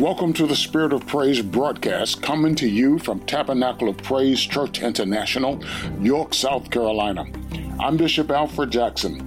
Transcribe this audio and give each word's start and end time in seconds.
Welcome 0.00 0.32
to 0.32 0.46
the 0.46 0.56
Spirit 0.56 0.94
of 0.94 1.06
Praise 1.06 1.42
broadcast 1.42 2.22
coming 2.22 2.54
to 2.54 2.66
you 2.66 2.98
from 2.98 3.20
Tabernacle 3.20 3.90
of 3.90 3.98
Praise 3.98 4.40
Church 4.40 4.80
International, 4.80 5.62
York, 6.00 6.32
South 6.32 6.70
Carolina. 6.70 7.26
I'm 7.78 7.98
Bishop 7.98 8.30
Alfred 8.30 8.70
Jackson. 8.70 9.20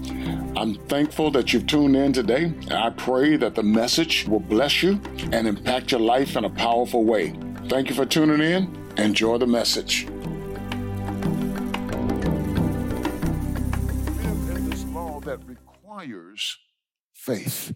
I'm 0.57 0.73
thankful 0.87 1.29
that 1.29 1.53
you've 1.53 1.67
tuned 1.67 1.95
in 1.95 2.11
today, 2.11 2.45
and 2.45 2.73
I 2.73 2.89
pray 2.89 3.35
that 3.37 3.53
the 3.53 3.61
message 3.61 4.27
will 4.27 4.39
bless 4.39 4.81
you 4.81 4.99
and 5.31 5.47
impact 5.47 5.91
your 5.91 6.01
life 6.01 6.35
in 6.35 6.45
a 6.45 6.49
powerful 6.49 7.03
way. 7.03 7.35
Thank 7.69 7.89
you 7.89 7.95
for 7.95 8.07
tuning 8.07 8.41
in. 8.41 8.75
Enjoy 8.97 9.37
the 9.37 9.45
message. 9.45 10.07
In 14.55 14.69
this 14.71 14.85
law 14.85 15.19
that 15.19 15.37
requires 15.45 16.57
faith. 17.13 17.75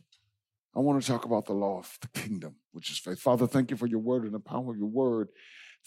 I 0.77 0.79
want 0.81 1.01
to 1.01 1.07
talk 1.07 1.25
about 1.25 1.47
the 1.47 1.53
law 1.53 1.79
of 1.79 1.97
the 2.01 2.07
kingdom, 2.09 2.57
which 2.71 2.91
is 2.91 2.99
faith. 2.99 3.19
Father, 3.19 3.47
thank 3.47 3.71
you 3.71 3.77
for 3.77 3.87
your 3.87 3.99
word 3.99 4.25
and 4.25 4.33
the 4.33 4.39
power 4.39 4.71
of 4.71 4.77
your 4.77 4.85
word. 4.85 5.29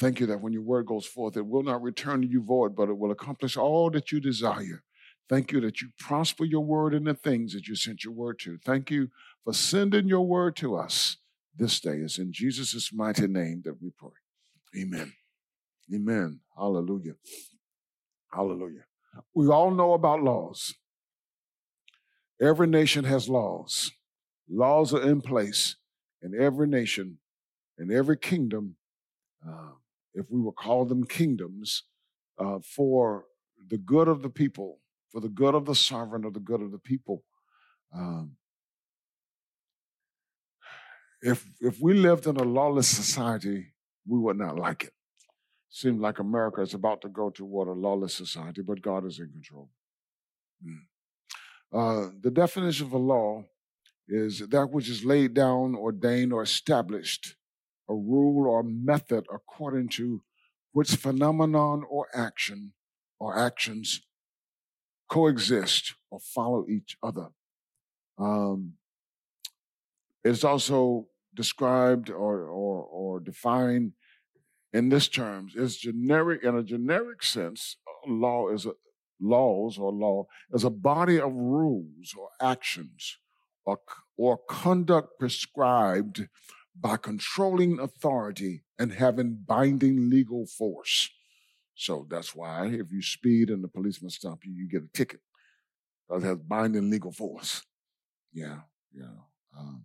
Thank 0.01 0.19
you 0.19 0.27
that 0.27 0.41
when 0.41 0.53
your 0.53 0.63
word 0.63 0.87
goes 0.87 1.07
forth, 1.07 1.37
it 1.37 1.47
will 1.47 1.63
not 1.63 1.81
return 1.81 2.23
to 2.23 2.27
you 2.27 2.43
void, 2.43 2.75
but 2.75 2.89
it 2.89 2.99
will 2.99 3.13
accomplish 3.13 3.57
all 3.57 3.89
that 3.91 4.11
you 4.11 4.19
desire. 4.19 4.83
Thank 5.29 5.53
you 5.53 5.61
that 5.61 5.81
you 5.81 5.91
prosper 5.97 6.45
your 6.45 6.65
word 6.65 6.93
in 6.93 7.05
the 7.05 7.15
things 7.15 7.53
that 7.53 7.69
you 7.69 7.77
sent 7.77 8.03
your 8.03 8.13
word 8.13 8.41
to. 8.41 8.59
Thank 8.65 8.91
you 8.91 9.11
for 9.45 9.55
sending 9.55 10.09
your 10.09 10.27
word 10.27 10.57
to 10.57 10.75
us 10.75 11.19
this 11.57 11.79
day. 11.79 11.99
It's 11.99 12.19
in 12.19 12.33
Jesus' 12.33 12.93
mighty 12.93 13.29
name 13.29 13.63
that 13.67 13.81
we 13.81 13.91
pray. 13.97 14.11
Amen. 14.77 15.13
Amen. 15.95 16.41
Hallelujah. 16.57 17.15
Hallelujah. 18.33 18.87
We 19.35 19.47
all 19.47 19.71
know 19.71 19.93
about 19.93 20.25
laws. 20.25 20.75
Every 22.41 22.67
nation 22.67 23.05
has 23.05 23.29
laws. 23.29 23.93
Laws 24.51 24.93
are 24.93 25.03
in 25.03 25.21
place 25.21 25.77
in 26.23 26.35
every 26.39 26.67
nation, 26.67 27.19
in 27.79 27.93
every 27.93 28.17
kingdom, 28.19 28.77
uh, 29.47 29.73
if 30.13 30.27
we 30.29 30.41
will 30.41 30.53
call 30.53 30.85
them 30.85 31.05
kingdoms, 31.05 31.85
uh, 32.39 32.59
for 32.59 33.25
the 33.69 33.79
good 33.79 34.09
of 34.09 34.23
the 34.23 34.29
people, 34.29 34.81
for 35.11 35.21
the 35.21 35.29
good 35.29 35.55
of 35.55 35.67
the 35.67 35.75
sovereign, 35.75 36.25
or 36.25 36.33
the 36.33 36.41
good 36.41 36.61
of 36.61 36.73
the 36.73 36.79
people. 36.79 37.23
Um, 37.95 38.37
if 41.23 41.47
if 41.61 41.81
we 41.81 41.95
lived 41.95 42.27
in 42.27 42.37
a 42.37 42.43
lawless 42.43 42.89
society, 42.89 43.73
we 44.07 44.19
would 44.19 44.39
not 44.39 44.59
like 44.59 44.85
it. 44.85 44.93
Seems 45.69 46.01
like 46.01 46.19
America 46.19 46.61
is 46.61 46.75
about 46.75 47.03
to 47.03 47.09
go 47.09 47.31
toward 47.31 47.69
a 47.69 47.73
lawless 47.73 48.15
society, 48.15 48.63
but 48.63 48.83
God 48.83 49.07
is 49.07 49.21
in 49.21 49.31
control. 49.31 49.71
Mm. 50.67 50.81
Uh, 51.73 52.11
the 52.21 52.31
definition 52.31 52.87
of 52.87 52.93
a 52.93 52.99
law 52.99 53.45
is 54.11 54.41
that 54.49 54.71
which 54.71 54.89
is 54.89 55.05
laid 55.05 55.35
down, 55.35 55.75
ordained, 55.75 56.33
or 56.33 56.43
established, 56.43 57.37
a 57.89 57.95
rule 57.95 58.49
or 58.49 58.63
method 58.63 59.25
according 59.33 59.89
to 59.89 60.23
which 60.73 60.97
phenomenon 60.97 61.85
or 61.89 62.07
action 62.15 62.73
or 63.19 63.39
actions 63.39 64.03
coexist 65.09 65.95
or 66.11 66.21
follow 66.21 66.67
each 66.69 66.97
other. 67.03 67.29
Um, 68.19 68.75
it's 70.25 70.45
also 70.45 71.09
described 71.35 72.11
or, 72.11 72.43
or, 72.43 72.85
or 72.85 73.21
defined 73.21 73.93
in 74.73 74.89
this 74.89 75.09
terms. 75.09 75.55
It's 75.57 75.77
generic 75.77 76.45
in 76.45 76.57
a 76.57 76.63
generic 76.63 77.23
sense. 77.23 77.77
Law 78.07 78.49
is 78.49 78.67
a 78.67 78.73
laws 79.23 79.77
or 79.77 79.93
law 79.93 80.27
is 80.53 80.65
a 80.65 80.71
body 80.71 81.21
of 81.21 81.35
rules 81.35 82.15
or 82.19 82.31
actions 82.41 83.19
or, 83.65 83.81
or 84.17 84.39
conduct 84.49 85.19
prescribed 85.19 86.29
by 86.79 86.97
controlling 86.97 87.79
authority 87.79 88.63
and 88.79 88.93
having 88.93 89.45
binding 89.47 90.09
legal 90.09 90.47
force. 90.47 91.11
So 91.75 92.07
that's 92.11 92.35
why 92.35 92.67
if 92.67 92.93
you 92.93 93.03
speed 93.03 93.51
and 93.51 93.65
the 93.65 93.69
policeman 93.69 94.11
stop 94.11 94.41
you, 94.45 94.53
you 94.53 94.69
get 94.69 94.83
a 94.83 94.89
ticket. 94.93 95.21
It 96.11 96.23
has 96.23 96.39
binding 96.39 96.91
legal 96.91 97.13
force. 97.13 97.63
Yeah, 98.33 98.61
yeah. 98.93 99.07
Um, 99.57 99.85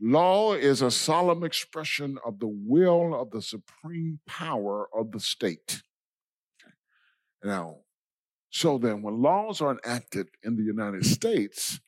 law 0.00 0.52
is 0.54 0.82
a 0.82 0.90
solemn 0.90 1.44
expression 1.44 2.18
of 2.24 2.38
the 2.40 2.48
will 2.48 3.14
of 3.20 3.30
the 3.30 3.42
supreme 3.42 4.20
power 4.26 4.88
of 4.94 5.12
the 5.12 5.20
state. 5.20 5.82
Okay. 6.62 6.74
Now, 7.44 7.78
so 8.50 8.78
then 8.78 9.02
when 9.02 9.22
laws 9.22 9.60
are 9.60 9.78
enacted 9.84 10.28
in 10.42 10.56
the 10.56 10.62
United 10.62 11.06
States, 11.06 11.80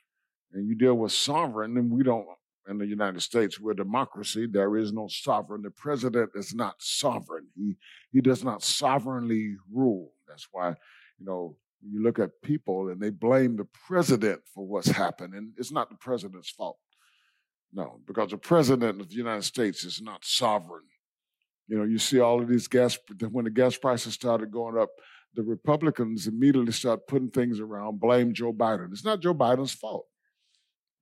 and 0.54 0.68
you 0.68 0.74
deal 0.76 0.94
with 0.94 1.12
sovereign, 1.12 1.76
and 1.76 1.90
we 1.90 2.04
don't, 2.04 2.26
in 2.68 2.78
the 2.78 2.86
United 2.86 3.20
States, 3.20 3.60
we're 3.60 3.72
a 3.72 3.76
democracy. 3.76 4.46
There 4.46 4.76
is 4.76 4.92
no 4.92 5.08
sovereign. 5.08 5.62
The 5.62 5.70
president 5.70 6.30
is 6.34 6.54
not 6.54 6.76
sovereign. 6.78 7.48
He, 7.56 7.74
he 8.12 8.20
does 8.20 8.44
not 8.44 8.62
sovereignly 8.62 9.56
rule. 9.70 10.12
That's 10.28 10.46
why, 10.52 10.70
you 11.18 11.26
know, 11.26 11.56
you 11.82 12.02
look 12.02 12.18
at 12.18 12.40
people 12.42 12.88
and 12.88 13.00
they 13.00 13.10
blame 13.10 13.56
the 13.56 13.66
president 13.86 14.40
for 14.54 14.66
what's 14.66 14.88
happened, 14.88 15.34
and 15.34 15.52
it's 15.58 15.72
not 15.72 15.90
the 15.90 15.96
president's 15.96 16.50
fault. 16.50 16.78
No, 17.72 18.00
because 18.06 18.30
the 18.30 18.38
president 18.38 19.00
of 19.00 19.08
the 19.08 19.16
United 19.16 19.42
States 19.42 19.84
is 19.84 20.00
not 20.00 20.24
sovereign. 20.24 20.84
You 21.66 21.78
know, 21.78 21.84
you 21.84 21.98
see 21.98 22.20
all 22.20 22.40
of 22.40 22.48
these 22.48 22.68
gas, 22.68 22.96
when 23.30 23.44
the 23.46 23.50
gas 23.50 23.76
prices 23.76 24.14
started 24.14 24.52
going 24.52 24.78
up, 24.78 24.90
the 25.34 25.42
Republicans 25.42 26.28
immediately 26.28 26.70
start 26.70 27.08
putting 27.08 27.30
things 27.30 27.58
around, 27.58 27.98
blame 27.98 28.32
Joe 28.32 28.52
Biden. 28.52 28.92
It's 28.92 29.04
not 29.04 29.20
Joe 29.20 29.34
Biden's 29.34 29.72
fault 29.72 30.06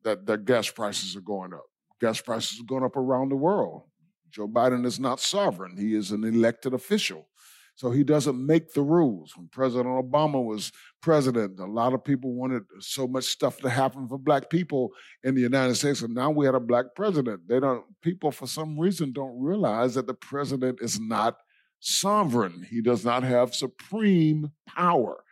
that, 0.04 0.44
gas 0.44 0.70
prices 0.70 1.16
are 1.16 1.20
going 1.20 1.52
up. 1.52 1.64
Gas 2.00 2.20
prices 2.20 2.60
are 2.60 2.64
going 2.64 2.84
up 2.84 2.96
around 2.96 3.28
the 3.28 3.36
world. 3.36 3.82
Joe 4.30 4.48
Biden 4.48 4.86
is 4.86 4.98
not 4.98 5.20
sovereign, 5.20 5.76
he 5.76 5.94
is 5.94 6.10
an 6.10 6.24
elected 6.24 6.74
official. 6.74 7.28
So 7.74 7.90
he 7.90 8.04
doesn't 8.04 8.44
make 8.44 8.74
the 8.74 8.82
rules. 8.82 9.34
When 9.36 9.48
President 9.48 9.88
Obama 9.88 10.44
was 10.44 10.72
president, 11.00 11.58
a 11.58 11.64
lot 11.64 11.94
of 11.94 12.04
people 12.04 12.34
wanted 12.34 12.64
so 12.80 13.06
much 13.06 13.24
stuff 13.24 13.58
to 13.60 13.70
happen 13.70 14.06
for 14.06 14.18
black 14.18 14.50
people 14.50 14.90
in 15.24 15.34
the 15.34 15.40
United 15.40 15.76
States. 15.76 16.02
And 16.02 16.14
now 16.14 16.30
we 16.30 16.44
had 16.44 16.54
a 16.54 16.60
black 16.60 16.94
president. 16.94 17.48
They 17.48 17.60
don't 17.60 17.84
people 18.02 18.30
for 18.30 18.46
some 18.46 18.78
reason 18.78 19.12
don't 19.12 19.40
realize 19.42 19.94
that 19.94 20.06
the 20.06 20.14
president 20.14 20.80
is 20.82 21.00
not 21.00 21.38
sovereign. 21.80 22.66
He 22.68 22.82
does 22.82 23.04
not 23.04 23.22
have 23.22 23.54
supreme 23.54 24.52
power 24.66 25.24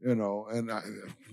you 0.00 0.14
know, 0.14 0.46
and 0.50 0.70
I, 0.70 0.82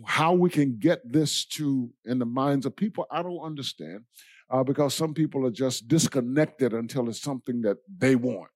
how 0.06 0.34
we 0.34 0.50
can 0.50 0.78
get 0.79 1.00
this 1.12 1.46
to 1.46 1.90
in 2.06 2.19
the 2.19 2.25
minds 2.25 2.66
of 2.66 2.75
people, 2.75 3.06
I 3.12 3.22
don't 3.22 3.40
understand, 3.40 4.01
uh, 4.50 4.63
because 4.63 4.94
some 4.94 5.13
people 5.13 5.46
are 5.46 5.51
just 5.51 5.88
disconnected 5.88 6.73
until 6.73 7.09
it's 7.09 7.22
something 7.22 7.62
that 7.62 7.78
they 7.97 8.16
want, 8.16 8.50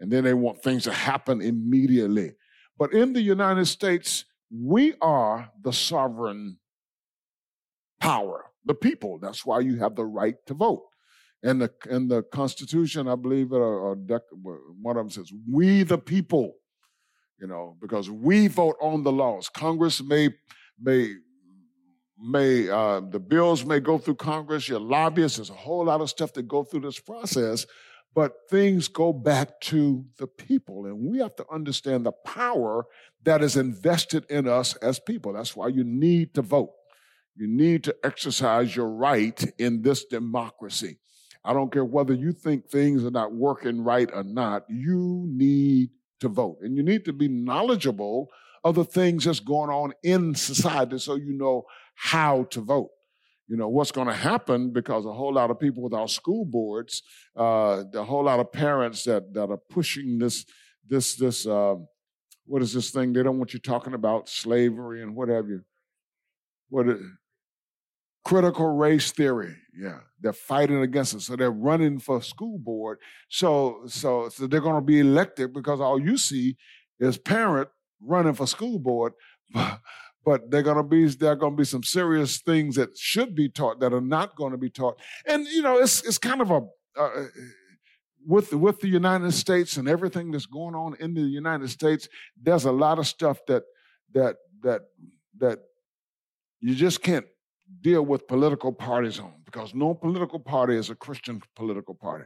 and 0.00 0.10
then 0.10 0.24
they 0.24 0.34
want 0.34 0.62
things 0.62 0.84
to 0.84 0.92
happen 0.92 1.40
immediately. 1.42 2.32
But 2.78 2.94
in 2.94 3.12
the 3.12 3.20
United 3.20 3.66
States, 3.66 4.24
we 4.50 4.94
are 5.02 5.50
the 5.62 5.72
sovereign 5.72 6.58
power, 8.00 8.46
the 8.64 8.74
people. 8.74 9.18
That's 9.20 9.44
why 9.44 9.60
you 9.60 9.76
have 9.78 9.94
the 9.94 10.06
right 10.06 10.36
to 10.46 10.54
vote. 10.54 10.86
And 11.42 11.62
the 11.62 11.70
in 11.88 12.08
the 12.08 12.22
Constitution, 12.22 13.08
I 13.08 13.14
believe, 13.14 13.52
or, 13.52 13.62
or 13.62 13.96
one 14.82 14.96
of 14.96 15.04
them 15.04 15.10
says, 15.10 15.32
"We 15.48 15.82
the 15.82 15.98
people." 15.98 16.54
You 17.40 17.46
know, 17.46 17.76
because 17.80 18.10
we 18.10 18.48
vote 18.48 18.76
on 18.80 19.02
the 19.02 19.12
laws. 19.12 19.48
Congress 19.48 20.02
may 20.02 20.30
may 20.78 21.14
may 22.18 22.68
uh, 22.68 23.00
the 23.00 23.18
bills 23.18 23.64
may 23.64 23.80
go 23.80 23.98
through 23.98 24.16
Congress. 24.16 24.68
Your 24.68 24.80
lobbyists, 24.80 25.38
there's 25.38 25.50
a 25.50 25.54
whole 25.54 25.86
lot 25.86 26.00
of 26.00 26.10
stuff 26.10 26.32
that 26.34 26.46
go 26.46 26.64
through 26.64 26.80
this 26.80 27.00
process, 27.00 27.66
but 28.14 28.32
things 28.50 28.88
go 28.88 29.12
back 29.12 29.60
to 29.62 30.04
the 30.18 30.26
people, 30.26 30.84
and 30.86 30.98
we 30.98 31.18
have 31.18 31.34
to 31.36 31.46
understand 31.50 32.04
the 32.04 32.12
power 32.12 32.84
that 33.24 33.42
is 33.42 33.56
invested 33.56 34.24
in 34.30 34.46
us 34.46 34.76
as 34.76 35.00
people. 35.00 35.32
That's 35.32 35.56
why 35.56 35.68
you 35.68 35.84
need 35.84 36.34
to 36.34 36.42
vote. 36.42 36.72
You 37.36 37.46
need 37.46 37.84
to 37.84 37.96
exercise 38.04 38.76
your 38.76 38.90
right 38.90 39.42
in 39.58 39.80
this 39.80 40.04
democracy. 40.04 40.98
I 41.42 41.54
don't 41.54 41.72
care 41.72 41.86
whether 41.86 42.12
you 42.12 42.32
think 42.32 42.68
things 42.68 43.02
are 43.02 43.10
not 43.10 43.32
working 43.32 43.82
right 43.82 44.10
or 44.12 44.24
not. 44.24 44.64
You 44.68 45.24
need 45.26 45.90
to 46.20 46.28
vote. 46.28 46.58
And 46.62 46.76
you 46.76 46.82
need 46.82 47.04
to 47.06 47.12
be 47.12 47.28
knowledgeable 47.28 48.28
of 48.62 48.74
the 48.74 48.84
things 48.84 49.24
that's 49.24 49.40
going 49.40 49.70
on 49.70 49.92
in 50.02 50.34
society 50.34 50.98
so 50.98 51.16
you 51.16 51.32
know 51.32 51.64
how 51.94 52.44
to 52.44 52.60
vote. 52.60 52.90
You 53.48 53.56
know, 53.56 53.68
what's 53.68 53.90
going 53.90 54.06
to 54.06 54.14
happen 54.14 54.70
because 54.70 55.04
a 55.04 55.12
whole 55.12 55.34
lot 55.34 55.50
of 55.50 55.58
people 55.58 55.82
with 55.82 55.92
our 55.92 56.06
school 56.06 56.44
boards, 56.44 57.02
uh, 57.36 57.82
a 57.94 58.04
whole 58.04 58.24
lot 58.24 58.38
of 58.38 58.52
parents 58.52 59.02
that, 59.04 59.34
that 59.34 59.50
are 59.50 59.58
pushing 59.68 60.18
this, 60.18 60.46
this, 60.86 61.16
this, 61.16 61.46
uh, 61.46 61.74
what 62.46 62.62
is 62.62 62.72
this 62.72 62.90
thing? 62.90 63.12
They 63.12 63.24
don't 63.24 63.38
want 63.38 63.52
you 63.52 63.58
talking 63.58 63.94
about 63.94 64.28
slavery 64.28 65.02
and 65.02 65.16
what 65.16 65.28
have 65.30 65.48
you. 65.48 65.62
What 66.68 66.88
is, 66.88 67.00
critical 68.24 68.68
race 68.68 69.12
theory. 69.12 69.56
Yeah, 69.76 70.00
they're 70.20 70.32
fighting 70.32 70.82
against 70.82 71.14
it. 71.14 71.22
So 71.22 71.36
they're 71.36 71.50
running 71.50 71.98
for 71.98 72.22
school 72.22 72.58
board. 72.58 72.98
So 73.28 73.82
so 73.86 74.28
so 74.28 74.46
they're 74.46 74.60
going 74.60 74.76
to 74.76 74.86
be 74.86 75.00
elected 75.00 75.52
because 75.52 75.80
all 75.80 76.00
you 76.00 76.16
see 76.16 76.56
is 76.98 77.18
parent 77.18 77.68
running 78.00 78.34
for 78.34 78.46
school 78.46 78.78
board. 78.78 79.12
But, 80.22 80.50
they're 80.50 80.62
going 80.62 80.76
to 80.76 80.82
be 80.82 81.06
there 81.06 81.32
are 81.32 81.34
going 81.34 81.54
to 81.54 81.56
be 81.56 81.64
some 81.64 81.82
serious 81.82 82.40
things 82.42 82.76
that 82.76 82.96
should 82.96 83.34
be 83.34 83.48
taught 83.48 83.80
that 83.80 83.94
are 83.94 84.02
not 84.02 84.36
going 84.36 84.52
to 84.52 84.58
be 84.58 84.68
taught. 84.68 85.00
And 85.26 85.46
you 85.46 85.62
know, 85.62 85.78
it's 85.78 86.04
it's 86.06 86.18
kind 86.18 86.40
of 86.40 86.50
a 86.50 86.60
uh, 86.96 87.24
with 88.26 88.52
with 88.52 88.80
the 88.80 88.88
United 88.88 89.32
States 89.32 89.76
and 89.76 89.88
everything 89.88 90.30
that's 90.30 90.46
going 90.46 90.74
on 90.74 90.94
in 91.00 91.14
the 91.14 91.22
United 91.22 91.70
States, 91.70 92.08
there's 92.40 92.64
a 92.64 92.72
lot 92.72 92.98
of 92.98 93.06
stuff 93.06 93.38
that 93.46 93.64
that 94.12 94.36
that 94.62 94.82
that 95.38 95.58
you 96.60 96.74
just 96.74 97.02
can't 97.02 97.26
deal 97.80 98.04
with 98.04 98.28
political 98.28 98.72
parties 98.72 99.18
on 99.18 99.32
because 99.44 99.74
no 99.74 99.94
political 99.94 100.38
party 100.38 100.76
is 100.76 100.90
a 100.90 100.94
Christian 100.94 101.42
political 101.56 101.94
party. 101.94 102.24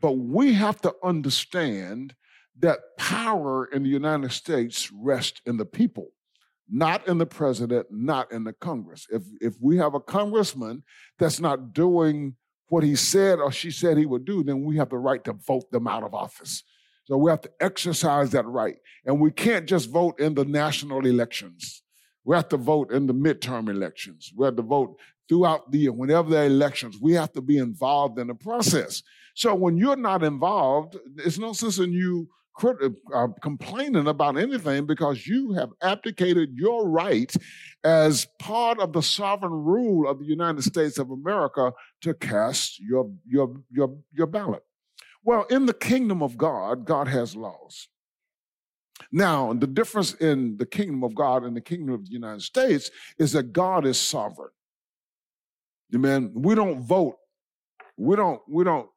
But 0.00 0.12
we 0.12 0.52
have 0.54 0.80
to 0.82 0.94
understand 1.02 2.14
that 2.58 2.80
power 2.98 3.66
in 3.66 3.82
the 3.82 3.88
United 3.88 4.32
States 4.32 4.90
rests 4.92 5.40
in 5.46 5.56
the 5.56 5.64
people, 5.64 6.08
not 6.68 7.06
in 7.08 7.18
the 7.18 7.26
president, 7.26 7.86
not 7.90 8.30
in 8.30 8.44
the 8.44 8.52
Congress. 8.52 9.06
If 9.10 9.22
if 9.40 9.54
we 9.60 9.78
have 9.78 9.94
a 9.94 10.00
congressman 10.00 10.82
that's 11.18 11.40
not 11.40 11.72
doing 11.72 12.36
what 12.68 12.84
he 12.84 12.96
said 12.96 13.38
or 13.38 13.52
she 13.52 13.70
said 13.70 13.98
he 13.98 14.06
would 14.06 14.24
do, 14.24 14.42
then 14.42 14.64
we 14.64 14.76
have 14.76 14.90
the 14.90 14.98
right 14.98 15.22
to 15.24 15.32
vote 15.32 15.70
them 15.70 15.86
out 15.86 16.02
of 16.02 16.14
office. 16.14 16.62
So 17.04 17.16
we 17.16 17.30
have 17.30 17.40
to 17.42 17.50
exercise 17.60 18.30
that 18.30 18.46
right. 18.46 18.76
And 19.04 19.20
we 19.20 19.30
can't 19.30 19.66
just 19.66 19.90
vote 19.90 20.20
in 20.20 20.34
the 20.34 20.44
national 20.44 21.04
elections. 21.04 21.81
We 22.24 22.36
have 22.36 22.48
to 22.48 22.56
vote 22.56 22.92
in 22.92 23.06
the 23.06 23.14
midterm 23.14 23.68
elections. 23.68 24.32
We 24.36 24.44
have 24.44 24.56
to 24.56 24.62
vote 24.62 24.96
throughout 25.28 25.70
the 25.70 25.78
year. 25.78 25.92
Whenever 25.92 26.30
there 26.30 26.42
are 26.42 26.46
elections, 26.46 26.98
we 27.00 27.14
have 27.14 27.32
to 27.32 27.40
be 27.40 27.58
involved 27.58 28.18
in 28.18 28.28
the 28.28 28.34
process. 28.34 29.02
So 29.34 29.54
when 29.54 29.76
you're 29.76 29.96
not 29.96 30.22
involved, 30.22 30.96
it's 31.16 31.38
no 31.38 31.52
sense 31.52 31.78
in 31.78 31.92
you 31.92 32.28
crit- 32.54 32.92
uh, 33.14 33.28
complaining 33.40 34.06
about 34.06 34.36
anything 34.36 34.86
because 34.86 35.26
you 35.26 35.52
have 35.52 35.70
abdicated 35.82 36.50
your 36.54 36.88
right 36.88 37.34
as 37.84 38.26
part 38.38 38.78
of 38.78 38.92
the 38.92 39.02
sovereign 39.02 39.52
rule 39.52 40.08
of 40.08 40.18
the 40.18 40.26
United 40.26 40.62
States 40.62 40.98
of 40.98 41.10
America 41.10 41.72
to 42.02 42.14
cast 42.14 42.78
your, 42.80 43.10
your, 43.26 43.56
your, 43.70 43.96
your 44.12 44.26
ballot. 44.26 44.62
Well, 45.24 45.44
in 45.50 45.66
the 45.66 45.74
kingdom 45.74 46.22
of 46.22 46.36
God, 46.36 46.84
God 46.84 47.08
has 47.08 47.36
laws. 47.36 47.88
Now, 49.12 49.52
the 49.52 49.66
difference 49.66 50.14
in 50.14 50.56
the 50.56 50.64
kingdom 50.64 51.04
of 51.04 51.14
God 51.14 51.44
and 51.44 51.54
the 51.54 51.60
kingdom 51.60 51.94
of 51.94 52.06
the 52.06 52.12
United 52.12 52.40
States 52.42 52.90
is 53.18 53.32
that 53.32 53.52
God 53.52 53.84
is 53.86 54.00
sovereign. 54.00 54.50
Amen. 55.94 56.32
We 56.34 56.54
don't 56.54 56.80
vote. 56.80 57.16
We 57.98 58.16
don't, 58.16 58.40
we 58.48 58.64
don't 58.64 58.88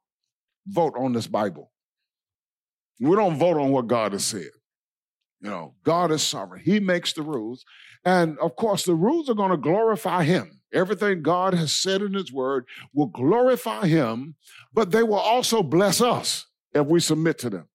vote 0.65 0.94
on 0.97 1.12
this 1.12 1.27
Bible. 1.27 1.69
We 3.01 3.13
don't 3.15 3.38
vote 3.38 3.57
on 3.57 3.71
what 3.71 3.88
God 3.88 4.13
has 4.13 4.23
said. 4.23 4.50
You 5.41 5.50
know, 5.50 5.75
God 5.83 6.12
is 6.12 6.23
sovereign. 6.23 6.62
He 6.63 6.79
makes 6.79 7.12
the 7.12 7.21
rules. 7.21 7.65
And 8.06 8.39
of 8.39 8.56
course, 8.56 8.85
the 8.85 8.95
rules 8.95 9.29
are 9.29 9.35
going 9.35 9.51
to 9.51 9.57
glorify 9.57 10.23
Him. 10.23 10.62
Everything 10.73 11.21
God 11.21 11.53
has 11.53 11.73
said 11.73 12.01
in 12.01 12.13
His 12.13 12.31
Word 12.31 12.65
will 12.94 13.07
glorify 13.07 13.88
Him, 13.88 14.35
but 14.73 14.91
they 14.91 15.03
will 15.03 15.15
also 15.15 15.62
bless 15.62 16.00
us 16.00 16.45
if 16.73 16.88
we 16.88 17.01
submit 17.01 17.38
to 17.39 17.50
them. 17.50 17.67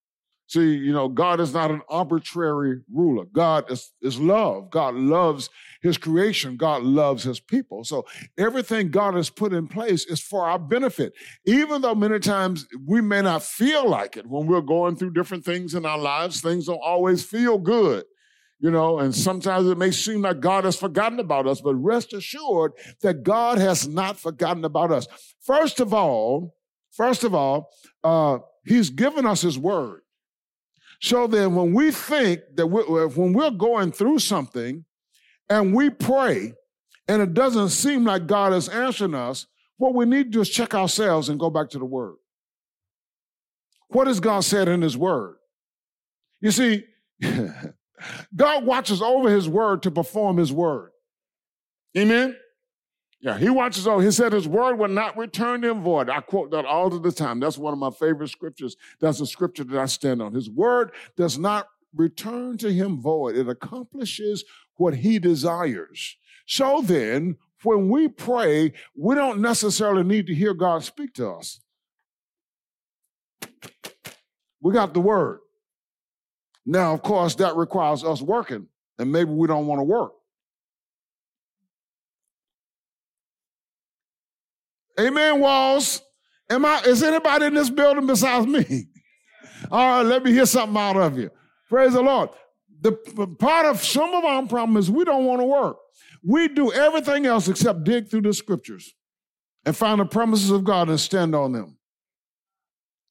See, 0.51 0.75
you 0.75 0.93
know, 0.93 1.07
God 1.07 1.39
is 1.39 1.55
not 1.55 1.71
an 1.71 1.81
arbitrary 1.89 2.81
ruler. 2.93 3.25
God 3.33 3.71
is, 3.71 3.93
is 4.03 4.19
love. 4.19 4.69
God 4.69 4.97
loves 4.97 5.49
his 5.81 5.97
creation. 5.97 6.57
God 6.57 6.83
loves 6.83 7.23
his 7.23 7.39
people. 7.39 7.85
So 7.85 8.05
everything 8.37 8.91
God 8.91 9.15
has 9.15 9.31
put 9.31 9.53
in 9.53 9.69
place 9.69 10.05
is 10.07 10.21
for 10.21 10.49
our 10.49 10.59
benefit. 10.59 11.13
Even 11.47 11.83
though 11.83 11.95
many 11.95 12.19
times 12.19 12.67
we 12.85 13.01
may 13.01 13.23
not 13.23 13.45
feel 13.45 13.89
like 13.89 14.17
it 14.17 14.27
when 14.27 14.49
we're 14.49 14.61
going 14.61 14.97
through 14.97 15.13
different 15.13 15.45
things 15.45 15.77
in 15.77 15.87
our 15.87 15.99
lives, 15.99 16.41
things 16.41 16.67
don't 16.67 16.83
always 16.85 17.23
feel 17.23 17.57
good. 17.57 18.03
You 18.59 18.73
know, 18.73 18.99
and 18.99 19.15
sometimes 19.15 19.69
it 19.69 19.79
may 19.79 19.93
seem 19.93 20.23
like 20.23 20.41
God 20.41 20.65
has 20.65 20.75
forgotten 20.75 21.21
about 21.21 21.47
us, 21.47 21.61
but 21.61 21.77
rest 21.77 22.13
assured 22.13 22.73
that 23.03 23.23
God 23.23 23.59
has 23.59 23.87
not 23.87 24.19
forgotten 24.19 24.65
about 24.65 24.91
us. 24.91 25.07
First 25.43 25.79
of 25.79 25.95
all, 25.95 26.57
first 26.91 27.23
of 27.23 27.37
all, 27.37 27.71
uh, 28.03 28.39
He's 28.65 28.91
given 28.91 29.27
us 29.27 29.43
His 29.43 29.57
word. 29.57 30.01
So 31.01 31.27
then, 31.27 31.55
when 31.55 31.73
we 31.73 31.91
think 31.91 32.41
that 32.55 32.67
we're, 32.67 33.09
when 33.09 33.33
we're 33.33 33.51
going 33.51 33.91
through 33.91 34.19
something 34.19 34.85
and 35.49 35.75
we 35.75 35.89
pray 35.89 36.55
and 37.09 37.23
it 37.23 37.33
doesn't 37.33 37.71
seem 37.71 38.05
like 38.05 38.27
God 38.27 38.53
is 38.53 38.69
answering 38.69 39.15
us, 39.15 39.47
what 39.79 39.95
we 39.95 40.05
need 40.05 40.25
to 40.25 40.31
do 40.31 40.41
is 40.43 40.51
check 40.51 40.75
ourselves 40.75 41.31
and 41.31 41.41
go 41.41 41.49
back 41.49 41.71
to 41.71 41.79
the 41.79 41.87
Word. 41.87 42.17
What 43.89 44.07
has 44.09 44.21
God 44.21 44.45
said 44.45 44.69
in 44.69 44.83
His 44.83 44.97
Word? 44.97 45.37
You 46.43 46.51
see, 46.51 46.85
God 48.37 48.65
watches 48.65 49.01
over 49.01 49.31
His 49.31 49.49
Word 49.49 49.83
to 49.85 49.91
perform 49.91 50.37
His 50.37 50.53
Word. 50.53 50.91
Amen? 51.97 52.37
Yeah, 53.23 53.37
he 53.37 53.51
watches 53.51 53.87
over. 53.87 54.03
He 54.03 54.11
said 54.11 54.33
his 54.33 54.49
word 54.49 54.77
will 54.77 54.89
not 54.89 55.17
return 55.17 55.61
to 55.63 55.71
him 55.71 55.83
void. 55.83 56.09
I 56.09 56.21
quote 56.21 56.51
that 56.53 56.65
all 56.65 56.89
the 56.89 57.13
time. 57.13 57.39
That's 57.39 57.59
one 57.59 57.75
of 57.75 57.79
my 57.79 57.91
favorite 57.91 58.29
scriptures. 58.29 58.77
That's 58.99 59.21
a 59.21 59.27
scripture 59.27 59.65
that 59.65 59.79
I 59.79 59.87
stand 59.87 60.23
on. 60.23 60.33
His 60.33 60.49
word 60.49 60.93
does 61.17 61.39
not 61.39 61.69
return 61.95 62.57
to 62.59 62.73
him 62.73 63.01
void. 63.01 63.37
It 63.37 63.49
accomplishes 63.49 64.45
what 64.77 64.95
he 64.95 65.19
desires. 65.19 66.17
So 66.47 66.81
then, 66.83 67.37
when 67.63 67.91
we 67.91 68.09
pray, 68.09 68.73
we 68.97 69.15
don't 69.15 69.41
necessarily 69.41 70.03
need 70.03 70.27
to 70.29 70.35
hear 70.35 70.55
God 70.55 70.83
speak 70.83 71.13
to 71.15 71.29
us. 71.31 71.61
We 74.63 74.73
got 74.73 74.95
the 74.95 75.01
word. 75.01 75.41
Now, 76.65 76.95
of 76.95 77.03
course, 77.03 77.35
that 77.37 77.57
requires 77.57 78.03
us 78.03 78.23
working, 78.23 78.69
and 78.99 79.13
maybe 79.13 79.31
we 79.31 79.47
don't 79.47 79.67
want 79.67 79.81
to 79.81 79.85
work. 79.85 80.13
Amen, 84.99 85.41
walls. 85.41 86.03
Am 86.49 86.65
I, 86.65 86.81
is 86.81 87.03
anybody 87.03 87.47
in 87.47 87.55
this 87.55 87.71
building 87.71 88.07
besides 88.07 88.47
me? 88.47 88.87
All 89.71 89.99
right, 89.99 90.03
let 90.03 90.25
me 90.25 90.33
hear 90.33 90.47
something 90.47 90.77
out 90.77 90.97
of 90.97 91.19
you. 91.19 91.31
Praise 91.69 91.93
the 91.93 92.03
Lord. 92.03 92.31
The 92.81 92.93
part 93.39 93.67
of 93.67 93.83
some 93.83 94.15
of 94.15 94.25
our 94.25 94.47
problem 94.47 94.77
is 94.77 94.91
we 94.91 95.05
don't 95.05 95.27
want 95.27 95.41
to 95.41 95.45
work. 95.45 95.77
We 96.25 96.49
do 96.49 96.73
everything 96.73 97.27
else 97.27 97.47
except 97.47 97.85
dig 97.85 98.09
through 98.11 98.23
the 98.23 98.33
scriptures 98.33 98.95
and 99.65 99.77
find 99.77 100.01
the 100.01 100.07
promises 100.07 100.51
of 100.51 100.65
God 100.65 100.89
and 100.89 100.99
stand 100.99 101.35
on 101.35 101.53
them. 101.53 101.77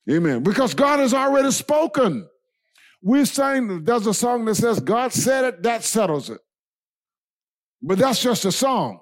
Amen. 0.10 0.42
Because 0.44 0.74
God 0.74 1.00
has 1.00 1.14
already 1.14 1.52
spoken. 1.52 2.28
We 3.02 3.26
sang, 3.26 3.84
there's 3.84 4.08
a 4.08 4.14
song 4.14 4.46
that 4.46 4.56
says, 4.56 4.80
God 4.80 5.14
said 5.14 5.46
it, 5.46 5.64
that 5.64 5.84
settles 5.84 6.30
it. 6.30 6.42
But 7.82 8.00
that's 8.00 8.22
just 8.22 8.44
a 8.44 8.52
song. 8.52 9.00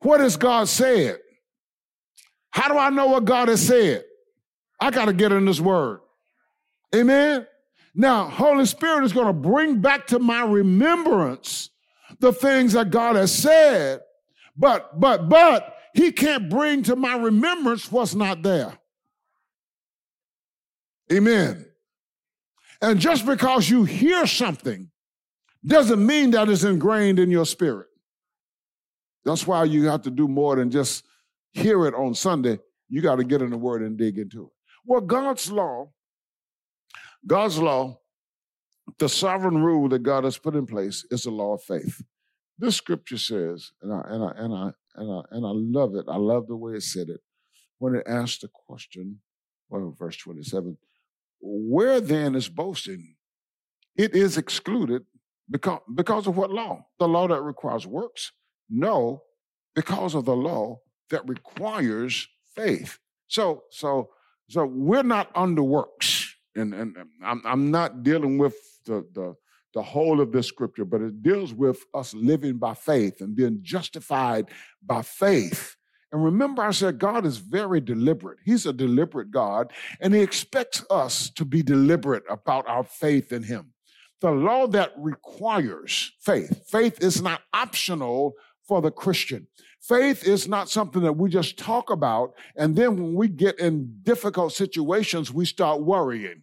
What 0.00 0.20
has 0.20 0.36
God 0.36 0.68
said? 0.68 1.18
How 2.50 2.68
do 2.68 2.78
I 2.78 2.90
know 2.90 3.06
what 3.06 3.24
God 3.24 3.48
has 3.48 3.66
said? 3.66 4.04
I 4.80 4.90
got 4.90 5.06
to 5.06 5.12
get 5.12 5.32
in 5.32 5.44
this 5.44 5.60
word. 5.60 6.00
Amen. 6.94 7.46
Now, 7.94 8.28
Holy 8.28 8.66
Spirit 8.66 9.04
is 9.04 9.12
going 9.12 9.26
to 9.26 9.32
bring 9.32 9.80
back 9.80 10.06
to 10.08 10.18
my 10.18 10.44
remembrance 10.44 11.70
the 12.18 12.32
things 12.32 12.72
that 12.72 12.90
God 12.90 13.16
has 13.16 13.34
said, 13.34 14.00
but, 14.56 14.98
but, 14.98 15.28
but 15.28 15.76
he 15.94 16.12
can't 16.12 16.48
bring 16.48 16.82
to 16.84 16.96
my 16.96 17.16
remembrance 17.16 17.90
what's 17.90 18.14
not 18.14 18.42
there. 18.42 18.78
Amen. 21.12 21.66
And 22.82 22.98
just 22.98 23.26
because 23.26 23.68
you 23.68 23.84
hear 23.84 24.26
something 24.26 24.90
doesn't 25.64 26.04
mean 26.04 26.30
that 26.30 26.48
it's 26.48 26.64
ingrained 26.64 27.18
in 27.18 27.30
your 27.30 27.44
spirit. 27.44 27.88
That's 29.24 29.46
why 29.46 29.64
you 29.64 29.88
have 29.88 30.02
to 30.02 30.10
do 30.10 30.28
more 30.28 30.56
than 30.56 30.70
just 30.70 31.04
hear 31.52 31.86
it 31.86 31.94
on 31.94 32.14
Sunday, 32.14 32.58
you 32.88 33.02
got 33.02 33.16
to 33.16 33.24
get 33.24 33.42
in 33.42 33.50
the 33.50 33.58
Word 33.58 33.82
and 33.82 33.96
dig 33.96 34.18
into 34.18 34.44
it. 34.44 34.52
Well, 34.84 35.00
God's 35.00 35.50
law, 35.50 35.92
God's 37.26 37.58
law, 37.58 38.00
the 38.98 39.08
sovereign 39.08 39.62
rule 39.62 39.88
that 39.90 40.02
God 40.02 40.24
has 40.24 40.38
put 40.38 40.56
in 40.56 40.66
place 40.66 41.04
is 41.10 41.24
the 41.24 41.30
law 41.30 41.54
of 41.54 41.62
faith. 41.62 42.02
This 42.58 42.76
scripture 42.76 43.18
says, 43.18 43.72
and 43.82 43.92
I 43.92 44.02
and 44.06 44.24
I 44.24 44.32
and 44.36 44.54
I 44.54 44.70
and 44.96 45.10
I 45.12 45.20
and 45.30 45.46
I 45.46 45.50
love 45.52 45.94
it. 45.94 46.06
I 46.08 46.16
love 46.16 46.46
the 46.46 46.56
way 46.56 46.72
it 46.72 46.82
said 46.82 47.08
it 47.08 47.20
when 47.78 47.94
it 47.94 48.06
asked 48.06 48.42
the 48.42 48.48
question, 48.66 49.20
well, 49.68 49.94
verse 49.98 50.16
27, 50.18 50.76
where 51.40 52.00
then 52.00 52.34
is 52.34 52.48
boasting? 52.48 53.16
It 53.96 54.14
is 54.14 54.36
excluded 54.36 55.02
because, 55.50 55.80
because 55.94 56.26
of 56.26 56.36
what 56.36 56.50
law? 56.50 56.86
The 56.98 57.08
law 57.08 57.26
that 57.28 57.40
requires 57.40 57.86
works? 57.86 58.32
No, 58.68 59.22
because 59.74 60.14
of 60.14 60.26
the 60.26 60.36
law 60.36 60.80
that 61.10 61.28
requires 61.28 62.28
faith. 62.54 62.98
So, 63.28 63.64
so, 63.70 64.10
so 64.48 64.64
we're 64.64 65.02
not 65.02 65.30
under 65.34 65.62
works, 65.62 66.34
and 66.56 66.74
and 66.74 66.96
I'm 67.24 67.42
I'm 67.44 67.70
not 67.70 68.02
dealing 68.02 68.38
with 68.38 68.56
the 68.84 69.06
the 69.12 69.36
the 69.74 69.82
whole 69.82 70.20
of 70.20 70.32
this 70.32 70.48
scripture, 70.48 70.84
but 70.84 71.00
it 71.00 71.22
deals 71.22 71.54
with 71.54 71.84
us 71.94 72.12
living 72.14 72.58
by 72.58 72.74
faith 72.74 73.20
and 73.20 73.36
being 73.36 73.60
justified 73.62 74.50
by 74.84 75.02
faith. 75.02 75.76
And 76.12 76.24
remember, 76.24 76.62
I 76.62 76.72
said 76.72 76.98
God 76.98 77.24
is 77.24 77.38
very 77.38 77.80
deliberate. 77.80 78.38
He's 78.44 78.66
a 78.66 78.72
deliberate 78.72 79.30
God, 79.30 79.72
and 80.00 80.12
He 80.12 80.20
expects 80.20 80.84
us 80.90 81.30
to 81.30 81.44
be 81.44 81.62
deliberate 81.62 82.24
about 82.28 82.66
our 82.68 82.82
faith 82.82 83.32
in 83.32 83.44
Him. 83.44 83.72
The 84.20 84.32
law 84.32 84.66
that 84.68 84.92
requires 84.96 86.12
faith, 86.20 86.68
faith 86.68 87.02
is 87.02 87.22
not 87.22 87.42
optional 87.54 88.34
for 88.66 88.82
the 88.82 88.90
Christian. 88.90 89.46
Faith 89.80 90.26
is 90.26 90.46
not 90.46 90.68
something 90.68 91.02
that 91.02 91.14
we 91.14 91.30
just 91.30 91.58
talk 91.58 91.90
about, 91.90 92.34
and 92.54 92.76
then 92.76 92.96
when 92.96 93.14
we 93.14 93.28
get 93.28 93.58
in 93.58 94.00
difficult 94.02 94.52
situations, 94.52 95.32
we 95.32 95.46
start 95.46 95.82
worrying. 95.82 96.42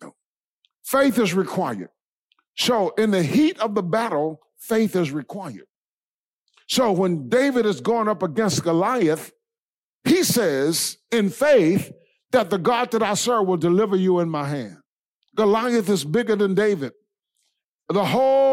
No. 0.00 0.14
Faith 0.84 1.18
is 1.18 1.34
required. 1.34 1.90
So, 2.56 2.90
in 2.90 3.10
the 3.10 3.22
heat 3.22 3.58
of 3.58 3.74
the 3.74 3.82
battle, 3.82 4.40
faith 4.58 4.94
is 4.94 5.10
required. 5.10 5.66
So, 6.68 6.92
when 6.92 7.28
David 7.28 7.66
is 7.66 7.80
going 7.80 8.08
up 8.08 8.22
against 8.22 8.62
Goliath, 8.62 9.32
he 10.04 10.22
says 10.22 10.98
in 11.10 11.30
faith 11.30 11.92
that 12.30 12.50
the 12.50 12.58
God 12.58 12.92
that 12.92 13.02
I 13.02 13.14
serve 13.14 13.46
will 13.46 13.56
deliver 13.56 13.96
you 13.96 14.20
in 14.20 14.28
my 14.28 14.48
hand. 14.48 14.78
Goliath 15.36 15.88
is 15.88 16.04
bigger 16.04 16.36
than 16.36 16.54
David. 16.54 16.92
The 17.88 18.04
whole 18.04 18.47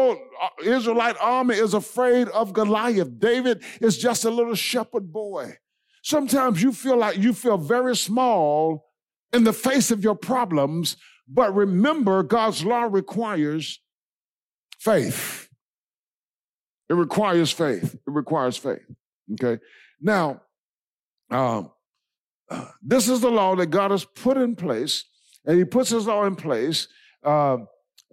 Israelite 0.64 1.16
army 1.20 1.56
is 1.56 1.74
afraid 1.74 2.28
of 2.28 2.52
Goliath. 2.52 3.18
David 3.18 3.62
is 3.80 3.98
just 3.98 4.24
a 4.24 4.30
little 4.30 4.54
shepherd 4.54 5.12
boy. 5.12 5.56
Sometimes 6.02 6.62
you 6.62 6.72
feel 6.72 6.96
like 6.96 7.18
you 7.18 7.32
feel 7.32 7.58
very 7.58 7.96
small 7.96 8.92
in 9.32 9.44
the 9.44 9.52
face 9.52 9.90
of 9.90 10.04
your 10.04 10.14
problems, 10.14 10.96
but 11.28 11.54
remember 11.54 12.22
God's 12.22 12.64
law 12.64 12.82
requires 12.82 13.80
faith. 14.78 15.48
It 16.88 16.94
requires 16.94 17.50
faith. 17.50 17.94
It 17.94 18.10
requires 18.10 18.56
faith. 18.56 18.86
Okay. 19.32 19.60
Now, 20.00 20.42
um, 21.30 21.72
uh, 22.48 22.68
this 22.82 23.08
is 23.08 23.20
the 23.20 23.30
law 23.30 23.56
that 23.56 23.66
God 23.66 23.90
has 23.90 24.04
put 24.04 24.36
in 24.36 24.54
place, 24.54 25.04
and 25.44 25.58
He 25.58 25.64
puts 25.64 25.90
His 25.90 26.06
law 26.06 26.24
in 26.24 26.36
place. 26.36 26.86
Uh, 27.24 27.58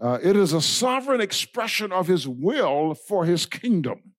uh, 0.01 0.19
it 0.21 0.35
is 0.35 0.53
a 0.53 0.61
sovereign 0.61 1.21
expression 1.21 1.91
of 1.91 2.07
His 2.07 2.27
will 2.27 2.95
for 2.95 3.25
His 3.25 3.45
kingdom. 3.45 4.13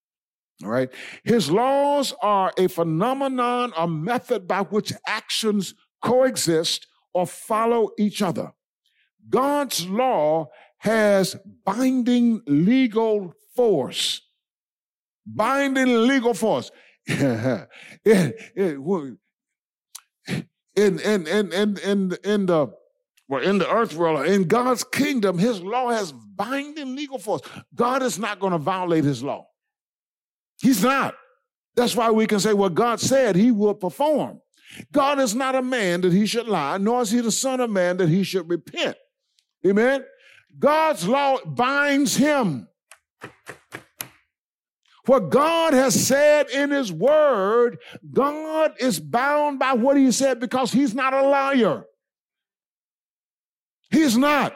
All 0.62 0.70
right. 0.70 0.90
His 1.24 1.50
laws 1.50 2.14
are 2.22 2.52
a 2.56 2.68
phenomenon, 2.68 3.72
a 3.76 3.88
method 3.88 4.46
by 4.46 4.62
which 4.62 4.92
actions 5.06 5.74
coexist 6.00 6.86
or 7.12 7.26
follow 7.26 7.90
each 7.98 8.22
other. 8.22 8.52
God's 9.28 9.88
law 9.88 10.48
has 10.78 11.36
binding 11.64 12.42
legal 12.46 13.32
force. 13.56 14.20
Binding 15.26 16.06
legal 16.06 16.34
force. 16.34 16.70
in, 17.08 17.66
in, 18.04 18.32
in, 20.76 21.26
in, 21.26 21.52
in, 21.52 21.78
in, 21.78 22.16
in 22.24 22.46
the 22.46 22.68
well, 23.28 23.42
in 23.42 23.58
the 23.58 23.70
earth 23.70 23.94
world, 23.94 24.26
in 24.26 24.44
God's 24.44 24.84
kingdom, 24.84 25.38
his 25.38 25.60
law 25.60 25.90
has 25.90 26.12
binding 26.12 26.94
legal 26.94 27.18
force. 27.18 27.40
God 27.74 28.02
is 28.02 28.18
not 28.18 28.38
going 28.38 28.52
to 28.52 28.58
violate 28.58 29.04
his 29.04 29.22
law. 29.22 29.46
He's 30.60 30.82
not. 30.82 31.14
That's 31.74 31.96
why 31.96 32.10
we 32.10 32.26
can 32.26 32.38
say 32.38 32.52
what 32.52 32.74
God 32.74 33.00
said 33.00 33.34
he 33.34 33.50
will 33.50 33.74
perform. 33.74 34.40
God 34.92 35.18
is 35.18 35.34
not 35.34 35.54
a 35.54 35.62
man 35.62 36.02
that 36.02 36.12
he 36.12 36.26
should 36.26 36.48
lie, 36.48 36.78
nor 36.78 37.02
is 37.02 37.10
he 37.10 37.20
the 37.20 37.32
son 37.32 37.60
of 37.60 37.70
man 37.70 37.96
that 37.96 38.08
he 38.08 38.24
should 38.24 38.48
repent. 38.48 38.96
Amen. 39.66 40.04
God's 40.58 41.08
law 41.08 41.38
binds 41.44 42.16
him. 42.16 42.68
What 45.06 45.30
God 45.30 45.74
has 45.74 46.06
said 46.06 46.48
in 46.50 46.70
his 46.70 46.90
word, 46.92 47.78
God 48.10 48.74
is 48.78 48.98
bound 49.00 49.58
by 49.58 49.74
what 49.74 49.96
he 49.96 50.10
said 50.12 50.40
because 50.40 50.72
he's 50.72 50.94
not 50.94 51.12
a 51.12 51.22
liar. 51.22 51.84
He's 53.94 54.18
not. 54.18 54.54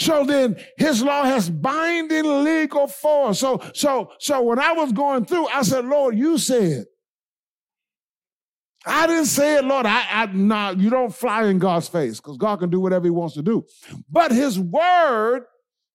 So 0.00 0.24
then 0.24 0.56
his 0.76 1.02
law 1.02 1.24
has 1.24 1.50
binding 1.50 2.44
legal 2.44 2.86
force. 2.86 3.40
So, 3.40 3.60
so, 3.74 4.12
so 4.18 4.42
when 4.42 4.58
I 4.58 4.72
was 4.72 4.92
going 4.92 5.24
through, 5.24 5.48
I 5.48 5.62
said, 5.62 5.84
Lord, 5.84 6.16
you 6.16 6.38
said. 6.38 6.86
I 8.86 9.06
didn't 9.06 9.26
say 9.26 9.56
it, 9.56 9.64
Lord. 9.64 9.86
I, 9.86 10.06
I 10.08 10.26
nah, 10.26 10.70
you 10.70 10.88
don't 10.88 11.14
fly 11.14 11.44
in 11.46 11.58
God's 11.58 11.88
face 11.88 12.18
because 12.18 12.36
God 12.36 12.60
can 12.60 12.70
do 12.70 12.80
whatever 12.80 13.04
he 13.04 13.10
wants 13.10 13.34
to 13.34 13.42
do. 13.42 13.66
But 14.08 14.30
his 14.30 14.58
word, 14.58 15.42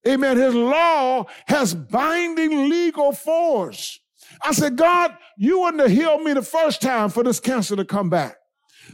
amen, 0.08 0.38
his 0.38 0.54
law 0.54 1.26
has 1.48 1.74
binding 1.74 2.70
legal 2.70 3.14
force. 3.14 4.00
I 4.44 4.52
said, 4.52 4.76
God, 4.76 5.16
you 5.38 5.62
wouldn't 5.62 5.82
have 5.82 5.92
healed 5.92 6.24
me 6.24 6.34
the 6.34 6.42
first 6.42 6.82
time 6.82 7.10
for 7.10 7.24
this 7.24 7.40
cancer 7.40 7.76
to 7.78 7.86
come 7.86 8.10
back. 8.10 8.36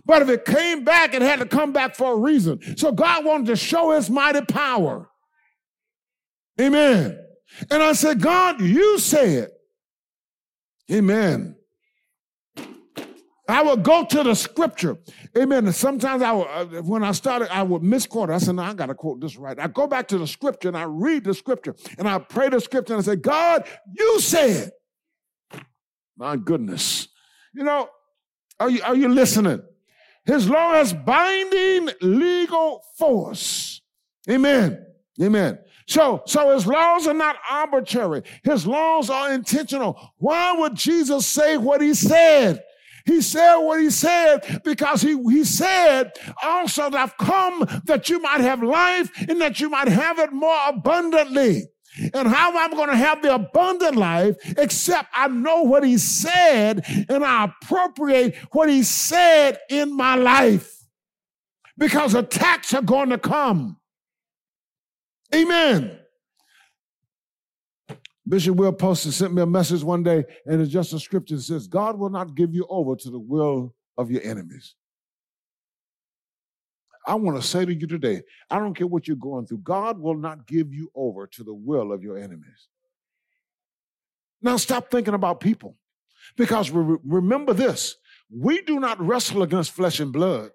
But 0.06 0.22
if 0.22 0.30
it 0.30 0.46
came 0.46 0.84
back, 0.84 1.14
it 1.14 1.22
had 1.22 1.40
to 1.40 1.46
come 1.46 1.74
back 1.74 1.96
for 1.96 2.14
a 2.14 2.18
reason. 2.18 2.78
So 2.78 2.92
God 2.92 3.26
wanted 3.26 3.48
to 3.48 3.56
show 3.56 3.92
his 3.92 4.10
mighty 4.10 4.42
power. 4.42 5.10
Amen. 6.60 7.18
And 7.72 7.84
I 7.84 7.94
said, 7.94 8.22
God, 8.22 8.62
you 8.62 9.00
said. 9.00 9.50
Amen. 10.92 11.56
I 13.48 13.64
would 13.64 13.82
go 13.82 14.06
to 14.06 14.24
the 14.24 14.36
scripture. 14.36 14.98
Amen. 15.36 15.66
And 15.66 15.74
sometimes 15.74 16.22
I 16.22 16.32
would, 16.32 16.48
uh, 16.48 16.66
when 16.84 17.04
I 17.04 17.12
started, 17.14 17.52
I 17.52 17.64
would 17.64 17.82
misquote. 17.82 18.30
I 18.30 18.38
said, 18.38 18.56
no, 18.56 18.62
I 18.62 18.74
got 18.76 18.88
to 18.88 18.96
quote 18.96 19.22
this 19.22 19.38
right. 19.38 19.60
I 19.60 19.68
go 19.68 19.88
back 19.88 20.08
to 20.10 20.20
the 20.20 20.28
scripture 20.28 20.68
and 20.68 20.78
I 20.78 20.84
read 20.84 21.24
the 21.24 21.34
scripture 21.34 21.76
and 21.98 22.08
I 22.08 22.20
pray 22.20 22.50
the 22.50 22.62
scripture 22.62 22.94
and 22.94 23.02
I 23.02 23.06
say, 23.06 23.16
God, 23.16 23.66
you 23.92 24.20
said. 24.20 24.72
My 26.16 26.36
goodness. 26.36 27.08
You 27.56 27.64
know, 27.64 27.90
are 28.60 28.70
you, 28.70 28.84
are 28.84 28.96
you 28.96 29.08
listening? 29.08 29.64
His 30.30 30.48
law 30.48 30.74
has 30.74 30.94
binding 30.94 31.90
legal 32.02 32.84
force. 33.00 33.82
Amen. 34.30 34.86
Amen. 35.20 35.58
So, 35.88 36.22
so 36.28 36.54
his 36.54 36.68
laws 36.68 37.08
are 37.08 37.16
not 37.16 37.38
arbitrary. 37.50 38.22
His 38.44 38.68
laws 38.68 39.10
are 39.10 39.34
intentional. 39.34 40.14
Why 40.18 40.56
would 40.56 40.76
Jesus 40.76 41.26
say 41.26 41.58
what 41.58 41.82
he 41.82 41.96
said? 41.96 42.62
He 43.08 43.22
said 43.22 43.58
what 43.58 43.82
he 43.82 43.90
said 43.90 44.62
because 44.64 45.02
he, 45.02 45.20
he 45.32 45.44
said 45.44 46.12
also 46.44 46.92
that 46.92 47.00
I've 47.00 47.18
come 47.18 47.82
that 47.86 48.08
you 48.08 48.20
might 48.20 48.42
have 48.42 48.62
life 48.62 49.10
and 49.28 49.42
that 49.42 49.60
you 49.60 49.68
might 49.68 49.88
have 49.88 50.20
it 50.20 50.32
more 50.32 50.60
abundantly. 50.68 51.64
And 52.14 52.28
how 52.28 52.58
I'm 52.58 52.72
going 52.72 52.90
to 52.90 52.96
have 52.96 53.22
the 53.22 53.36
abundant 53.36 53.96
life 53.96 54.36
except 54.58 55.10
I 55.14 55.28
know 55.28 55.64
what 55.64 55.84
he 55.84 55.98
said 55.98 56.84
and 57.10 57.24
I 57.24 57.46
appropriate 57.46 58.36
what 58.52 58.70
he 58.70 58.84
said 58.84 59.58
in 59.70 59.96
my 59.96 60.16
life? 60.16 60.76
Because 61.78 62.14
attacks 62.14 62.74
are 62.74 62.82
going 62.82 63.10
to 63.10 63.18
come. 63.18 63.78
Amen. 65.34 66.00
Bishop 68.28 68.56
Will 68.56 68.74
Poston 68.74 69.12
sent 69.12 69.34
me 69.34 69.42
a 69.42 69.46
message 69.46 69.84
one 69.84 70.04
day, 70.04 70.24
and 70.46 70.62
it's 70.62 70.72
just 70.72 70.94
a 70.94 71.00
scripture 71.00 71.36
that 71.36 71.42
says, 71.42 71.68
God 71.68 71.98
will 71.98 72.12
not 72.12 72.36
give 72.36 72.54
you 72.54 72.68
over 72.70 72.96
to 72.96 73.10
the 73.10 73.20
will 73.20 73.74
of 73.98 74.12
your 74.12 74.22
enemies. 74.22 74.76
I 77.06 77.16
want 77.16 77.42
to 77.42 77.48
say 77.48 77.66
to 77.66 77.74
you 77.74 77.88
today, 77.88 78.22
I 78.50 78.60
don't 78.60 78.74
care 78.74 78.88
what 78.88 79.08
you're 79.08 79.18
going 79.18 79.48
through, 79.48 79.60
God 79.60 80.00
will 80.00 80.18
not 80.18 80.48
give 80.48 80.74
you 80.74 80.92
over 80.96 81.28
to 81.28 81.44
the 81.44 81.54
will 81.54 81.92
of 81.92 82.04
your 82.04 82.18
enemies. 82.18 82.68
Now 84.42 84.58
stop 84.58 84.90
thinking 84.90 85.14
about 85.14 85.40
people 85.40 85.78
because 86.38 86.72
re- 86.72 86.98
remember 87.04 87.54
this 87.54 87.96
we 88.32 88.62
do 88.62 88.80
not 88.80 89.00
wrestle 89.02 89.42
against 89.42 89.72
flesh 89.72 90.00
and 90.00 90.14
blood. 90.14 90.52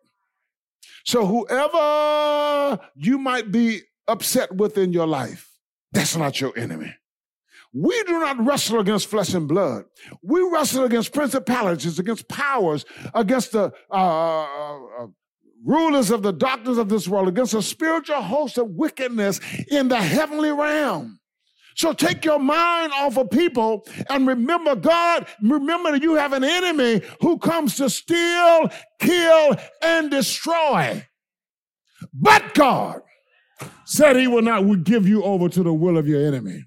So 1.05 1.27
whoever 1.27 2.79
you 2.95 3.19
might 3.19 3.51
be 3.51 3.81
upset 4.07 4.55
with 4.55 4.79
in 4.79 4.93
your 4.93 5.07
life, 5.07 5.51
that's 5.93 6.17
not 6.17 6.41
your 6.41 6.57
enemy. 6.57 6.95
We 7.73 8.01
do 8.05 8.21
not 8.21 8.45
wrestle 8.45 8.79
against 8.79 9.09
flesh 9.09 9.35
and 9.35 9.49
blood. 9.49 9.87
We 10.23 10.49
wrestle 10.53 10.85
against 10.85 11.13
principalities, 11.13 11.99
against 11.99 12.29
powers, 12.29 12.85
against 13.13 13.53
the 13.53 13.73
uh, 13.91 13.95
uh, 13.95 14.79
uh 15.03 15.07
rulers 15.65 16.11
of 16.11 16.23
the 16.23 16.33
darkness 16.33 16.79
of 16.79 16.89
this 16.89 17.09
world, 17.09 17.29
against 17.29 17.55
a 17.55 17.63
spiritual 17.63 18.23
host 18.23 18.59
of 18.59 18.71
wickedness 18.71 19.41
in 19.71 19.89
the 19.89 20.01
heavenly 20.01 20.53
realm. 20.53 21.19
So 21.77 21.93
take 21.93 22.25
your 22.25 22.39
mind 22.39 22.93
off 22.93 23.17
of 23.19 23.31
people 23.31 23.87
and 24.09 24.27
remember 24.27 24.77
God. 24.77 25.27
Remember 25.43 25.93
that 25.93 26.03
you 26.03 26.15
have 26.15 26.33
an 26.33 26.45
enemy 26.45 27.03
who 27.21 27.39
comes 27.39 27.77
to 27.77 27.91
steal, 27.91 28.69
kill, 29.01 29.57
and 29.83 30.11
destroy. 30.11 31.05
But 32.13 32.55
God 32.55 33.01
said 33.87 34.17
he 34.17 34.29
will 34.29 34.43
not 34.43 34.85
give 34.85 35.09
you 35.09 35.23
over 35.25 35.49
to 35.49 35.63
the 35.63 35.73
will 35.73 35.99
of 35.99 36.07
your 36.07 36.25
enemy. 36.25 36.65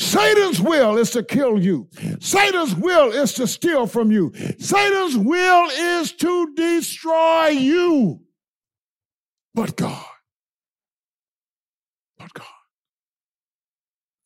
Satan's 0.00 0.62
will 0.62 0.96
is 0.96 1.10
to 1.10 1.22
kill 1.22 1.62
you. 1.62 1.86
Satan's 2.20 2.74
will 2.74 3.12
is 3.12 3.34
to 3.34 3.46
steal 3.46 3.86
from 3.86 4.10
you. 4.10 4.32
Satan's 4.58 5.14
will 5.18 5.68
is 5.70 6.12
to 6.12 6.54
destroy 6.54 7.48
you. 7.48 8.22
But 9.54 9.76
God. 9.76 10.06
But 12.18 12.30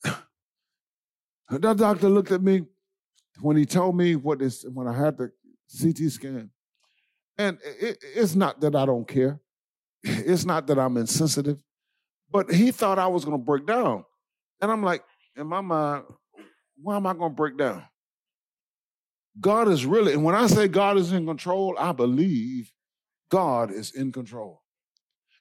God. 0.05 0.17
that 1.61 1.77
doctor 1.77 2.09
looked 2.09 2.31
at 2.31 2.41
me 2.41 2.63
when 3.41 3.57
he 3.57 3.67
told 3.67 3.97
me 3.97 4.15
what 4.15 4.39
this, 4.39 4.65
when 4.73 4.87
I 4.87 4.97
had 4.97 5.19
the 5.19 5.33
CT 5.77 6.09
scan. 6.13 6.51
And 7.37 7.59
it, 7.65 7.99
it's 8.15 8.37
not 8.37 8.61
that 8.61 8.77
I 8.77 8.87
don't 8.87 9.09
care. 9.09 9.41
It's 10.05 10.45
not 10.45 10.69
that 10.69 10.79
I'm 10.79 10.97
insensitive. 10.99 11.61
But 12.31 12.53
he 12.53 12.71
thought 12.71 13.01
I 13.01 13.09
was 13.09 13.25
going 13.25 13.37
to 13.37 13.45
break 13.45 13.67
down. 13.67 14.05
And 14.61 14.71
I'm 14.71 14.85
like, 14.85 15.03
in 15.37 15.47
my 15.47 15.61
mind, 15.61 16.05
why 16.81 16.97
am 16.97 17.07
I 17.07 17.15
going 17.15 17.31
to 17.31 17.37
break 17.37 17.57
down? 17.57 17.85
God 19.41 19.69
is 19.69 19.85
really, 19.85 20.13
and 20.13 20.25
when 20.25 20.35
I 20.35 20.47
say 20.47 20.69
God 20.69 20.97
is 20.97 21.13
in 21.13 21.27
control, 21.27 21.75
I 21.79 21.93
believe 21.93 22.73
God 23.31 23.73
is 23.73 23.93
in 23.93 24.13
control. 24.13 24.63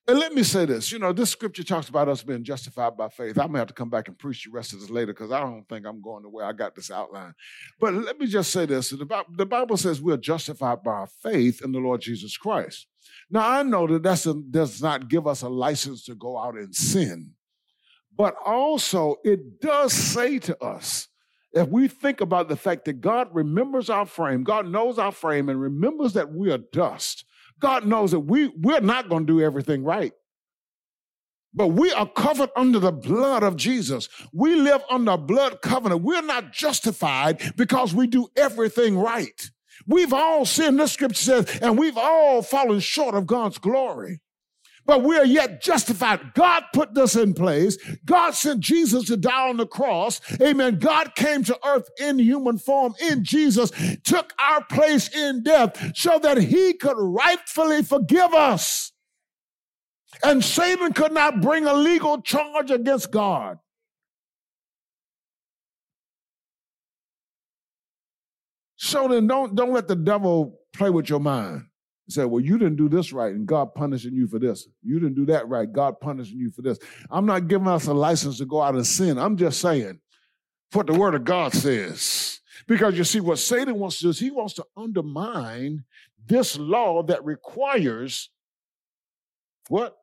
And 0.05 0.19
let 0.19 0.33
me 0.33 0.43
say 0.43 0.65
this 0.65 0.91
you 0.91 1.00
know, 1.00 1.13
this 1.13 1.29
scripture 1.29 1.63
talks 1.63 1.88
about 1.88 2.09
us 2.09 2.23
being 2.23 2.43
justified 2.43 2.97
by 2.97 3.07
faith. 3.07 3.38
I'm 3.38 3.53
to 3.53 3.59
have 3.59 3.67
to 3.69 3.73
come 3.73 3.89
back 3.89 4.09
and 4.09 4.19
preach 4.19 4.43
the 4.43 4.51
rest 4.51 4.73
of 4.73 4.81
this 4.81 4.89
later 4.89 5.13
because 5.13 5.31
I 5.31 5.39
don't 5.39 5.63
think 5.69 5.85
I'm 5.85 6.01
going 6.01 6.23
the 6.23 6.29
way 6.29 6.43
I 6.43 6.51
got 6.51 6.75
this 6.75 6.91
outline. 6.91 7.33
But 7.79 7.93
let 7.93 8.19
me 8.19 8.27
just 8.27 8.51
say 8.51 8.65
this 8.65 8.89
the 8.89 9.45
Bible 9.45 9.77
says 9.77 10.01
we're 10.01 10.17
justified 10.17 10.83
by 10.83 10.91
our 10.91 11.07
faith 11.07 11.62
in 11.63 11.71
the 11.71 11.79
Lord 11.79 12.01
Jesus 12.01 12.35
Christ. 12.35 12.88
Now, 13.29 13.47
I 13.47 13.63
know 13.63 13.88
that 13.88 14.03
that 14.03 14.45
does 14.51 14.81
not 14.81 15.07
give 15.07 15.25
us 15.25 15.41
a 15.41 15.50
license 15.50 16.03
to 16.05 16.15
go 16.15 16.38
out 16.38 16.55
and 16.55 16.75
sin, 16.75 17.31
but 18.17 18.36
also 18.46 19.17
it 19.24 19.62
does 19.62 19.93
say 19.93 20.39
to 20.39 20.63
us, 20.63 21.08
if 21.53 21.67
we 21.70 21.88
think 21.88 22.22
about 22.22 22.50
the 22.50 22.55
fact 22.55 22.86
that 22.86 23.01
God 23.01 23.29
remembers 23.32 23.89
our 23.89 24.05
frame, 24.05 24.43
God 24.43 24.67
knows 24.67 24.98
our 24.98 25.12
frame 25.12 25.50
and 25.50 25.62
remembers 25.62 26.13
that 26.13 26.32
we 26.34 26.51
are 26.51 26.58
dust, 26.58 27.25
God 27.60 27.86
knows 27.86 28.12
that 28.12 28.22
we, 28.22 28.48
we're 28.48 28.82
not 28.82 29.10
going 29.10 29.25
to 29.27 29.34
do 29.34 29.41
everything 29.41 29.84
right. 29.84 30.13
But 31.53 31.67
we 31.67 31.91
are 31.93 32.08
covered 32.08 32.50
under 32.55 32.79
the 32.79 32.91
blood 32.91 33.43
of 33.43 33.55
Jesus. 33.55 34.10
We 34.34 34.55
live 34.55 34.82
under 34.89 35.17
blood 35.17 35.62
covenant. 35.62 36.01
We're 36.01 36.24
not 36.24 36.51
justified 36.51 37.53
because 37.55 37.93
we 37.93 38.08
do 38.08 38.27
everything 38.36 38.98
right. 38.98 39.51
We've 39.86 40.13
all 40.13 40.46
sinned, 40.46 40.79
the 40.79 40.88
scripture 40.88 41.43
says, 41.43 41.60
and 41.62 41.77
we've 41.77 41.98
all 41.98 42.41
fallen 42.41 42.79
short 42.79 43.13
of 43.13 43.27
God's 43.27 43.60
glory. 43.60 44.22
But 44.85 45.03
we 45.03 45.17
are 45.17 45.25
yet 45.25 45.61
justified. 45.61 46.33
God 46.33 46.63
put 46.73 46.93
this 46.93 47.15
in 47.15 47.33
place. 47.33 47.77
God 48.05 48.31
sent 48.31 48.59
Jesus 48.59 49.05
to 49.05 49.17
die 49.17 49.49
on 49.49 49.57
the 49.57 49.65
cross. 49.65 50.19
Amen. 50.41 50.79
God 50.79 51.15
came 51.15 51.43
to 51.45 51.57
earth 51.65 51.89
in 51.99 52.19
human 52.19 52.57
form 52.57 52.93
in 53.01 53.23
Jesus, 53.23 53.71
took 54.03 54.33
our 54.39 54.63
place 54.65 55.13
in 55.15 55.43
death 55.43 55.95
so 55.95 56.19
that 56.19 56.37
he 56.37 56.73
could 56.73 56.97
rightfully 56.97 57.83
forgive 57.83 58.33
us. 58.33 58.91
And 60.21 60.43
Satan 60.43 60.93
could 60.93 61.13
not 61.13 61.41
bring 61.41 61.65
a 61.65 61.73
legal 61.73 62.21
charge 62.21 62.69
against 62.69 63.11
God. 63.11 63.57
So 68.75 69.07
then 69.07 69.27
don't, 69.27 69.55
don't 69.55 69.71
let 69.71 69.87
the 69.87 69.95
devil 69.95 70.59
play 70.73 70.89
with 70.89 71.09
your 71.09 71.21
mind. 71.21 71.63
Say, 72.10 72.25
well, 72.25 72.43
you 72.43 72.57
didn't 72.57 72.75
do 72.75 72.89
this 72.89 73.13
right, 73.13 73.33
and 73.33 73.45
God 73.45 73.74
punishing 73.74 74.13
you 74.13 74.27
for 74.27 74.38
this. 74.38 74.67
You 74.81 75.00
didn't 75.00 75.15
do 75.15 75.25
that 75.27 75.48
right, 75.48 75.72
God 75.72 76.01
punishing 76.01 76.38
you 76.38 76.51
for 76.51 76.62
this. 76.62 76.77
I'm 77.10 77.25
not 77.25 77.48
giving 77.48 77.67
us 77.67 77.88
a 77.88 77.93
license 77.93 78.39
to 78.39 78.45
go 78.45 78.62
out 78.62 78.75
and 78.75 78.86
sin. 78.86 79.17
I'm 79.17 79.38
just 79.38 79.62
saying 79.62 80.00
what 80.74 80.88
the 80.88 80.93
word 80.93 81.15
of 81.15 81.24
God 81.24 81.53
says. 81.53 82.41
Because 82.67 82.98
you 82.98 83.03
see, 83.03 83.19
what 83.19 83.39
Satan 83.39 83.79
wants 83.79 83.98
to 83.98 84.03
do 84.03 84.10
is 84.10 84.19
he 84.19 84.31
wants 84.31 84.53
to 84.55 84.65
undermine 84.75 85.86
this 86.25 86.57
law 86.57 87.03
that 87.03 87.24
requires 87.24 88.29
what? 89.69 89.98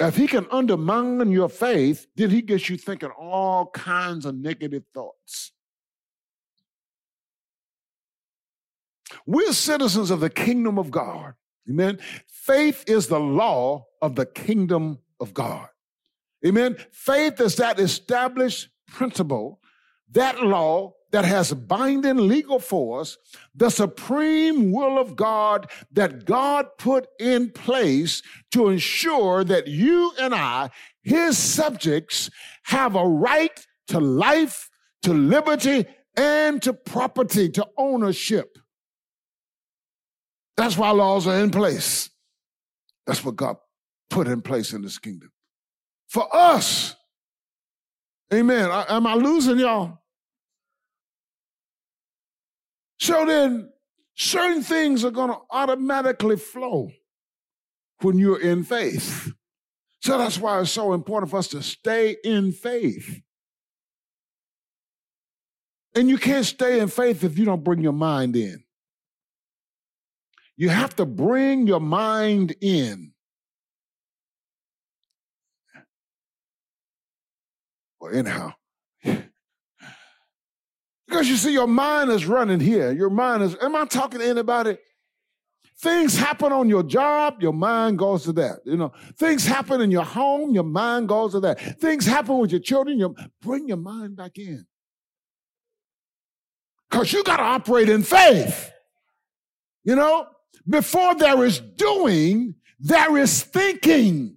If 0.00 0.16
he 0.16 0.28
can 0.28 0.46
undermine 0.52 1.32
your 1.32 1.48
faith, 1.48 2.06
then 2.14 2.30
he 2.30 2.42
gets 2.42 2.68
you 2.68 2.76
thinking 2.76 3.10
all 3.10 3.66
kinds 3.66 4.24
of 4.24 4.36
negative 4.36 4.84
thoughts. 4.94 5.52
We're 9.28 9.52
citizens 9.52 10.10
of 10.10 10.20
the 10.20 10.30
kingdom 10.30 10.78
of 10.78 10.90
God. 10.90 11.34
Amen. 11.68 11.98
Faith 12.26 12.82
is 12.86 13.08
the 13.08 13.20
law 13.20 13.84
of 14.00 14.14
the 14.14 14.24
kingdom 14.24 15.00
of 15.20 15.34
God. 15.34 15.68
Amen. 16.46 16.78
Faith 16.92 17.38
is 17.38 17.56
that 17.56 17.78
established 17.78 18.70
principle, 18.86 19.60
that 20.12 20.42
law 20.42 20.94
that 21.10 21.26
has 21.26 21.52
binding 21.52 22.26
legal 22.26 22.58
force, 22.58 23.18
the 23.54 23.68
supreme 23.68 24.72
will 24.72 24.98
of 24.98 25.14
God 25.14 25.70
that 25.92 26.24
God 26.24 26.66
put 26.78 27.06
in 27.20 27.50
place 27.50 28.22
to 28.52 28.70
ensure 28.70 29.44
that 29.44 29.66
you 29.66 30.10
and 30.18 30.34
I, 30.34 30.70
his 31.02 31.36
subjects, 31.36 32.30
have 32.62 32.96
a 32.96 33.06
right 33.06 33.66
to 33.88 34.00
life, 34.00 34.70
to 35.02 35.12
liberty, 35.12 35.84
and 36.16 36.62
to 36.62 36.72
property, 36.72 37.50
to 37.50 37.66
ownership. 37.76 38.56
That's 40.58 40.76
why 40.76 40.90
laws 40.90 41.28
are 41.28 41.36
in 41.36 41.52
place. 41.52 42.10
That's 43.06 43.24
what 43.24 43.36
God 43.36 43.58
put 44.10 44.26
in 44.26 44.42
place 44.42 44.72
in 44.72 44.82
this 44.82 44.98
kingdom. 44.98 45.30
For 46.08 46.26
us, 46.34 46.96
amen. 48.34 48.68
Am 48.88 49.06
I 49.06 49.14
losing 49.14 49.60
y'all? 49.60 50.00
So 52.98 53.24
then, 53.24 53.70
certain 54.16 54.62
things 54.62 55.04
are 55.04 55.12
going 55.12 55.30
to 55.30 55.38
automatically 55.52 56.36
flow 56.36 56.90
when 58.00 58.18
you're 58.18 58.40
in 58.40 58.64
faith. 58.64 59.32
So 60.00 60.18
that's 60.18 60.38
why 60.38 60.60
it's 60.60 60.72
so 60.72 60.92
important 60.92 61.30
for 61.30 61.38
us 61.38 61.46
to 61.48 61.62
stay 61.62 62.16
in 62.24 62.50
faith. 62.50 63.22
And 65.94 66.08
you 66.08 66.18
can't 66.18 66.44
stay 66.44 66.80
in 66.80 66.88
faith 66.88 67.22
if 67.22 67.38
you 67.38 67.44
don't 67.44 67.62
bring 67.62 67.80
your 67.80 67.92
mind 67.92 68.34
in. 68.34 68.64
You 70.58 70.70
have 70.70 70.96
to 70.96 71.06
bring 71.06 71.68
your 71.68 71.80
mind 71.80 72.56
in. 72.60 73.12
Well, 78.00 78.12
anyhow, 78.12 78.54
because 81.06 81.28
you 81.28 81.36
see, 81.36 81.52
your 81.52 81.68
mind 81.68 82.10
is 82.10 82.26
running 82.26 82.58
here. 82.58 82.90
Your 82.90 83.08
mind 83.08 83.44
is, 83.44 83.56
am 83.62 83.76
I 83.76 83.84
talking 83.86 84.18
to 84.18 84.26
anybody? 84.26 84.76
Things 85.80 86.18
happen 86.18 86.52
on 86.52 86.68
your 86.68 86.82
job, 86.82 87.40
your 87.40 87.52
mind 87.52 87.98
goes 87.98 88.24
to 88.24 88.32
that. 88.32 88.58
You 88.64 88.76
know, 88.76 88.92
things 89.16 89.46
happen 89.46 89.80
in 89.80 89.92
your 89.92 90.04
home, 90.04 90.54
your 90.54 90.64
mind 90.64 91.08
goes 91.08 91.32
to 91.32 91.40
that. 91.40 91.60
Things 91.80 92.04
happen 92.04 92.36
with 92.36 92.50
your 92.50 92.60
children, 92.60 92.98
you 92.98 93.14
bring 93.40 93.68
your 93.68 93.76
mind 93.76 94.16
back 94.16 94.36
in. 94.38 94.66
Because 96.90 97.12
you 97.12 97.22
got 97.22 97.36
to 97.36 97.44
operate 97.44 97.88
in 97.88 98.02
faith. 98.02 98.72
You 99.84 99.94
know, 99.94 100.26
before 100.68 101.14
there 101.14 101.44
is 101.44 101.60
doing, 101.60 102.54
there 102.78 103.16
is 103.16 103.42
thinking. 103.42 104.36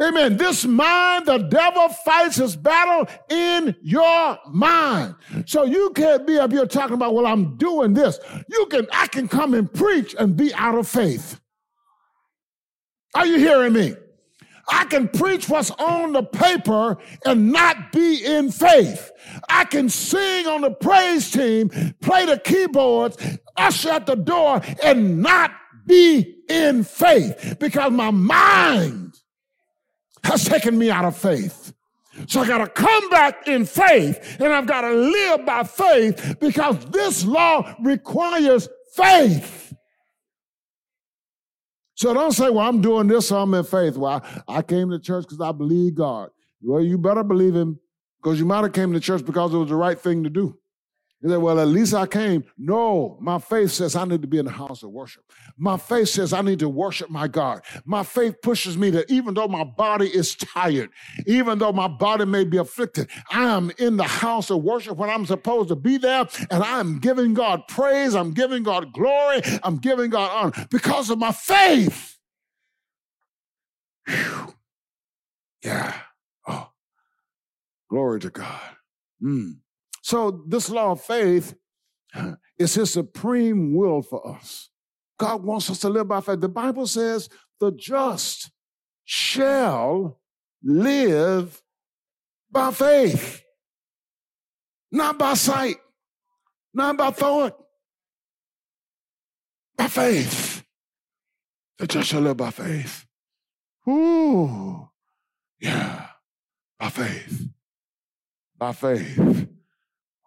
Amen. 0.00 0.36
This 0.36 0.66
mind, 0.66 1.24
the 1.24 1.38
devil 1.38 1.88
fights 1.88 2.36
his 2.36 2.54
battle 2.54 3.08
in 3.30 3.74
your 3.80 4.38
mind. 4.50 5.14
So 5.46 5.64
you 5.64 5.90
can't 5.94 6.26
be 6.26 6.38
up 6.38 6.52
here 6.52 6.66
talking 6.66 6.94
about, 6.94 7.14
well, 7.14 7.26
I'm 7.26 7.56
doing 7.56 7.94
this. 7.94 8.18
You 8.50 8.66
can, 8.66 8.86
I 8.92 9.06
can 9.06 9.26
come 9.26 9.54
and 9.54 9.72
preach 9.72 10.14
and 10.18 10.36
be 10.36 10.52
out 10.54 10.74
of 10.74 10.86
faith. 10.86 11.40
Are 13.14 13.24
you 13.26 13.38
hearing 13.38 13.72
me? 13.72 13.94
I 14.68 14.84
can 14.86 15.08
preach 15.08 15.48
what's 15.48 15.70
on 15.72 16.12
the 16.12 16.22
paper 16.22 16.98
and 17.24 17.52
not 17.52 17.92
be 17.92 18.24
in 18.24 18.50
faith. 18.50 19.12
I 19.48 19.64
can 19.64 19.88
sing 19.88 20.46
on 20.46 20.62
the 20.62 20.70
praise 20.70 21.30
team, 21.30 21.68
play 22.00 22.26
the 22.26 22.38
keyboards, 22.38 23.16
usher 23.56 23.90
at 23.90 24.06
the 24.06 24.16
door, 24.16 24.60
and 24.82 25.22
not 25.22 25.52
be 25.86 26.36
in 26.48 26.84
faith 26.84 27.56
because 27.60 27.92
my 27.92 28.10
mind 28.10 29.14
has 30.24 30.44
taken 30.44 30.76
me 30.76 30.90
out 30.90 31.04
of 31.04 31.16
faith. 31.16 31.72
So 32.26 32.40
I 32.40 32.48
got 32.48 32.58
to 32.58 32.68
come 32.68 33.08
back 33.10 33.46
in 33.46 33.66
faith 33.66 34.38
and 34.40 34.52
I've 34.52 34.66
got 34.66 34.80
to 34.82 34.92
live 34.92 35.44
by 35.44 35.64
faith 35.64 36.36
because 36.40 36.84
this 36.86 37.24
law 37.24 37.74
requires 37.80 38.68
faith. 38.94 39.65
So 41.96 42.12
don't 42.12 42.32
say, 42.32 42.50
well, 42.50 42.68
I'm 42.68 42.82
doing 42.82 43.06
this, 43.06 43.28
so 43.28 43.38
I'm 43.38 43.54
in 43.54 43.64
faith. 43.64 43.96
Well, 43.96 44.22
I, 44.46 44.58
I 44.58 44.62
came 44.62 44.90
to 44.90 44.98
church 44.98 45.24
because 45.24 45.40
I 45.40 45.50
believe 45.52 45.94
God. 45.94 46.28
Well, 46.60 46.82
you 46.82 46.98
better 46.98 47.24
believe 47.24 47.56
him 47.56 47.80
because 48.22 48.38
you 48.38 48.44
might 48.44 48.62
have 48.62 48.74
came 48.74 48.92
to 48.92 49.00
church 49.00 49.24
because 49.24 49.54
it 49.54 49.56
was 49.56 49.70
the 49.70 49.76
right 49.76 49.98
thing 49.98 50.22
to 50.24 50.30
do. 50.30 50.58
You 51.26 51.32
say, 51.32 51.38
well, 51.38 51.58
at 51.58 51.66
least 51.66 51.92
I 51.92 52.06
came. 52.06 52.44
No, 52.56 53.18
my 53.20 53.40
faith 53.40 53.72
says 53.72 53.96
I 53.96 54.04
need 54.04 54.22
to 54.22 54.28
be 54.28 54.38
in 54.38 54.44
the 54.44 54.52
house 54.52 54.84
of 54.84 54.90
worship. 54.90 55.24
My 55.58 55.76
faith 55.76 56.10
says 56.10 56.32
I 56.32 56.40
need 56.40 56.60
to 56.60 56.68
worship 56.68 57.10
my 57.10 57.26
God. 57.26 57.62
My 57.84 58.04
faith 58.04 58.40
pushes 58.42 58.78
me 58.78 58.92
to, 58.92 59.04
even 59.12 59.34
though 59.34 59.48
my 59.48 59.64
body 59.64 60.06
is 60.06 60.36
tired, 60.36 60.88
even 61.26 61.58
though 61.58 61.72
my 61.72 61.88
body 61.88 62.26
may 62.26 62.44
be 62.44 62.58
afflicted, 62.58 63.10
I 63.28 63.42
am 63.42 63.72
in 63.76 63.96
the 63.96 64.04
house 64.04 64.50
of 64.50 64.62
worship 64.62 64.98
when 64.98 65.10
I'm 65.10 65.26
supposed 65.26 65.70
to 65.70 65.74
be 65.74 65.98
there, 65.98 66.28
and 66.48 66.62
I'm 66.62 67.00
giving 67.00 67.34
God 67.34 67.66
praise, 67.66 68.14
I'm 68.14 68.32
giving 68.32 68.62
God 68.62 68.92
glory, 68.92 69.40
I'm 69.64 69.78
giving 69.78 70.10
God 70.10 70.30
honor 70.30 70.66
because 70.70 71.10
of 71.10 71.18
my 71.18 71.32
faith. 71.32 72.18
Whew. 74.06 74.54
Yeah. 75.64 75.92
Oh, 76.46 76.70
glory 77.90 78.20
to 78.20 78.30
God. 78.30 78.60
Mm. 79.20 79.56
So, 80.06 80.44
this 80.46 80.70
law 80.70 80.92
of 80.92 81.00
faith 81.00 81.52
is 82.60 82.74
his 82.74 82.92
supreme 82.92 83.74
will 83.74 84.02
for 84.02 84.36
us. 84.36 84.70
God 85.18 85.42
wants 85.42 85.68
us 85.68 85.80
to 85.80 85.88
live 85.88 86.06
by 86.06 86.20
faith. 86.20 86.40
The 86.40 86.48
Bible 86.48 86.86
says, 86.86 87.28
the 87.58 87.72
just 87.72 88.52
shall 89.04 90.20
live 90.62 91.60
By 92.52 92.70
faith. 92.70 93.42
Not 94.92 95.18
by 95.18 95.34
sight. 95.34 95.78
Not 96.72 96.96
by 96.96 97.10
thought. 97.10 97.58
By 99.76 99.88
faith. 99.88 100.64
The 101.78 101.88
just 101.88 102.10
shall 102.10 102.20
live 102.20 102.36
by 102.36 102.52
faith. 102.52 103.06
Ooh. 103.88 104.88
Yeah. 105.60 106.06
By 106.78 106.90
faith. 106.90 107.48
By 108.56 108.72
faith. 108.72 109.48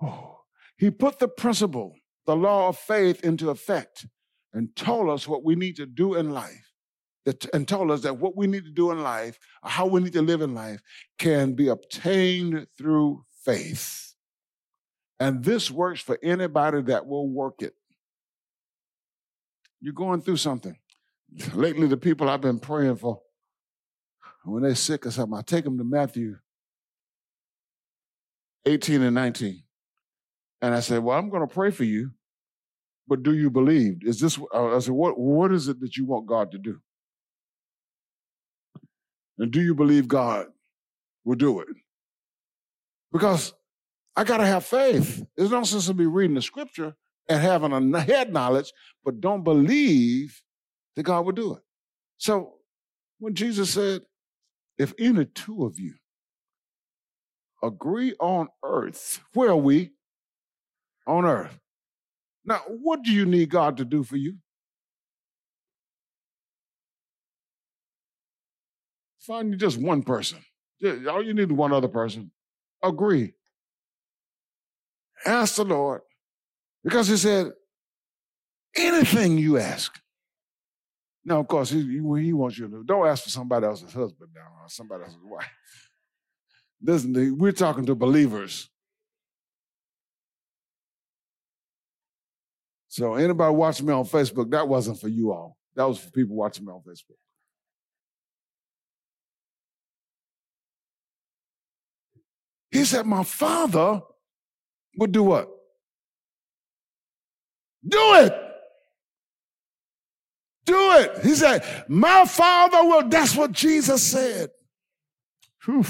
Oh. 0.02 0.38
He 0.78 0.90
put 0.90 1.20
the 1.20 1.28
principle, 1.28 1.96
the 2.26 2.36
law 2.36 2.70
of 2.70 2.78
faith, 2.78 3.24
into 3.24 3.50
effect 3.50 4.06
and 4.54 4.76
told 4.76 5.10
us 5.10 5.28
what 5.28 5.44
we 5.44 5.56
need 5.56 5.76
to 5.76 5.86
do 5.86 6.16
in 6.16 6.32
life. 6.32 6.66
And 7.54 7.68
told 7.68 7.92
us 7.92 8.02
that 8.02 8.18
what 8.18 8.36
we 8.36 8.48
need 8.48 8.64
to 8.64 8.72
do 8.72 8.90
in 8.90 9.04
life, 9.04 9.38
how 9.64 9.86
we 9.86 10.02
need 10.02 10.14
to 10.14 10.22
live 10.22 10.42
in 10.42 10.56
life, 10.56 10.82
can 11.20 11.54
be 11.54 11.68
obtained 11.68 12.66
through 12.76 13.24
faith. 13.46 14.16
And 15.20 15.44
this 15.44 15.70
works 15.70 16.02
for 16.02 16.18
anybody 16.24 16.82
that 16.84 17.06
will 17.06 17.30
work 17.30 17.62
it. 17.62 17.76
You're 19.80 19.94
going 19.94 20.22
through 20.22 20.38
something. 20.38 20.76
Lately, 21.54 21.86
the 21.86 21.98
people 21.98 22.28
I've 22.28 22.42
been 22.42 22.60
praying 22.60 22.96
for, 22.96 23.22
when 24.44 24.64
they're 24.64 24.74
sick 24.74 25.06
or 25.06 25.12
something, 25.12 25.38
I 25.38 25.44
take 25.44 25.66
them 25.66 25.78
to 25.78 25.84
Matthew 25.84 26.38
18 28.66 29.04
and 29.04 29.14
19. 29.14 29.62
And 30.62 30.74
I 30.74 30.80
said, 30.82 31.04
Well, 31.04 31.18
I'm 31.18 31.30
going 31.30 31.48
to 31.48 31.54
pray 31.54 31.72
for 31.72 31.84
you, 31.84 32.12
but 33.10 33.24
do 33.24 33.34
you 33.34 33.50
believe? 33.50 34.04
Is 34.04 34.20
this, 34.20 34.40
I 34.54 34.80
said, 34.80 34.94
what, 34.94 35.18
what 35.20 35.52
is 35.52 35.68
it 35.68 35.80
that 35.80 35.98
you 35.98 36.06
want 36.06 36.28
God 36.28 36.52
to 36.52 36.60
do? 36.60 36.80
And 39.40 39.52
do 39.52 39.60
you 39.62 39.74
believe 39.74 40.08
God 40.08 40.46
will 41.26 41.36
do 41.36 41.60
it? 41.60 41.68
Because 43.12 43.54
I 44.16 44.24
got 44.24 44.38
to 44.38 44.46
have 44.46 44.64
faith. 44.64 45.26
There's 45.36 45.50
no 45.50 45.64
sense 45.64 45.88
in 45.88 45.98
me 45.98 46.06
reading 46.06 46.36
the 46.36 46.42
scripture 46.42 46.96
and 47.28 47.42
having 47.42 47.74
a 47.96 48.02
head 48.02 48.32
knowledge, 48.32 48.72
but 49.04 49.22
don't 49.22 49.44
believe 49.44 50.42
that 50.96 51.04
God 51.04 51.26
will 51.26 51.32
do 51.32 51.56
it. 51.56 51.64
So 52.18 52.56
when 53.18 53.34
Jesus 53.34 53.74
said, 53.74 54.02
if 54.78 54.94
any 55.00 55.26
two 55.26 55.66
of 55.66 55.80
you 55.80 55.96
agree 57.64 58.14
on 58.20 58.50
earth, 58.64 59.20
where 59.34 59.50
are 59.50 59.56
we? 59.56 59.94
On 61.10 61.26
earth. 61.26 61.60
Now, 62.46 62.62
what 62.68 63.02
do 63.02 63.12
you 63.12 63.26
need 63.26 63.50
God 63.50 63.78
to 63.78 63.86
do 63.86 64.04
for 64.04 64.16
you? 64.16 64.36
Find 69.22 69.58
just 69.58 69.80
one 69.80 70.04
person. 70.04 70.38
All 71.10 71.24
you 71.24 71.34
need 71.34 71.50
is 71.50 71.56
one 71.58 71.74
other 71.74 71.88
person. 71.88 72.32
Agree. 72.84 73.34
Ask 75.26 75.56
the 75.56 75.66
Lord. 75.66 76.02
Because 76.84 77.08
he 77.08 77.18
said, 77.18 77.54
anything 78.76 79.40
you 79.40 79.58
ask. 79.58 80.00
Now, 81.26 81.40
of 81.40 81.48
course, 81.48 81.72
he, 81.72 81.82
he 81.82 82.34
wants 82.34 82.60
you 82.60 82.68
to 82.68 82.84
don't 82.84 83.08
ask 83.08 83.24
for 83.24 83.30
somebody 83.32 83.66
else's 83.66 83.94
husband 83.94 84.30
now 84.36 84.64
or 84.64 84.68
somebody 84.68 85.06
else's 85.06 85.18
wife. 85.24 85.90
Listen, 86.82 87.38
we're 87.38 87.52
talking 87.52 87.86
to 87.88 87.96
believers. 87.96 88.70
So 93.00 93.14
anybody 93.14 93.56
watching 93.56 93.86
me 93.86 93.94
on 93.94 94.04
Facebook, 94.04 94.52
that 94.52 94.68
wasn't 94.68 95.00
for 95.00 95.08
you 95.08 95.32
all. 95.32 95.56
That 95.74 95.86
was 95.86 96.00
for 96.00 96.12
people 96.12 96.36
watching 96.36 96.66
me 96.66 96.74
on 96.74 96.82
Facebook. 96.82 97.16
He 102.70 102.84
said, 102.84 103.06
My 103.06 103.24
father 103.24 104.02
would 104.98 105.14
do 105.14 105.24
what? 105.24 105.50
Do 107.88 108.16
it. 108.16 108.34
Do 110.66 110.92
it. 110.98 111.24
He 111.24 111.36
said, 111.36 111.86
My 111.88 112.26
father 112.26 112.84
will. 112.84 113.08
That's 113.08 113.34
what 113.34 113.54
Jesus 113.54 114.04
said. 114.04 114.50
Whew. 115.64 115.86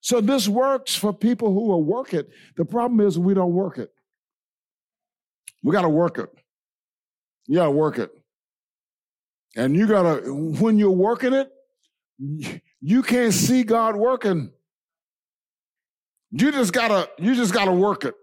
So 0.00 0.20
this 0.20 0.46
works 0.46 0.94
for 0.94 1.12
people 1.12 1.52
who 1.52 1.66
will 1.66 1.82
work 1.82 2.14
it. 2.14 2.30
The 2.56 2.64
problem 2.64 3.04
is 3.04 3.18
we 3.18 3.34
don't 3.34 3.54
work 3.54 3.78
it. 3.78 3.90
We 5.62 5.72
got 5.72 5.82
to 5.82 5.88
work 5.88 6.18
it. 6.18 6.30
You 7.46 7.56
got 7.56 7.64
to 7.64 7.70
work 7.70 7.98
it. 7.98 8.10
And 9.56 9.74
you 9.74 9.86
got 9.86 10.02
to, 10.02 10.32
when 10.60 10.78
you're 10.78 10.90
working 10.90 11.32
it, 11.32 11.50
you 12.80 13.02
can't 13.02 13.32
see 13.32 13.62
God 13.62 13.96
working. 13.96 14.50
You 16.30 16.52
just 16.52 16.72
gotta, 16.72 17.08
you 17.18 17.34
just 17.34 17.54
gotta 17.54 17.72
work 17.72 18.04
it 18.04 18.14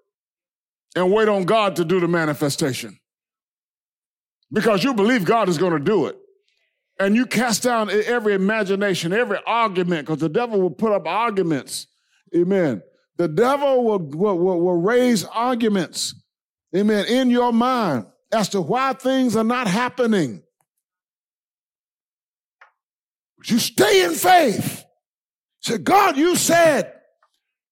and 0.96 1.12
wait 1.12 1.28
on 1.28 1.46
God 1.46 1.78
to 1.78 1.86
do 1.86 2.00
the 2.00 2.08
manifestation. 2.08 3.00
Because 4.52 4.84
you 4.84 4.94
believe 4.94 5.26
God 5.26 5.50
is 5.50 5.58
gonna 5.58 5.80
do 5.80 6.06
it. 6.06 6.18
And 7.00 7.16
you 7.16 7.26
cast 7.26 7.64
down 7.64 7.90
every 7.90 8.34
imagination, 8.34 9.12
every 9.12 9.40
argument, 9.46 10.06
because 10.06 10.22
the 10.22 10.30
devil 10.30 10.62
will 10.62 10.70
put 10.70 10.92
up 10.92 11.08
arguments. 11.08 11.88
Amen. 12.36 12.82
The 13.18 13.28
devil 13.28 13.84
will, 13.84 14.00
will, 14.00 14.38
will, 14.38 14.62
will 14.62 14.82
raise 14.82 15.24
arguments, 15.26 16.16
amen, 16.76 17.06
in 17.06 17.30
your 17.30 17.54
mind 17.54 18.06
as 18.32 18.50
to 18.50 18.62
why 18.62 18.94
things 18.94 19.36
are 19.36 19.44
not 19.44 19.68
happening. 19.68 20.44
You 23.46 23.60
stay 23.60 24.04
in 24.04 24.14
faith. 24.14 24.84
Say, 25.62 25.78
God, 25.78 26.18
you 26.18 26.36
said. 26.36 26.94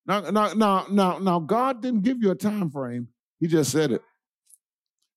Now, 0.05 0.21
now, 0.21 0.53
now, 0.53 0.85
now, 0.89 1.17
now, 1.17 1.39
God 1.39 1.81
didn't 1.81 2.01
give 2.01 2.17
you 2.21 2.31
a 2.31 2.35
time 2.35 2.69
frame. 2.69 3.07
He 3.39 3.47
just 3.47 3.71
said 3.71 3.91
it. 3.91 4.01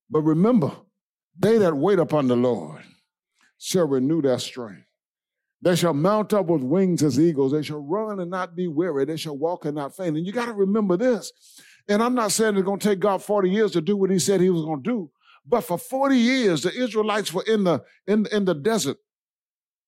But 0.08 0.20
remember, 0.22 0.72
they 1.38 1.58
that 1.58 1.76
wait 1.76 1.98
upon 1.98 2.28
the 2.28 2.36
Lord 2.36 2.82
shall 3.58 3.86
renew 3.86 4.22
their 4.22 4.38
strength. 4.38 4.84
They 5.62 5.74
shall 5.74 5.94
mount 5.94 6.32
up 6.32 6.46
with 6.46 6.62
wings 6.62 7.02
as 7.02 7.18
eagles. 7.18 7.52
They 7.52 7.62
shall 7.62 7.80
run 7.80 8.20
and 8.20 8.30
not 8.30 8.54
be 8.54 8.68
weary. 8.68 9.04
They 9.04 9.16
shall 9.16 9.36
walk 9.36 9.64
and 9.64 9.74
not 9.74 9.96
faint. 9.96 10.16
And 10.16 10.26
you 10.26 10.32
got 10.32 10.46
to 10.46 10.52
remember 10.52 10.96
this. 10.96 11.32
And 11.88 12.02
I'm 12.02 12.14
not 12.14 12.32
saying 12.32 12.56
it's 12.56 12.64
going 12.64 12.80
to 12.80 12.88
take 12.88 13.00
God 13.00 13.22
40 13.22 13.50
years 13.50 13.72
to 13.72 13.80
do 13.80 13.96
what 13.96 14.10
he 14.10 14.18
said 14.18 14.40
he 14.40 14.50
was 14.50 14.64
going 14.64 14.82
to 14.82 14.90
do. 14.90 15.10
But 15.46 15.62
for 15.62 15.78
40 15.78 16.16
years, 16.16 16.62
the 16.62 16.72
Israelites 16.72 17.32
were 17.32 17.44
in 17.46 17.64
the, 17.64 17.84
in, 18.06 18.26
in 18.32 18.44
the 18.44 18.54
desert 18.54 18.96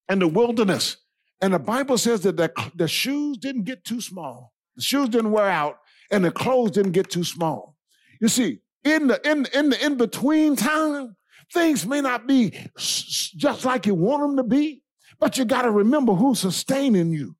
and 0.07 0.21
the 0.21 0.27
wilderness. 0.27 0.97
And 1.41 1.53
the 1.53 1.59
Bible 1.59 1.97
says 1.97 2.21
that 2.21 2.37
the, 2.37 2.51
the 2.75 2.87
shoes 2.87 3.37
didn't 3.37 3.63
get 3.63 3.83
too 3.83 3.99
small. 3.99 4.53
The 4.77 4.81
shoes 4.81 5.09
didn't 5.09 5.31
wear 5.31 5.49
out 5.49 5.79
and 6.11 6.23
the 6.23 6.31
clothes 6.31 6.71
didn't 6.71 6.93
get 6.93 7.09
too 7.09 7.23
small. 7.23 7.75
You 8.19 8.27
see, 8.27 8.59
in 8.83 9.07
the 9.07 9.29
in, 9.29 9.45
in 9.53 9.69
the 9.69 9.85
in 9.85 9.97
between 9.97 10.55
time, 10.55 11.15
things 11.53 11.85
may 11.85 12.01
not 12.01 12.27
be 12.27 12.53
just 12.77 13.65
like 13.65 13.85
you 13.85 13.95
want 13.95 14.21
them 14.21 14.37
to 14.37 14.43
be, 14.43 14.83
but 15.19 15.37
you 15.37 15.45
got 15.45 15.63
to 15.63 15.71
remember 15.71 16.13
who's 16.13 16.39
sustaining 16.39 17.11
you 17.11 17.35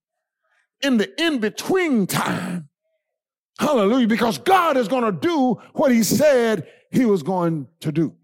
in 0.82 0.98
the 0.98 1.22
in 1.22 1.40
between 1.40 2.08
time. 2.08 2.69
Hallelujah, 3.60 4.08
because 4.08 4.38
God 4.38 4.78
is 4.78 4.88
going 4.88 5.04
to 5.04 5.12
do 5.12 5.60
what 5.74 5.92
he 5.92 6.02
said 6.02 6.66
he 6.92 7.06
was 7.06 7.22
going 7.22 7.68
to 7.82 7.92
do. 7.92 8.16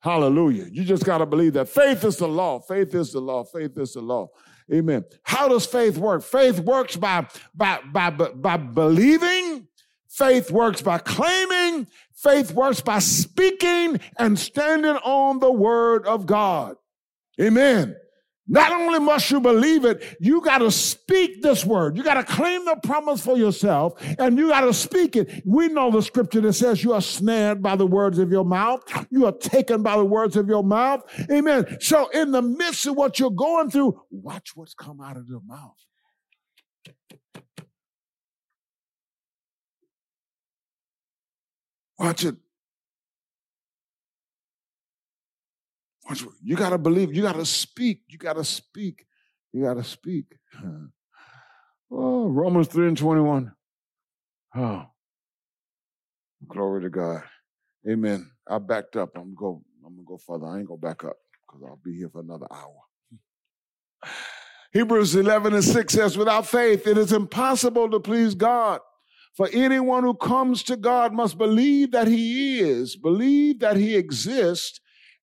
Hallelujah. 0.00 0.66
You 0.70 0.84
just 0.84 1.04
got 1.04 1.18
to 1.18 1.26
believe 1.26 1.54
that 1.54 1.68
faith 1.68 2.04
is 2.04 2.18
the 2.18 2.28
law. 2.28 2.60
Faith 2.60 2.94
is 2.94 3.12
the 3.12 3.20
law. 3.20 3.42
Faith 3.42 3.78
is 3.78 3.94
the 3.94 4.02
law. 4.02 4.28
Amen. 4.72 5.04
How 5.22 5.48
does 5.48 5.66
faith 5.66 5.96
work? 5.96 6.22
Faith 6.22 6.60
works 6.60 6.96
by, 6.96 7.26
by, 7.54 7.80
by, 7.90 8.10
by 8.10 8.56
believing. 8.58 9.66
Faith 10.08 10.50
works 10.50 10.82
by 10.82 10.98
claiming. 10.98 11.86
Faith 12.14 12.52
works 12.52 12.82
by 12.82 12.98
speaking 12.98 13.98
and 14.18 14.38
standing 14.38 14.96
on 14.96 15.38
the 15.38 15.52
word 15.52 16.06
of 16.06 16.26
God. 16.26 16.76
Amen. 17.40 17.96
Not 18.50 18.72
only 18.72 18.98
must 18.98 19.30
you 19.30 19.40
believe 19.40 19.84
it, 19.84 20.16
you 20.18 20.40
got 20.40 20.58
to 20.58 20.72
speak 20.72 21.40
this 21.40 21.64
word. 21.64 21.96
You 21.96 22.02
got 22.02 22.14
to 22.14 22.24
claim 22.24 22.64
the 22.64 22.74
promise 22.82 23.24
for 23.24 23.38
yourself 23.38 23.94
and 24.18 24.36
you 24.36 24.48
got 24.48 24.62
to 24.62 24.74
speak 24.74 25.14
it. 25.14 25.42
We 25.46 25.68
know 25.68 25.92
the 25.92 26.02
scripture 26.02 26.40
that 26.40 26.54
says 26.54 26.82
you 26.82 26.92
are 26.92 27.00
snared 27.00 27.62
by 27.62 27.76
the 27.76 27.86
words 27.86 28.18
of 28.18 28.32
your 28.32 28.44
mouth. 28.44 28.82
You 29.08 29.26
are 29.26 29.32
taken 29.32 29.84
by 29.84 29.96
the 29.96 30.04
words 30.04 30.34
of 30.34 30.48
your 30.48 30.64
mouth. 30.64 31.02
Amen. 31.30 31.76
So 31.80 32.08
in 32.08 32.32
the 32.32 32.42
midst 32.42 32.86
of 32.86 32.96
what 32.96 33.20
you're 33.20 33.30
going 33.30 33.70
through, 33.70 34.02
watch 34.10 34.50
what's 34.56 34.74
come 34.74 35.00
out 35.00 35.16
of 35.16 35.28
your 35.28 35.42
mouth. 35.46 35.76
Watch 42.00 42.24
it. 42.24 42.34
You 46.42 46.56
got 46.56 46.70
to 46.70 46.78
believe. 46.78 47.14
You 47.14 47.22
got 47.22 47.36
to 47.36 47.46
speak. 47.46 48.02
You 48.08 48.18
got 48.18 48.34
to 48.34 48.44
speak. 48.44 49.06
You 49.52 49.64
got 49.64 49.74
to 49.74 49.84
speak. 49.84 50.26
Oh, 51.92 52.28
Romans 52.28 52.68
3 52.68 52.86
and 52.86 52.96
21. 52.96 53.52
Oh, 54.54 54.86
glory 56.46 56.82
to 56.82 56.88
God. 56.88 57.24
Amen. 57.90 58.30
I 58.48 58.58
backed 58.58 58.94
up. 58.94 59.10
I'm 59.16 59.34
go. 59.34 59.64
I'm 59.84 59.96
gonna 59.96 60.06
go 60.06 60.18
further. 60.18 60.46
I 60.46 60.58
ain't 60.58 60.68
gonna 60.68 60.78
back 60.78 61.02
up 61.02 61.16
because 61.46 61.64
I'll 61.66 61.80
be 61.84 61.96
here 61.96 62.08
for 62.08 62.20
another 62.20 62.46
hour. 62.48 62.76
Hebrews 64.72 65.16
11 65.16 65.54
and 65.54 65.64
6 65.64 65.92
says, 65.92 66.16
without 66.16 66.46
faith, 66.46 66.86
it 66.86 66.96
is 66.96 67.12
impossible 67.12 67.90
to 67.90 67.98
please 67.98 68.36
God. 68.36 68.80
For 69.36 69.48
anyone 69.52 70.04
who 70.04 70.14
comes 70.14 70.62
to 70.64 70.76
God 70.76 71.12
must 71.12 71.38
believe 71.38 71.90
that 71.92 72.06
he 72.06 72.60
is, 72.60 72.94
believe 72.94 73.60
that 73.60 73.76
he 73.76 73.96
exists, 73.96 74.80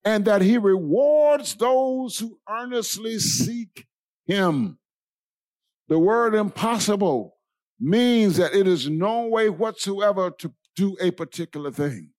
and 0.08 0.24
that 0.24 0.42
he 0.42 0.58
rewards 0.58 1.56
those 1.56 2.18
who 2.18 2.40
earnestly 2.50 3.20
seek 3.20 3.86
him. 4.26 4.80
The 5.90 6.00
word 6.00 6.34
impossible 6.34 7.36
means 7.78 8.38
that 8.38 8.54
it 8.54 8.70
is 8.70 8.90
no 8.90 9.28
way 9.28 9.50
whatsoever 9.50 10.32
to 10.32 10.54
do 10.78 10.96
a 11.02 11.12
particular 11.12 11.72
thing. 11.72 12.12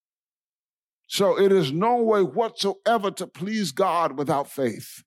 So 1.06 1.40
it 1.40 1.50
is 1.50 1.72
no 1.72 2.02
way 2.02 2.20
whatsoever 2.20 3.10
to 3.12 3.26
please 3.26 3.72
God 3.72 4.18
without 4.18 4.50
faith. 4.50 5.02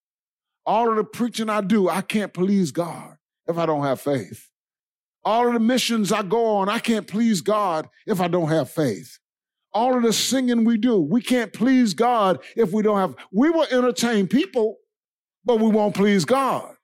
All 0.65 0.89
of 0.89 0.96
the 0.96 1.04
preaching 1.04 1.52
I 1.52 1.62
do, 1.62 1.88
I 1.88 2.02
can't 2.02 2.34
please 2.34 2.72
God 2.72 3.17
if 3.46 3.60
I 3.60 3.67
don't 3.67 3.84
have 3.84 4.02
faith. 4.02 4.50
All 5.24 5.46
of 5.46 5.54
the 5.54 5.60
missions 5.60 6.12
I 6.12 6.24
go 6.24 6.48
on, 6.48 6.67
I 6.67 6.80
can't 6.80 7.06
please 7.06 7.41
God 7.41 7.88
if 8.08 8.20
I 8.20 8.28
don't 8.28 8.50
have 8.50 8.72
faith. 8.72 9.20
All 9.74 9.96
of 9.96 10.04
the 10.04 10.12
singing 10.12 10.66
we 10.66 10.78
do, 10.78 11.00
we 11.00 11.22
can't 11.22 11.54
please 11.54 11.94
God 11.94 12.40
if 12.56 12.74
we 12.74 12.84
don't 12.84 12.98
have, 12.98 13.16
we 13.32 13.50
will 13.50 13.68
entertain 13.72 14.28
people, 14.28 14.78
but 15.46 15.60
we 15.60 15.70
won't 15.70 15.96
please 15.96 16.26
God. 16.26 16.76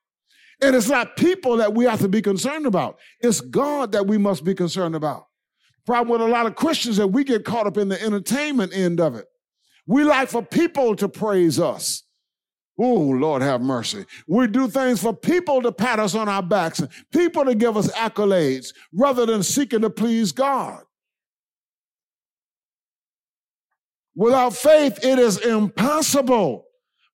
And 0.60 0.74
it's 0.74 0.88
not 0.88 1.16
people 1.16 1.58
that 1.58 1.74
we 1.74 1.84
have 1.84 2.00
to 2.00 2.08
be 2.08 2.22
concerned 2.22 2.66
about. 2.66 2.98
It's 3.20 3.40
God 3.40 3.92
that 3.92 4.06
we 4.06 4.18
must 4.18 4.44
be 4.44 4.54
concerned 4.54 4.94
about. 4.94 5.26
Problem 5.86 6.08
with 6.08 6.28
a 6.28 6.30
lot 6.30 6.46
of 6.46 6.56
Christians 6.56 6.96
that 6.96 7.08
we 7.08 7.24
get 7.24 7.44
caught 7.44 7.66
up 7.66 7.76
in 7.76 7.88
the 7.88 8.02
entertainment 8.02 8.74
end 8.74 9.00
of 9.00 9.14
it. 9.14 9.26
We 9.86 10.04
like 10.04 10.28
for 10.28 10.42
people 10.42 10.96
to 10.96 11.08
praise 11.08 11.60
us. 11.60 12.02
Oh, 12.80 12.94
Lord 12.94 13.42
have 13.42 13.60
mercy. 13.60 14.04
We 14.26 14.46
do 14.46 14.68
things 14.68 15.02
for 15.02 15.14
people 15.14 15.62
to 15.62 15.72
pat 15.72 15.98
us 15.98 16.14
on 16.14 16.28
our 16.28 16.42
backs, 16.42 16.78
and 16.78 16.88
people 17.12 17.44
to 17.44 17.54
give 17.54 17.76
us 17.76 17.90
accolades, 17.92 18.72
rather 18.92 19.26
than 19.26 19.42
seeking 19.42 19.80
to 19.80 19.90
please 19.90 20.30
God. 20.30 20.82
Without 24.18 24.52
faith, 24.52 24.98
it 25.04 25.16
is 25.20 25.38
impossible. 25.38 26.64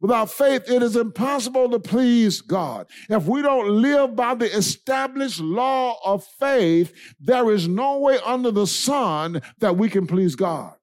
Without 0.01 0.31
faith, 0.31 0.71
it 0.71 0.83
is 0.83 0.97
impossible 0.97 1.69
to 1.69 1.79
please 1.79 2.41
God. 2.41 2.87
If 3.11 3.27
we 3.27 3.43
don't 3.43 3.83
live 3.83 4.17
by 4.17 4.35
the 4.35 4.47
established 4.47 5.39
law 5.39 5.99
of 6.03 6.25
faith, 6.25 6.95
there 7.21 7.51
is 7.51 7.69
no 7.69 7.99
way 7.99 8.19
under 8.25 8.51
the 8.51 8.67
sun 8.67 9.43
that 9.59 9.77
we 9.77 9.91
can 9.91 10.07
please 10.07 10.35
God. 10.35 10.77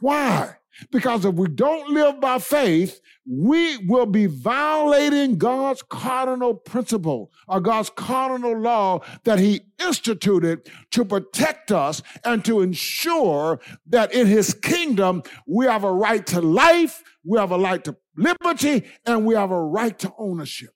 Why? 0.00 0.56
Because 0.90 1.24
if 1.24 1.34
we 1.34 1.48
don't 1.48 1.90
live 1.90 2.20
by 2.20 2.38
faith, 2.38 3.00
we 3.26 3.78
will 3.86 4.06
be 4.06 4.26
violating 4.26 5.38
God's 5.38 5.82
cardinal 5.82 6.54
principle 6.54 7.32
or 7.48 7.60
God's 7.60 7.90
cardinal 7.90 8.58
law 8.58 9.00
that 9.24 9.38
He 9.38 9.62
instituted 9.80 10.68
to 10.90 11.04
protect 11.04 11.72
us 11.72 12.02
and 12.24 12.44
to 12.44 12.60
ensure 12.60 13.60
that 13.86 14.12
in 14.12 14.26
His 14.26 14.54
kingdom 14.54 15.22
we 15.46 15.66
have 15.66 15.84
a 15.84 15.92
right 15.92 16.26
to 16.28 16.40
life, 16.40 17.02
we 17.24 17.38
have 17.38 17.52
a 17.52 17.58
right 17.58 17.82
to 17.84 17.96
liberty, 18.16 18.84
and 19.06 19.24
we 19.24 19.34
have 19.34 19.50
a 19.50 19.60
right 19.60 19.98
to 19.98 20.12
ownership. 20.18 20.70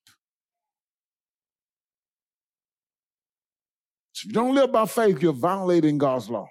So 4.12 4.22
if 4.24 4.26
you 4.26 4.32
don't 4.32 4.54
live 4.54 4.72
by 4.72 4.86
faith, 4.86 5.22
you're 5.22 5.32
violating 5.32 5.98
God's 5.98 6.28
law. 6.28 6.48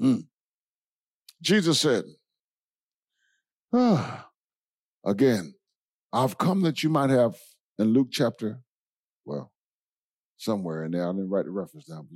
Mm. 0.00 0.24
Jesus 1.40 1.78
said, 1.78 2.04
Again, 5.04 5.54
I've 6.12 6.38
come 6.38 6.62
that 6.62 6.82
you 6.82 6.90
might 6.90 7.10
have 7.10 7.36
in 7.78 7.88
Luke 7.88 8.08
chapter, 8.10 8.60
well, 9.24 9.52
somewhere 10.36 10.84
in 10.84 10.92
there, 10.92 11.08
I 11.08 11.12
didn't 11.12 11.30
write 11.30 11.44
the 11.44 11.50
reference 11.50 11.86
down. 11.86 12.06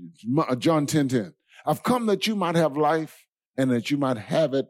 John 0.58 0.86
10 0.86 1.08
10. 1.08 1.34
I've 1.66 1.82
come 1.82 2.06
that 2.06 2.26
you 2.26 2.36
might 2.36 2.56
have 2.56 2.76
life 2.76 3.26
and 3.56 3.70
that 3.70 3.90
you 3.90 3.96
might 3.96 4.18
have 4.18 4.52
it 4.54 4.66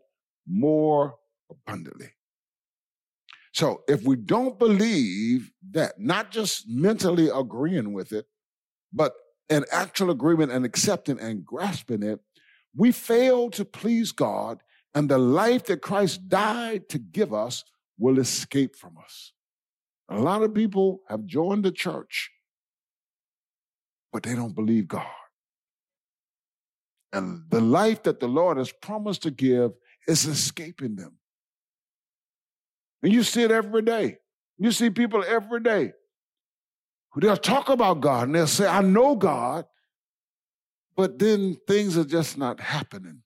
more 0.47 1.15
abundantly. 1.51 2.11
So 3.53 3.83
if 3.89 4.03
we 4.03 4.17
don't 4.17 4.59
believe 4.59 5.53
that, 5.71 5.95
not 5.99 6.31
just 6.31 6.69
mentally 6.69 7.31
agreeing 7.33 7.93
with 7.93 8.13
it, 8.13 8.27
but 8.93 9.15
an 9.49 9.65
actual 9.73 10.11
agreement 10.11 10.53
and 10.53 10.65
accepting 10.65 11.19
and 11.21 11.45
grasping 11.45 12.03
it, 12.03 12.21
we 12.77 12.93
fail 12.93 13.51
to 13.51 13.65
please 13.65 14.13
God 14.13 14.61
and 14.95 15.09
the 15.09 15.19
life 15.19 15.65
that 15.65 15.83
Christ 15.83 16.29
died 16.29 16.89
to 16.91 16.99
give 16.99 17.35
us 17.35 17.65
will 17.99 18.19
escape 18.19 18.77
from 18.77 18.97
us. 18.99 19.33
A 20.09 20.19
lot 20.19 20.43
of 20.43 20.55
people 20.55 21.01
have 21.09 21.25
joined 21.27 21.65
the 21.65 21.73
church, 21.73 22.31
but 24.13 24.23
they 24.23 24.35
don't 24.35 24.55
believe 24.55 24.89
God. 24.89 25.07
And 27.13 27.45
the 27.49 27.61
life 27.61 28.03
that 28.05 28.21
the 28.21 28.29
Lord 28.29 28.59
has 28.59 28.73
promised 28.73 29.23
to 29.23 29.31
give 29.31 29.73
is 30.07 30.27
escaping 30.27 30.97
them. 30.97 31.19
And 33.03 33.13
you 33.13 33.23
see 33.23 33.43
it 33.43 33.51
every 33.51 33.83
day. 33.83 34.19
You 34.59 34.73
see 34.73 34.91
people 34.91 35.25
every 35.27 35.61
day 35.61 35.93
who 37.11 37.21
they'll 37.21 37.37
talk 37.37 37.69
about 37.69 38.01
God 38.01 38.29
and 38.29 38.35
they'll 38.35 38.47
say, 38.47 38.67
I 38.67 38.83
know 38.83 39.15
God, 39.15 39.67
but 40.97 41.19
then 41.19 41.57
things 41.67 41.97
are 41.97 42.05
just 42.05 42.39
not 42.39 42.61
happening. 42.61 43.24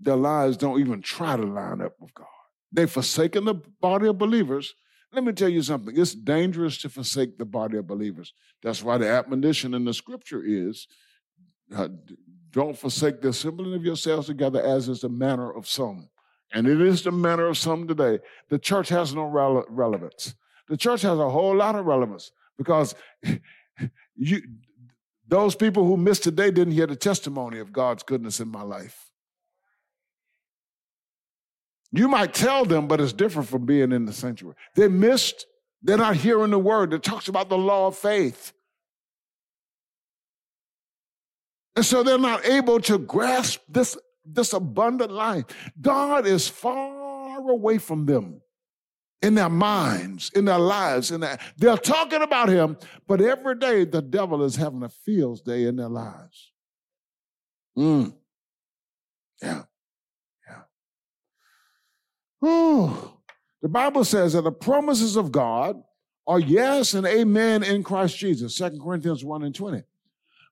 Their 0.00 0.16
lives 0.16 0.56
don't 0.56 0.80
even 0.80 1.02
try 1.02 1.36
to 1.36 1.42
line 1.42 1.80
up 1.80 1.94
with 2.00 2.14
God. 2.14 2.26
They've 2.72 2.90
forsaken 2.90 3.44
the 3.44 3.54
body 3.54 4.06
of 4.08 4.18
believers. 4.18 4.74
Let 5.12 5.24
me 5.24 5.32
tell 5.32 5.48
you 5.48 5.62
something. 5.62 5.98
It's 5.98 6.14
dangerous 6.14 6.78
to 6.78 6.88
forsake 6.88 7.38
the 7.38 7.44
body 7.44 7.78
of 7.78 7.86
believers. 7.86 8.32
That's 8.62 8.82
why 8.82 8.98
the 8.98 9.08
admonition 9.08 9.74
in 9.74 9.84
the 9.84 9.94
scripture 9.94 10.42
is 10.44 10.86
uh, 11.74 11.88
don't 12.50 12.78
forsake 12.78 13.20
the 13.20 13.28
assembling 13.28 13.74
of 13.74 13.84
yourselves 13.84 14.26
together 14.26 14.62
as 14.62 14.88
is 14.88 15.00
the 15.00 15.08
manner 15.08 15.50
of 15.52 15.66
some. 15.66 16.08
And 16.52 16.66
it 16.66 16.80
is 16.80 17.02
the 17.02 17.12
manner 17.12 17.46
of 17.46 17.58
some 17.58 17.86
today. 17.86 18.20
The 18.48 18.58
church 18.58 18.88
has 18.88 19.14
no 19.14 19.22
rele- 19.22 19.66
relevance. 19.68 20.34
The 20.68 20.76
church 20.76 21.02
has 21.02 21.18
a 21.18 21.28
whole 21.28 21.56
lot 21.56 21.74
of 21.74 21.86
relevance 21.86 22.30
because 22.56 22.94
you, 24.16 24.42
those 25.26 25.54
people 25.54 25.86
who 25.86 25.96
missed 25.96 26.24
today 26.24 26.50
didn't 26.50 26.72
hear 26.72 26.86
the 26.86 26.96
testimony 26.96 27.58
of 27.58 27.72
God's 27.72 28.02
goodness 28.02 28.40
in 28.40 28.48
my 28.48 28.62
life. 28.62 29.07
You 31.92 32.08
might 32.08 32.34
tell 32.34 32.64
them, 32.64 32.86
but 32.86 33.00
it's 33.00 33.12
different 33.12 33.48
from 33.48 33.64
being 33.64 33.92
in 33.92 34.04
the 34.04 34.12
sanctuary. 34.12 34.56
They 34.74 34.88
missed, 34.88 35.46
they're 35.82 35.96
not 35.96 36.16
hearing 36.16 36.50
the 36.50 36.58
word 36.58 36.90
that 36.90 37.02
talks 37.02 37.28
about 37.28 37.48
the 37.48 37.56
law 37.56 37.86
of 37.86 37.96
faith. 37.96 38.52
And 41.76 41.86
so 41.86 42.02
they're 42.02 42.18
not 42.18 42.44
able 42.44 42.80
to 42.80 42.98
grasp 42.98 43.60
this, 43.68 43.96
this 44.24 44.52
abundant 44.52 45.12
life. 45.12 45.44
God 45.80 46.26
is 46.26 46.48
far 46.48 47.38
away 47.48 47.78
from 47.78 48.04
them 48.04 48.42
in 49.22 49.34
their 49.34 49.48
minds, 49.48 50.30
in 50.34 50.44
their 50.44 50.58
lives. 50.58 51.10
In 51.10 51.20
their, 51.20 51.38
they're 51.56 51.76
talking 51.76 52.22
about 52.22 52.48
him, 52.48 52.76
but 53.06 53.20
every 53.20 53.54
day 53.56 53.84
the 53.84 54.02
devil 54.02 54.42
is 54.42 54.56
having 54.56 54.82
a 54.82 54.88
fields 54.88 55.40
day 55.40 55.64
in 55.64 55.76
their 55.76 55.88
lives. 55.88 56.52
Mm. 57.78 58.14
Yeah. 59.40 59.62
The 62.40 63.68
Bible 63.68 64.04
says 64.04 64.34
that 64.34 64.42
the 64.42 64.52
promises 64.52 65.16
of 65.16 65.32
God 65.32 65.82
are 66.26 66.38
yes 66.38 66.94
and 66.94 67.06
amen 67.06 67.62
in 67.62 67.82
Christ 67.82 68.18
Jesus, 68.18 68.56
2 68.56 68.78
Corinthians 68.82 69.24
1 69.24 69.42
and 69.42 69.54
20. 69.54 69.82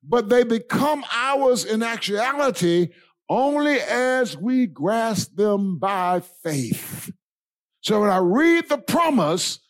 But 0.02 0.28
they 0.28 0.42
become 0.42 1.04
ours 1.12 1.64
in 1.64 1.82
actuality 1.82 2.88
only 3.28 3.80
as 3.80 4.36
we 4.36 4.66
grasp 4.66 5.34
them 5.36 5.78
by 5.78 6.20
faith. 6.42 7.10
So 7.80 8.00
when 8.00 8.10
I 8.10 8.18
read 8.18 8.68
the 8.68 8.78
promise, 8.78 9.60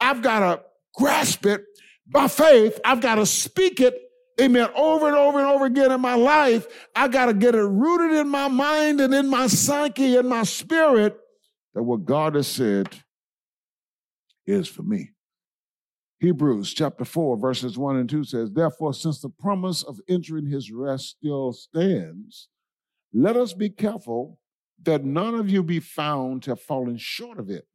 I've 0.00 0.22
got 0.22 0.40
to 0.40 0.62
grasp 0.94 1.46
it 1.46 1.64
by 2.06 2.28
faith. 2.28 2.78
I've 2.84 3.00
got 3.00 3.16
to 3.16 3.26
speak 3.26 3.80
it, 3.80 3.94
amen, 4.40 4.68
over 4.76 5.08
and 5.08 5.16
over 5.16 5.38
and 5.38 5.48
over 5.48 5.64
again 5.64 5.90
in 5.90 6.00
my 6.00 6.14
life. 6.14 6.66
I 6.94 7.08
got 7.08 7.26
to 7.26 7.34
get 7.34 7.54
it 7.54 7.62
rooted 7.62 8.16
in 8.18 8.28
my 8.28 8.48
mind 8.48 9.00
and 9.00 9.12
in 9.14 9.28
my 9.28 9.46
psyche 9.46 10.16
and 10.16 10.28
my 10.28 10.44
spirit 10.44 11.18
that 11.76 11.82
what 11.82 12.06
God 12.06 12.36
has 12.36 12.48
said 12.48 12.88
is 14.46 14.66
for 14.66 14.82
me. 14.82 15.10
Hebrews 16.20 16.72
chapter 16.72 17.04
4, 17.04 17.36
verses 17.36 17.76
1 17.76 17.96
and 17.96 18.08
2 18.08 18.24
says, 18.24 18.50
Therefore, 18.50 18.94
since 18.94 19.20
the 19.20 19.28
promise 19.28 19.82
of 19.82 20.00
entering 20.08 20.46
his 20.46 20.72
rest 20.72 21.18
still 21.18 21.52
stands, 21.52 22.48
let 23.12 23.36
us 23.36 23.52
be 23.52 23.68
careful 23.68 24.38
that 24.84 25.04
none 25.04 25.34
of 25.34 25.50
you 25.50 25.62
be 25.62 25.78
found 25.78 26.42
to 26.44 26.52
have 26.52 26.62
fallen 26.62 26.96
short 26.96 27.38
of 27.38 27.50
it, 27.50 27.66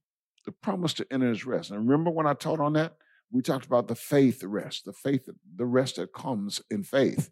the 0.48 0.52
promise 0.52 0.94
to 0.96 1.06
enter 1.12 1.30
his 1.30 1.46
rest. 1.46 1.70
And 1.70 1.88
remember 1.88 2.10
when 2.10 2.26
I 2.26 2.34
taught 2.34 2.60
on 2.60 2.74
that? 2.74 2.96
We 3.32 3.44
talked 3.44 3.68
about 3.68 3.88
the 3.88 3.96
faith 3.96 4.44
rest, 4.44 4.86
the 4.86 4.94
faith, 4.94 5.30
the 5.56 5.66
rest 5.68 5.98
that 5.98 6.12
comes 6.12 6.60
in 6.72 6.84
faith. 6.84 7.30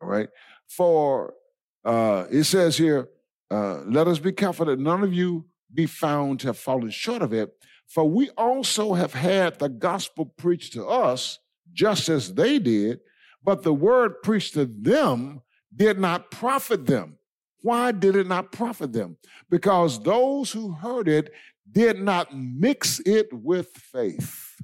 All 0.00 0.08
right. 0.08 0.28
For 0.68 1.34
uh, 1.84 2.26
it 2.30 2.44
says 2.44 2.76
here, 2.76 3.08
uh, 3.50 3.80
let 3.80 4.06
us 4.06 4.20
be 4.20 4.30
careful 4.30 4.66
that 4.66 4.78
none 4.78 5.02
of 5.02 5.12
you 5.12 5.46
be 5.72 5.86
found 5.86 6.40
to 6.40 6.48
have 6.48 6.58
fallen 6.58 6.90
short 6.90 7.22
of 7.22 7.32
it. 7.32 7.50
For 7.88 8.08
we 8.08 8.30
also 8.30 8.94
have 8.94 9.14
had 9.14 9.58
the 9.58 9.68
gospel 9.68 10.26
preached 10.26 10.72
to 10.74 10.86
us, 10.86 11.38
just 11.72 12.08
as 12.08 12.34
they 12.34 12.58
did, 12.58 13.00
but 13.44 13.62
the 13.62 13.74
word 13.74 14.22
preached 14.22 14.54
to 14.54 14.66
them 14.66 15.42
did 15.74 15.98
not 15.98 16.30
profit 16.30 16.86
them. 16.86 17.18
Why 17.62 17.92
did 17.92 18.16
it 18.16 18.26
not 18.26 18.52
profit 18.52 18.92
them? 18.92 19.16
Because 19.50 20.02
those 20.02 20.50
who 20.52 20.72
heard 20.72 21.08
it 21.08 21.30
did 21.70 22.00
not 22.00 22.36
mix 22.36 23.00
it 23.06 23.28
with 23.32 23.68
faith. 23.68 24.56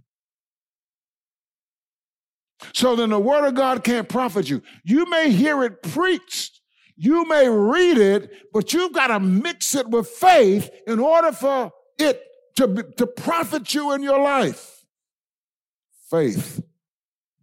So 2.75 2.97
then 2.97 3.11
the 3.11 3.21
word 3.21 3.47
of 3.47 3.55
God 3.55 3.85
can't 3.85 4.09
profit 4.09 4.51
you. 4.51 4.63
You 4.85 5.09
may 5.09 5.31
hear 5.31 5.63
it 5.63 5.83
preached, 5.83 6.58
you 7.01 7.27
may 7.29 7.49
read 7.49 7.97
it, 7.97 8.31
but 8.53 8.73
you've 8.73 8.93
got 8.93 9.07
to 9.07 9.21
mix 9.21 9.77
it 9.77 9.89
with 9.89 10.09
faith 10.09 10.69
in 10.87 10.99
order 10.99 11.31
for 11.31 11.73
it 11.97 12.21
to, 12.57 12.83
to 12.97 13.07
profit 13.07 13.73
you 13.73 13.93
in 13.93 14.03
your 14.03 14.21
life. 14.21 14.85
Faith, 16.11 16.61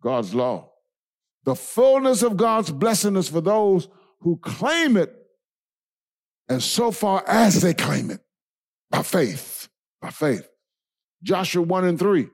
God's 0.01 0.35
law. 0.35 0.71
The 1.45 1.55
fullness 1.55 2.21
of 2.21 2.35
God's 2.35 2.69
blessing 2.69 3.15
is 3.15 3.29
for 3.29 3.39
those 3.39 3.87
who 4.19 4.37
claim 4.37 4.97
it 4.97 5.15
and 6.49 6.61
so 6.61 6.91
far 6.91 7.23
as 7.25 7.61
they 7.61 7.73
claim 7.73 8.11
it 8.11 8.19
by 8.91 9.03
faith, 9.03 9.69
by 10.01 10.09
faith. 10.09 10.49
Joshua 11.23 11.61
1 11.61 11.85
and 11.85 11.97
3. 11.97 12.27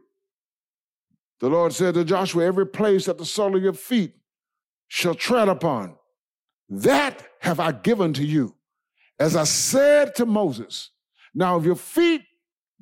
The 1.40 1.50
Lord 1.50 1.74
said 1.74 1.94
to 1.94 2.04
Joshua, 2.04 2.46
Every 2.46 2.66
place 2.66 3.06
that 3.06 3.20
the 3.20 3.26
sole 3.26 3.56
of 3.56 3.62
your 3.62 3.74
feet 3.74 4.14
shall 4.88 5.16
tread 5.16 5.50
upon, 5.50 5.98
that 6.72 7.28
have 7.42 7.60
I 7.60 7.74
given 7.74 8.14
to 8.14 8.24
you. 8.24 8.56
As 9.20 9.36
I 9.36 9.44
said 9.44 10.16
to 10.16 10.26
Moses, 10.26 10.90
now 11.36 11.58
if 11.58 11.66
your 11.66 11.76
feet 11.76 12.22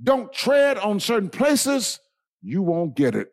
don't 0.01 0.31
tread 0.31 0.77
on 0.77 0.99
certain 0.99 1.29
places, 1.29 1.99
you 2.41 2.61
won't 2.61 2.95
get 2.95 3.15
it. 3.15 3.29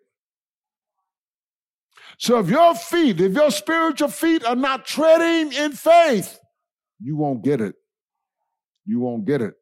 So 2.18 2.38
if 2.38 2.48
your 2.48 2.74
feet, 2.74 3.20
if 3.20 3.34
your 3.34 3.50
spiritual 3.50 4.08
feet 4.08 4.44
are 4.44 4.56
not 4.56 4.86
treading 4.86 5.52
in 5.52 5.72
faith, 5.72 6.40
you 6.98 7.16
won't 7.16 7.44
get 7.44 7.60
it. 7.60 7.74
You 8.86 9.00
won't 9.00 9.26
get 9.26 9.42
it. 9.42 9.54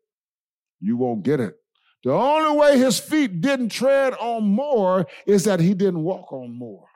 You 0.80 0.96
won't 0.96 1.24
get 1.24 1.40
it. 1.40 1.56
The 2.04 2.12
only 2.12 2.56
way 2.56 2.78
his 2.78 3.00
feet 3.00 3.40
didn't 3.40 3.70
tread 3.70 4.14
on 4.14 4.44
more 4.44 5.06
is 5.26 5.44
that 5.44 5.58
he 5.58 5.74
didn't 5.74 6.04
walk 6.04 6.32
on 6.32 6.56
more. 6.56 6.86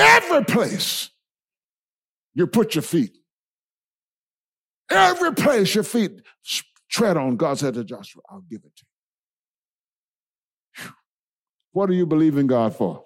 Every 0.00 0.44
place 0.44 1.10
you 2.34 2.46
put 2.46 2.74
your 2.74 2.82
feet, 2.82 3.18
every 4.90 5.34
place 5.34 5.74
your 5.74 5.84
feet 5.84 6.22
tread 6.90 7.16
on, 7.16 7.36
God 7.36 7.58
said 7.58 7.74
to 7.74 7.84
Joshua, 7.84 8.22
I'll 8.30 8.40
give 8.40 8.62
it 8.64 8.74
to 8.76 8.84
you. 10.78 10.90
What 11.72 11.86
do 11.86 11.94
you 11.94 12.06
believe 12.06 12.38
in 12.38 12.46
God 12.46 12.74
for? 12.74 13.04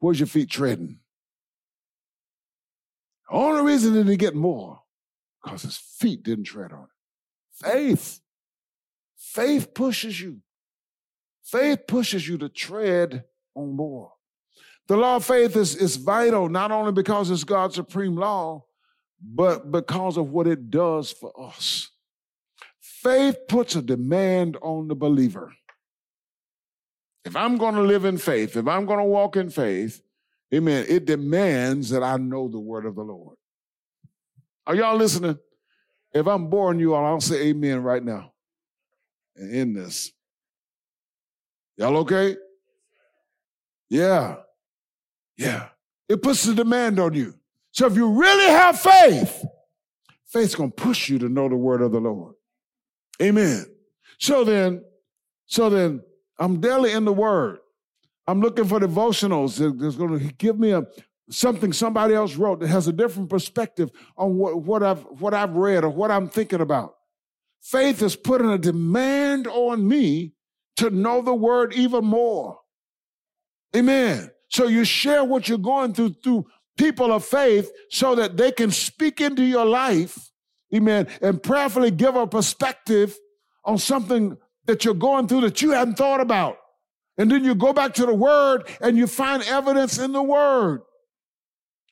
Where's 0.00 0.18
your 0.18 0.26
feet 0.26 0.50
treading? 0.50 0.98
The 3.30 3.36
only 3.36 3.62
reason 3.62 3.94
that 3.94 4.06
he 4.06 4.16
get 4.16 4.34
more, 4.34 4.80
because 5.42 5.62
his 5.62 5.78
feet 5.78 6.22
didn't 6.22 6.44
tread 6.44 6.72
on 6.72 6.84
it. 6.84 7.64
Faith. 7.66 8.20
Faith 9.16 9.72
pushes 9.72 10.20
you. 10.20 10.40
Faith 11.42 11.86
pushes 11.86 12.26
you 12.28 12.38
to 12.38 12.48
tread 12.48 13.24
on 13.54 13.76
board. 13.76 14.10
The 14.86 14.96
law 14.96 15.16
of 15.16 15.24
faith 15.24 15.56
is, 15.56 15.76
is 15.76 15.96
vital, 15.96 16.48
not 16.48 16.70
only 16.70 16.92
because 16.92 17.30
it's 17.30 17.44
God's 17.44 17.74
supreme 17.74 18.16
law, 18.16 18.64
but 19.20 19.70
because 19.70 20.16
of 20.16 20.30
what 20.30 20.46
it 20.46 20.70
does 20.70 21.10
for 21.10 21.32
us. 21.40 21.90
Faith 22.80 23.36
puts 23.48 23.76
a 23.76 23.82
demand 23.82 24.56
on 24.60 24.88
the 24.88 24.94
believer. 24.94 25.52
If 27.24 27.34
I'm 27.36 27.56
going 27.56 27.74
to 27.74 27.82
live 27.82 28.04
in 28.04 28.18
faith, 28.18 28.56
if 28.56 28.68
I'm 28.68 28.84
going 28.84 28.98
to 28.98 29.04
walk 29.04 29.36
in 29.36 29.48
faith, 29.48 30.02
Amen. 30.54 30.86
It 30.88 31.04
demands 31.04 31.90
that 31.90 32.02
I 32.02 32.16
know 32.16 32.46
the 32.48 32.60
word 32.60 32.86
of 32.86 32.94
the 32.94 33.02
Lord. 33.02 33.36
Are 34.66 34.74
y'all 34.74 34.96
listening? 34.96 35.38
If 36.12 36.28
I'm 36.28 36.48
boring 36.48 36.78
you 36.78 36.94
all, 36.94 37.04
I'll 37.04 37.20
say 37.20 37.48
amen 37.48 37.82
right 37.82 38.02
now 38.02 38.32
and 39.34 39.54
end 39.54 39.76
this. 39.76 40.12
Y'all 41.76 41.96
okay? 41.98 42.36
Yeah. 43.94 44.38
Yeah. 45.38 45.68
It 46.08 46.20
puts 46.20 46.44
a 46.48 46.54
demand 46.54 46.98
on 46.98 47.14
you. 47.14 47.34
So 47.70 47.86
if 47.86 47.94
you 47.94 48.10
really 48.10 48.46
have 48.46 48.80
faith, 48.80 49.44
faith's 50.26 50.56
going 50.56 50.72
to 50.72 50.74
push 50.74 51.08
you 51.08 51.20
to 51.20 51.28
know 51.28 51.48
the 51.48 51.54
word 51.54 51.80
of 51.80 51.92
the 51.92 52.00
Lord. 52.00 52.34
Amen. 53.22 53.66
So 54.18 54.42
then, 54.42 54.84
so 55.46 55.70
then, 55.70 56.02
I'm 56.40 56.60
daily 56.60 56.90
in 56.90 57.04
the 57.04 57.12
word. 57.12 57.58
I'm 58.26 58.40
looking 58.40 58.64
for 58.64 58.80
devotionals 58.80 59.58
that's 59.80 59.94
going 59.94 60.18
to 60.18 60.34
give 60.34 60.58
me 60.58 60.72
a 60.72 60.82
something 61.30 61.72
somebody 61.72 62.14
else 62.14 62.34
wrote 62.34 62.60
that 62.60 62.68
has 62.68 62.88
a 62.88 62.92
different 62.92 63.30
perspective 63.30 63.92
on 64.16 64.36
what, 64.36 64.60
what 64.60 64.82
I've 64.82 65.04
what 65.20 65.34
I've 65.34 65.54
read 65.54 65.84
or 65.84 65.90
what 65.90 66.10
I'm 66.10 66.28
thinking 66.28 66.60
about. 66.60 66.94
Faith 67.62 68.02
is 68.02 68.16
putting 68.16 68.50
a 68.50 68.58
demand 68.58 69.46
on 69.46 69.86
me 69.86 70.32
to 70.78 70.90
know 70.90 71.22
the 71.22 71.34
word 71.34 71.72
even 71.74 72.04
more. 72.04 72.58
Amen. 73.76 74.30
So 74.48 74.66
you 74.68 74.84
share 74.84 75.24
what 75.24 75.48
you're 75.48 75.58
going 75.58 75.94
through 75.94 76.16
through 76.22 76.46
people 76.76 77.12
of 77.12 77.24
faith 77.24 77.70
so 77.90 78.14
that 78.14 78.36
they 78.36 78.52
can 78.52 78.70
speak 78.70 79.20
into 79.20 79.42
your 79.42 79.64
life, 79.64 80.30
amen, 80.74 81.06
and 81.20 81.42
prayerfully 81.42 81.90
give 81.90 82.16
a 82.16 82.26
perspective 82.26 83.16
on 83.64 83.78
something 83.78 84.36
that 84.66 84.84
you're 84.84 84.94
going 84.94 85.28
through 85.28 85.42
that 85.42 85.62
you 85.62 85.70
hadn't 85.70 85.96
thought 85.96 86.20
about. 86.20 86.56
And 87.16 87.30
then 87.30 87.44
you 87.44 87.54
go 87.54 87.72
back 87.72 87.94
to 87.94 88.06
the 88.06 88.14
word 88.14 88.68
and 88.80 88.96
you 88.96 89.06
find 89.06 89.42
evidence 89.44 89.98
in 89.98 90.12
the 90.12 90.22
word. 90.22 90.82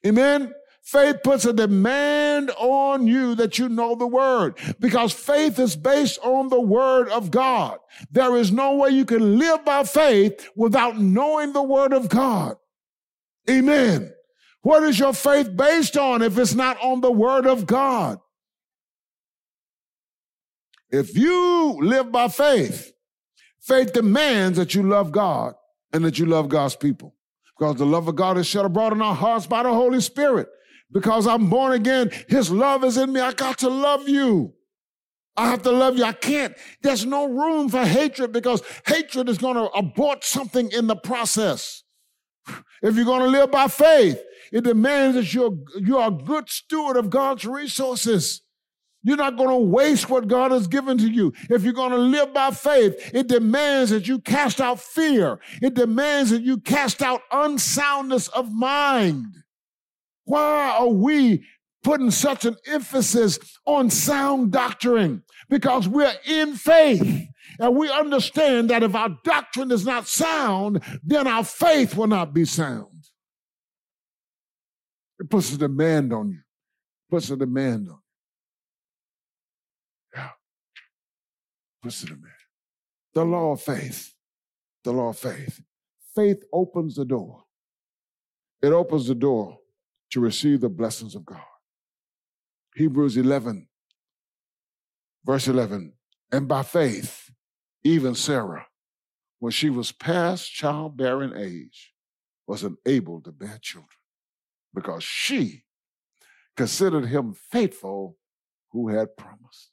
Amen. 0.05 0.53
Faith 0.83 1.19
puts 1.23 1.45
a 1.45 1.53
demand 1.53 2.51
on 2.59 3.07
you 3.07 3.35
that 3.37 3.59
you 3.59 3.69
know 3.69 3.95
the 3.95 4.07
word 4.07 4.59
because 4.81 5.13
faith 5.13 5.59
is 5.59 5.77
based 5.77 6.19
on 6.23 6.49
the 6.49 6.61
word 6.61 7.09
of 7.09 7.31
God. 7.31 7.79
There 8.11 8.37
is 8.37 8.51
no 8.51 8.77
way 8.77 8.91
you 8.91 9.05
can 9.05 9.39
live 9.39 9.65
by 9.65 9.85
faith 9.85 10.49
without 10.57 10.99
knowing 10.99 11.53
the 11.53 11.63
word 11.63 11.93
of 11.93 12.09
God. 12.09 12.57
Amen. 13.49 14.13
What 14.63 14.83
is 14.83 14.99
your 14.99 15.13
faith 15.13 15.57
based 15.57 15.97
on 15.97 16.21
if 16.21 16.37
it's 16.37 16.55
not 16.55 16.81
on 16.83 17.01
the 17.01 17.13
word 17.13 17.47
of 17.47 17.67
God? 17.67 18.19
If 20.91 21.17
you 21.17 21.79
live 21.81 22.13
by 22.13 22.29
faith, 22.29 22.93
Faith 23.63 23.93
demands 23.93 24.59
that 24.59 24.75
you 24.75 24.83
love 24.83 25.13
God 25.13 25.55
and 25.93 26.05
that 26.05 26.19
you 26.19 26.27
love 26.27 26.49
God's 26.49 26.75
people. 26.75 27.15
Because 27.57 27.77
the 27.77 27.87
love 27.87 28.09
of 28.09 28.17
God 28.17 28.37
is 28.37 28.47
shed 28.47 28.65
abroad 28.65 28.93
in 28.93 29.01
our 29.01 29.15
hearts 29.15 29.47
by 29.47 29.63
the 29.63 29.73
Holy 29.73 30.01
Spirit. 30.01 30.49
Because 30.93 31.27
I'm 31.27 31.49
born 31.49 31.73
again, 31.73 32.11
His 32.29 32.51
love 32.51 32.85
is 32.85 32.97
in 32.97 33.13
me. 33.13 33.21
I 33.21 33.33
got 33.33 33.59
to 33.59 33.69
love 33.69 34.09
you. 34.09 34.55
I 35.37 35.49
have 35.49 35.63
to 35.63 35.71
love 35.71 35.97
you. 35.97 36.05
I 36.05 36.13
can't. 36.13 36.55
There's 36.83 37.07
no 37.07 37.27
room 37.27 37.69
for 37.69 37.85
hatred 37.85 38.33
because 38.33 38.63
hatred 38.87 39.29
is 39.29 39.39
going 39.39 39.57
to 39.57 39.71
abort 39.71 40.25
something 40.25 40.71
in 40.71 40.87
the 40.87 40.97
process. 40.97 41.83
If 42.83 42.97
you're 42.97 43.05
going 43.05 43.23
to 43.23 43.29
live 43.29 43.51
by 43.51 43.69
faith, 43.69 44.23
it 44.53 44.65
demands 44.65 45.17
that 45.17 45.33
you're, 45.33 45.57
you're 45.81 46.09
a 46.09 46.11
good 46.11 46.51
steward 46.51 46.97
of 46.97 47.09
God's 47.09 47.47
resources. 47.47 48.43
You're 49.05 49.17
not 49.17 49.37
going 49.37 49.49
to 49.49 49.57
waste 49.57 50.09
what 50.11 50.29
God 50.29 50.53
has 50.53 50.67
given 50.67 50.99
to 50.99 51.09
you. 51.09 51.33
If 51.51 51.65
you're 51.65 51.73
going 51.73 51.91
to 51.91 51.99
live 51.99 52.33
by 52.33 52.51
faith, 52.51 53.11
it 53.15 53.27
demands 53.27 53.91
that 53.91 54.07
you 54.07 54.21
cast 54.21 54.61
out 54.61 54.81
fear. 54.81 55.41
It 55.61 55.75
demands 55.75 56.31
that 56.31 56.43
you 56.43 56.59
cast 56.59 57.03
out 57.03 57.23
unsoundness 57.33 58.29
of 58.29 58.53
mind. 58.53 59.42
Why 60.25 60.77
are 60.79 60.89
we 60.89 61.45
putting 61.83 62.11
such 62.11 62.45
an 62.45 62.57
emphasis 62.67 63.39
on 63.67 63.91
sound 63.91 64.53
doctrine? 64.53 65.23
Because 65.49 65.89
we're 65.89 66.15
in 66.27 66.55
faith. 66.55 67.29
And 67.59 67.77
we 67.77 67.91
understand 67.91 68.71
that 68.71 68.83
if 68.83 68.95
our 68.95 69.17
doctrine 69.25 69.71
is 69.71 69.85
not 69.85 70.07
sound, 70.07 70.83
then 71.03 71.27
our 71.27 71.45
faith 71.45 71.97
will 71.97 72.07
not 72.07 72.33
be 72.33 72.45
sound. 72.45 72.89
It 75.19 75.29
puts 75.29 75.53
a 75.53 75.59
demand 75.59 76.13
on 76.13 76.31
you. 76.31 76.39
It 76.39 77.11
puts 77.11 77.31
a 77.31 77.37
demand 77.37 77.89
on 77.89 77.99
Listen 81.85 82.09
to 82.09 82.15
me. 82.15 82.31
The 83.15 83.25
law 83.25 83.53
of 83.53 83.63
faith. 83.63 84.15
The 84.85 84.93
law 84.93 85.09
of 85.09 85.19
faith. 85.19 85.61
Faith 86.15 86.43
opens 86.53 86.95
the 86.97 87.05
door. 87.05 87.43
It 88.63 88.73
opens 88.73 89.09
the 89.09 89.15
door 89.15 89.59
to 90.13 90.21
receive 90.21 90.61
the 90.61 90.69
blessings 90.69 91.15
of 91.15 91.25
God. 91.25 91.41
Hebrews 92.75 93.17
11, 93.17 93.69
verse 95.25 95.49
11. 95.49 95.93
And 96.31 96.49
by 96.49 96.63
faith, 96.63 97.31
even 97.85 98.15
Sarah, 98.15 98.67
when 99.41 99.53
she 99.53 99.69
was 99.69 99.93
past 99.93 100.53
childbearing 100.53 101.35
age, 101.37 101.93
was 102.47 102.65
unable 102.65 103.21
to 103.23 103.33
bear 103.33 103.59
children 103.61 103.89
because 104.75 105.03
she 105.03 105.65
considered 106.57 107.07
him 107.07 107.35
faithful 107.35 108.17
who 108.73 108.89
had 108.89 109.17
promised. 109.17 109.71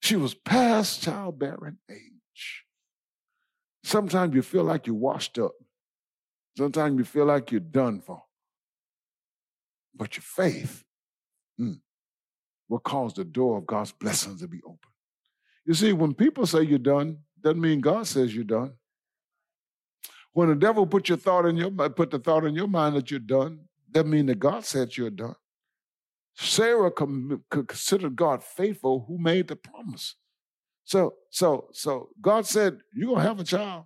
She 0.00 0.16
was 0.16 0.32
past 0.32 1.02
childbearing 1.02 1.78
age. 1.90 2.64
Sometimes 3.84 4.34
you 4.34 4.42
feel 4.42 4.64
like 4.64 4.86
you're 4.86 4.96
washed 4.96 5.38
up. 5.38 5.52
Sometimes 6.58 6.98
you 6.98 7.04
feel 7.04 7.26
like 7.26 7.52
you're 7.52 7.60
done 7.60 8.00
for. 8.00 8.20
But 9.94 10.16
your 10.16 10.24
faith 10.24 10.84
mm, 11.60 11.80
will 12.68 12.80
cause 12.80 13.14
the 13.14 13.24
door 13.24 13.58
of 13.58 13.66
God's 13.66 13.92
blessings 13.92 14.40
to 14.40 14.48
be 14.48 14.60
open. 14.64 14.90
You 15.64 15.74
see, 15.74 15.92
when 15.92 16.14
people 16.14 16.46
say 16.46 16.62
you're 16.62 16.80
done, 16.80 17.18
doesn't 17.40 17.60
mean 17.60 17.80
God 17.80 18.08
says 18.08 18.34
you're 18.34 18.42
done. 18.42 18.72
When 20.32 20.48
the 20.48 20.56
devil 20.56 20.84
put 20.84 21.08
your 21.08 21.18
thought 21.18 21.46
in 21.46 21.56
your 21.56 21.70
put 21.70 22.10
the 22.10 22.18
thought 22.18 22.44
in 22.44 22.56
your 22.56 22.66
mind 22.66 22.96
that 22.96 23.08
you're 23.08 23.20
done, 23.20 23.60
doesn't 23.92 24.10
mean 24.10 24.26
that 24.26 24.40
God 24.40 24.64
said 24.64 24.96
you're 24.96 25.10
done. 25.10 25.36
Sarah 26.34 26.90
considered 26.90 28.16
God 28.16 28.42
faithful 28.42 29.04
who 29.06 29.16
made 29.18 29.46
the 29.46 29.56
promise. 29.56 30.16
So, 30.84 31.14
so, 31.30 31.68
so 31.72 32.08
God 32.20 32.46
said, 32.46 32.80
You're 32.92 33.14
gonna 33.14 33.28
have 33.28 33.38
a 33.38 33.44
child. 33.44 33.84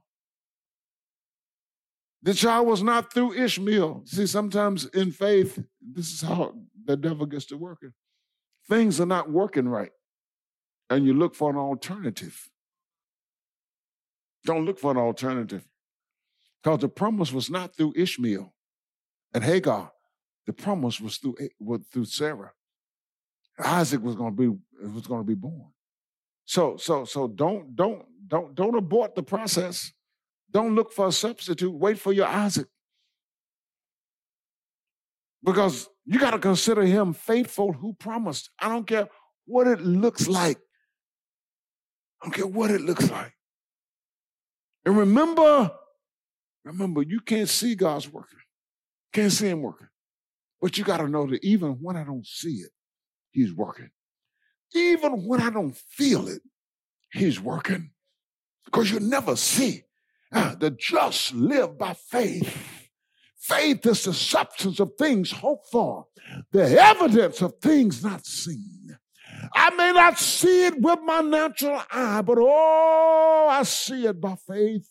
The 2.22 2.34
child 2.34 2.68
was 2.68 2.82
not 2.82 3.12
through 3.12 3.32
Ishmael. 3.32 4.02
See, 4.06 4.26
sometimes 4.26 4.84
in 4.86 5.10
faith, 5.10 5.58
this 5.80 6.12
is 6.12 6.22
how 6.22 6.54
the 6.84 6.96
devil 6.96 7.26
gets 7.26 7.46
to 7.46 7.56
working. 7.56 7.92
Things 8.68 9.00
are 9.00 9.06
not 9.06 9.30
working 9.30 9.68
right, 9.68 9.90
and 10.88 11.04
you 11.04 11.14
look 11.14 11.34
for 11.34 11.50
an 11.50 11.56
alternative. 11.56 12.48
Don't 14.44 14.64
look 14.64 14.78
for 14.78 14.92
an 14.92 14.96
alternative. 14.96 15.66
Because 16.62 16.80
the 16.80 16.88
promise 16.88 17.32
was 17.32 17.50
not 17.50 17.76
through 17.76 17.94
Ishmael 17.96 18.52
and 19.34 19.42
Hagar. 19.42 19.90
The 20.46 20.52
promise 20.52 21.00
was 21.00 21.16
through, 21.18 21.36
was 21.58 21.80
through 21.92 22.04
Sarah. 22.04 22.52
Isaac 23.58 24.02
was 24.02 24.14
going 24.14 24.36
to 24.36 24.36
be 24.36 24.88
was 24.88 25.06
going 25.06 25.20
to 25.20 25.26
be 25.26 25.34
born. 25.34 25.72
So 26.44 26.76
so 26.76 27.04
so 27.04 27.28
don't 27.28 27.76
don't 27.76 28.04
don't 28.26 28.54
don't 28.54 28.76
abort 28.76 29.14
the 29.14 29.22
process. 29.22 29.92
Don't 30.52 30.74
look 30.74 30.92
for 30.92 31.08
a 31.08 31.12
substitute. 31.12 31.72
Wait 31.72 31.98
for 31.98 32.12
your 32.12 32.26
Isaac. 32.26 32.68
Because 35.42 35.88
you 36.04 36.18
got 36.18 36.32
to 36.32 36.38
consider 36.38 36.82
him 36.82 37.14
faithful 37.14 37.72
who 37.72 37.94
promised. 37.94 38.50
I 38.60 38.68
don't 38.68 38.86
care 38.86 39.08
what 39.46 39.66
it 39.66 39.80
looks 39.80 40.28
like. 40.28 40.58
I 42.20 42.26
don't 42.26 42.32
care 42.32 42.46
what 42.46 42.70
it 42.70 42.80
looks 42.80 43.10
like. 43.10 43.32
And 44.84 44.96
remember, 44.96 45.72
remember, 46.64 47.02
you 47.02 47.20
can't 47.20 47.48
see 47.48 47.74
God's 47.74 48.12
working. 48.12 48.38
Can't 49.12 49.32
see 49.32 49.48
him 49.48 49.62
working. 49.62 49.88
But 50.60 50.78
you 50.78 50.84
got 50.84 50.98
to 50.98 51.08
know 51.08 51.26
that 51.26 51.42
even 51.42 51.72
when 51.80 51.96
I 51.96 52.04
don't 52.04 52.26
see 52.26 52.56
it, 52.56 52.70
he's 53.32 53.52
working. 53.52 53.90
Even 54.74 55.26
when 55.26 55.40
I 55.40 55.50
don't 55.50 55.76
feel 55.76 56.28
it, 56.28 56.42
he's 57.12 57.40
working. 57.40 57.90
Because 58.64 58.90
you 58.90 59.00
never 59.00 59.34
see. 59.34 59.82
The 60.58 60.70
just 60.70 61.34
live 61.34 61.78
by 61.78 61.94
faith. 61.94 62.56
Faith 63.36 63.84
is 63.86 64.04
the 64.04 64.14
substance 64.14 64.78
of 64.78 64.92
things 64.96 65.32
hoped 65.32 65.68
for, 65.72 66.06
the 66.52 66.80
evidence 66.80 67.42
of 67.42 67.54
things 67.60 68.04
not 68.04 68.24
seen. 68.24 68.96
I 69.52 69.70
may 69.70 69.92
not 69.92 70.18
see 70.18 70.66
it 70.66 70.80
with 70.80 71.00
my 71.04 71.20
natural 71.20 71.82
eye, 71.90 72.22
but 72.22 72.38
oh, 72.40 73.48
I 73.50 73.64
see 73.64 74.06
it 74.06 74.20
by 74.20 74.36
faith. 74.46 74.88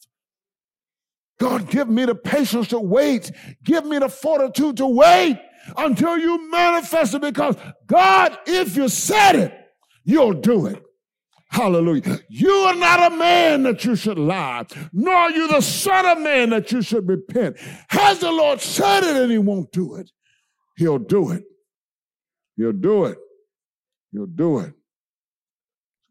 God, 1.39 1.69
give 1.69 1.89
me 1.89 2.05
the 2.05 2.13
patience 2.13 2.67
to 2.67 2.79
wait. 2.79 3.31
Give 3.63 3.85
me 3.85 3.99
the 3.99 4.09
fortitude 4.09 4.77
to 4.77 4.87
wait 4.87 5.39
until 5.77 6.17
you 6.17 6.51
manifest 6.51 7.13
it 7.15 7.21
because 7.21 7.55
God, 7.87 8.37
if 8.45 8.75
you 8.75 8.89
said 8.89 9.35
it, 9.35 9.53
you'll 10.03 10.33
do 10.33 10.67
it. 10.67 10.83
Hallelujah. 11.51 12.19
You 12.29 12.49
are 12.49 12.75
not 12.75 13.11
a 13.11 13.15
man 13.15 13.63
that 13.63 13.83
you 13.83 13.97
should 13.97 14.17
lie, 14.17 14.65
nor 14.93 15.13
are 15.13 15.31
you 15.31 15.49
the 15.49 15.59
son 15.59 16.05
of 16.05 16.23
man 16.23 16.51
that 16.51 16.71
you 16.71 16.81
should 16.81 17.05
repent. 17.07 17.57
Has 17.89 18.19
the 18.19 18.31
Lord 18.31 18.61
said 18.61 19.03
it 19.03 19.21
and 19.21 19.29
he 19.29 19.37
won't 19.37 19.69
do 19.73 19.95
it? 19.95 20.09
He'll 20.77 20.97
do 20.97 21.31
it. 21.31 21.43
He'll 22.55 22.71
do 22.71 23.03
it. 23.03 23.17
He'll 24.13 24.27
do 24.27 24.59
it. 24.59 24.73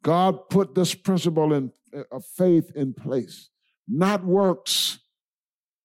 God 0.03 0.51
put 0.51 0.75
this 0.75 0.95
principle 0.95 1.55
in, 1.55 1.73
uh, 1.95 2.03
of 2.13 2.25
faith 2.25 2.71
in 2.75 2.93
place, 2.93 3.49
not 3.89 4.25
works. 4.25 4.99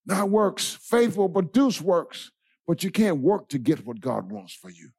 Not 0.06 0.30
works. 0.30 0.78
Faith 0.82 1.18
will 1.18 1.30
produce 1.30 1.82
works, 1.82 2.30
but 2.68 2.84
you 2.84 2.92
can't 2.92 3.22
work 3.22 3.50
to 3.50 3.58
get 3.58 3.86
what 3.88 4.02
God 4.02 4.32
wants 4.32 4.54
for 4.54 4.70
you. 4.70 4.90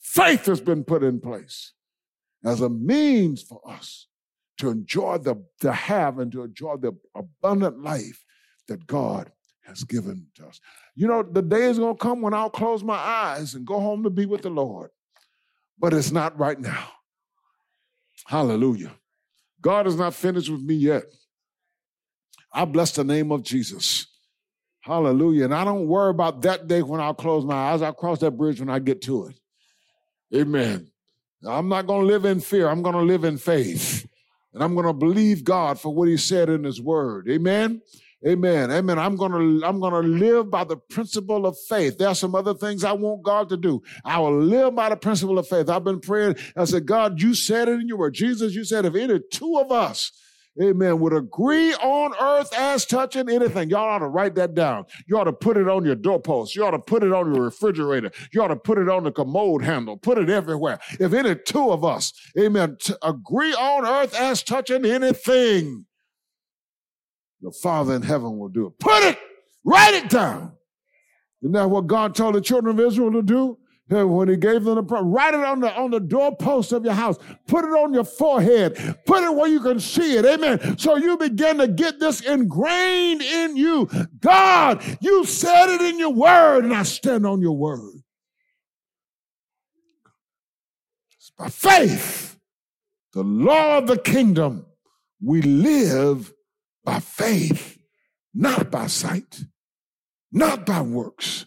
Faith 0.00 0.46
has 0.46 0.60
been 0.60 0.84
put 0.84 1.02
in 1.02 1.20
place 1.20 1.72
as 2.44 2.60
a 2.60 2.68
means 2.68 3.42
for 3.42 3.60
us 3.68 4.06
to 4.58 4.70
enjoy 4.70 5.18
the, 5.18 5.42
to 5.60 5.72
have 5.72 6.18
and 6.18 6.30
to 6.32 6.42
enjoy 6.42 6.76
the 6.76 6.92
abundant 7.14 7.82
life 7.82 8.24
that 8.68 8.86
God 8.86 9.30
has 9.64 9.84
given 9.84 10.26
to 10.34 10.46
us. 10.46 10.60
You 10.94 11.08
know, 11.08 11.22
the 11.22 11.42
day 11.42 11.64
is 11.64 11.78
going 11.78 11.96
to 11.96 12.02
come 12.02 12.20
when 12.20 12.34
I'll 12.34 12.50
close 12.50 12.82
my 12.82 12.96
eyes 12.96 13.54
and 13.54 13.66
go 13.66 13.80
home 13.80 14.02
to 14.02 14.10
be 14.10 14.26
with 14.26 14.42
the 14.42 14.50
Lord, 14.50 14.90
but 15.78 15.92
it's 15.92 16.12
not 16.12 16.38
right 16.38 16.58
now. 16.58 16.88
Hallelujah. 18.26 18.92
God 19.60 19.86
is 19.86 19.96
not 19.96 20.14
finished 20.14 20.50
with 20.50 20.62
me 20.62 20.74
yet. 20.74 21.04
I 22.52 22.64
bless 22.64 22.92
the 22.92 23.04
name 23.04 23.30
of 23.32 23.42
Jesus. 23.42 24.06
Hallelujah. 24.80 25.44
And 25.44 25.54
I 25.54 25.64
don't 25.64 25.86
worry 25.86 26.10
about 26.10 26.42
that 26.42 26.66
day 26.66 26.82
when 26.82 27.00
I'll 27.00 27.14
close 27.14 27.44
my 27.44 27.54
eyes. 27.54 27.82
I'll 27.82 27.92
cross 27.92 28.18
that 28.20 28.32
bridge 28.32 28.60
when 28.60 28.70
I 28.70 28.78
get 28.78 29.02
to 29.02 29.26
it. 29.26 29.38
Amen. 30.34 30.90
I'm 31.46 31.68
not 31.68 31.86
going 31.86 32.02
to 32.02 32.06
live 32.06 32.24
in 32.24 32.40
fear. 32.40 32.68
I'm 32.68 32.82
going 32.82 32.94
to 32.94 33.02
live 33.02 33.24
in 33.24 33.38
faith. 33.38 34.06
And 34.52 34.62
I'm 34.62 34.74
going 34.74 34.86
to 34.86 34.92
believe 34.92 35.44
God 35.44 35.80
for 35.80 35.94
what 35.94 36.08
he 36.08 36.16
said 36.16 36.48
in 36.48 36.64
his 36.64 36.80
word. 36.80 37.28
Amen. 37.30 37.82
Amen. 38.26 38.70
Amen. 38.70 38.98
I'm 38.98 39.16
going 39.16 39.32
to 39.32 39.66
I'm 39.66 39.80
going 39.80 39.94
to 39.94 40.06
live 40.06 40.50
by 40.50 40.64
the 40.64 40.76
principle 40.76 41.46
of 41.46 41.56
faith. 41.58 41.96
There 41.96 42.08
are 42.08 42.14
some 42.14 42.34
other 42.34 42.52
things 42.52 42.84
I 42.84 42.92
want 42.92 43.22
God 43.22 43.48
to 43.48 43.56
do. 43.56 43.82
I 44.04 44.18
will 44.18 44.38
live 44.38 44.74
by 44.74 44.90
the 44.90 44.96
principle 44.96 45.38
of 45.38 45.48
faith. 45.48 45.70
I've 45.70 45.84
been 45.84 46.00
praying. 46.00 46.36
I 46.54 46.64
said, 46.64 46.84
God, 46.84 47.22
you 47.22 47.34
said 47.34 47.68
it 47.68 47.80
in 47.80 47.88
your 47.88 47.96
word. 47.96 48.12
Jesus, 48.12 48.54
you 48.54 48.64
said 48.64 48.84
if 48.84 48.94
any 48.94 49.20
two 49.32 49.56
of 49.58 49.72
us 49.72 50.12
amen, 50.60 50.98
would 51.00 51.12
agree 51.12 51.74
on 51.74 52.14
earth 52.20 52.52
as 52.56 52.86
touching 52.86 53.28
anything. 53.28 53.70
Y'all 53.70 53.88
ought 53.88 54.00
to 54.00 54.08
write 54.08 54.34
that 54.34 54.54
down. 54.54 54.84
You 55.06 55.18
ought 55.18 55.24
to 55.24 55.32
put 55.32 55.56
it 55.56 55.68
on 55.68 55.84
your 55.84 55.94
doorpost. 55.94 56.56
You 56.56 56.64
ought 56.64 56.72
to 56.72 56.78
put 56.78 57.02
it 57.02 57.12
on 57.12 57.32
your 57.32 57.44
refrigerator. 57.44 58.10
You 58.32 58.42
ought 58.42 58.48
to 58.48 58.56
put 58.56 58.78
it 58.78 58.88
on 58.88 59.04
the 59.04 59.12
commode 59.12 59.62
handle. 59.62 59.96
Put 59.96 60.18
it 60.18 60.30
everywhere. 60.30 60.80
If 60.98 61.12
any 61.12 61.34
two 61.36 61.70
of 61.70 61.84
us, 61.84 62.12
amen, 62.38 62.78
agree 63.02 63.54
on 63.54 63.86
earth 63.86 64.14
as 64.14 64.42
touching 64.42 64.84
anything, 64.84 65.86
the 67.40 67.52
Father 67.62 67.94
in 67.94 68.02
heaven 68.02 68.38
will 68.38 68.48
do 68.48 68.66
it. 68.66 68.78
Put 68.78 69.02
it, 69.04 69.18
write 69.64 69.94
it 69.94 70.10
down. 70.10 70.52
Isn't 71.42 71.52
that 71.52 71.70
what 71.70 71.86
God 71.86 72.14
told 72.14 72.34
the 72.34 72.40
children 72.40 72.78
of 72.78 72.86
Israel 72.86 73.12
to 73.12 73.22
do? 73.22 73.56
When 73.90 74.28
he 74.28 74.36
gave 74.36 74.64
them 74.64 74.76
the 74.76 74.82
promise. 74.82 75.12
Write 75.12 75.34
it 75.34 75.44
on 75.44 75.60
the 75.60 75.74
on 75.76 75.90
the 75.90 76.00
doorpost 76.00 76.72
of 76.72 76.84
your 76.84 76.94
house. 76.94 77.18
Put 77.48 77.64
it 77.64 77.72
on 77.72 77.92
your 77.92 78.04
forehead. 78.04 78.76
Put 79.04 79.24
it 79.24 79.34
where 79.34 79.48
you 79.48 79.60
can 79.60 79.80
see 79.80 80.16
it. 80.16 80.24
Amen. 80.24 80.78
So 80.78 80.96
you 80.96 81.16
begin 81.16 81.58
to 81.58 81.68
get 81.68 81.98
this 81.98 82.20
ingrained 82.20 83.22
in 83.22 83.56
you. 83.56 83.88
God, 84.20 84.82
you 85.00 85.24
said 85.24 85.74
it 85.74 85.80
in 85.80 85.98
your 85.98 86.12
word, 86.12 86.64
and 86.64 86.74
I 86.74 86.84
stand 86.84 87.26
on 87.26 87.40
your 87.40 87.56
word. 87.56 88.02
It's 91.16 91.30
by 91.36 91.48
faith, 91.48 92.38
the 93.12 93.24
law 93.24 93.78
of 93.78 93.86
the 93.88 93.98
kingdom. 93.98 94.66
We 95.22 95.42
live 95.42 96.32
by 96.84 97.00
faith, 97.00 97.78
not 98.32 98.70
by 98.70 98.86
sight, 98.86 99.44
not 100.32 100.64
by 100.64 100.80
works. 100.80 101.44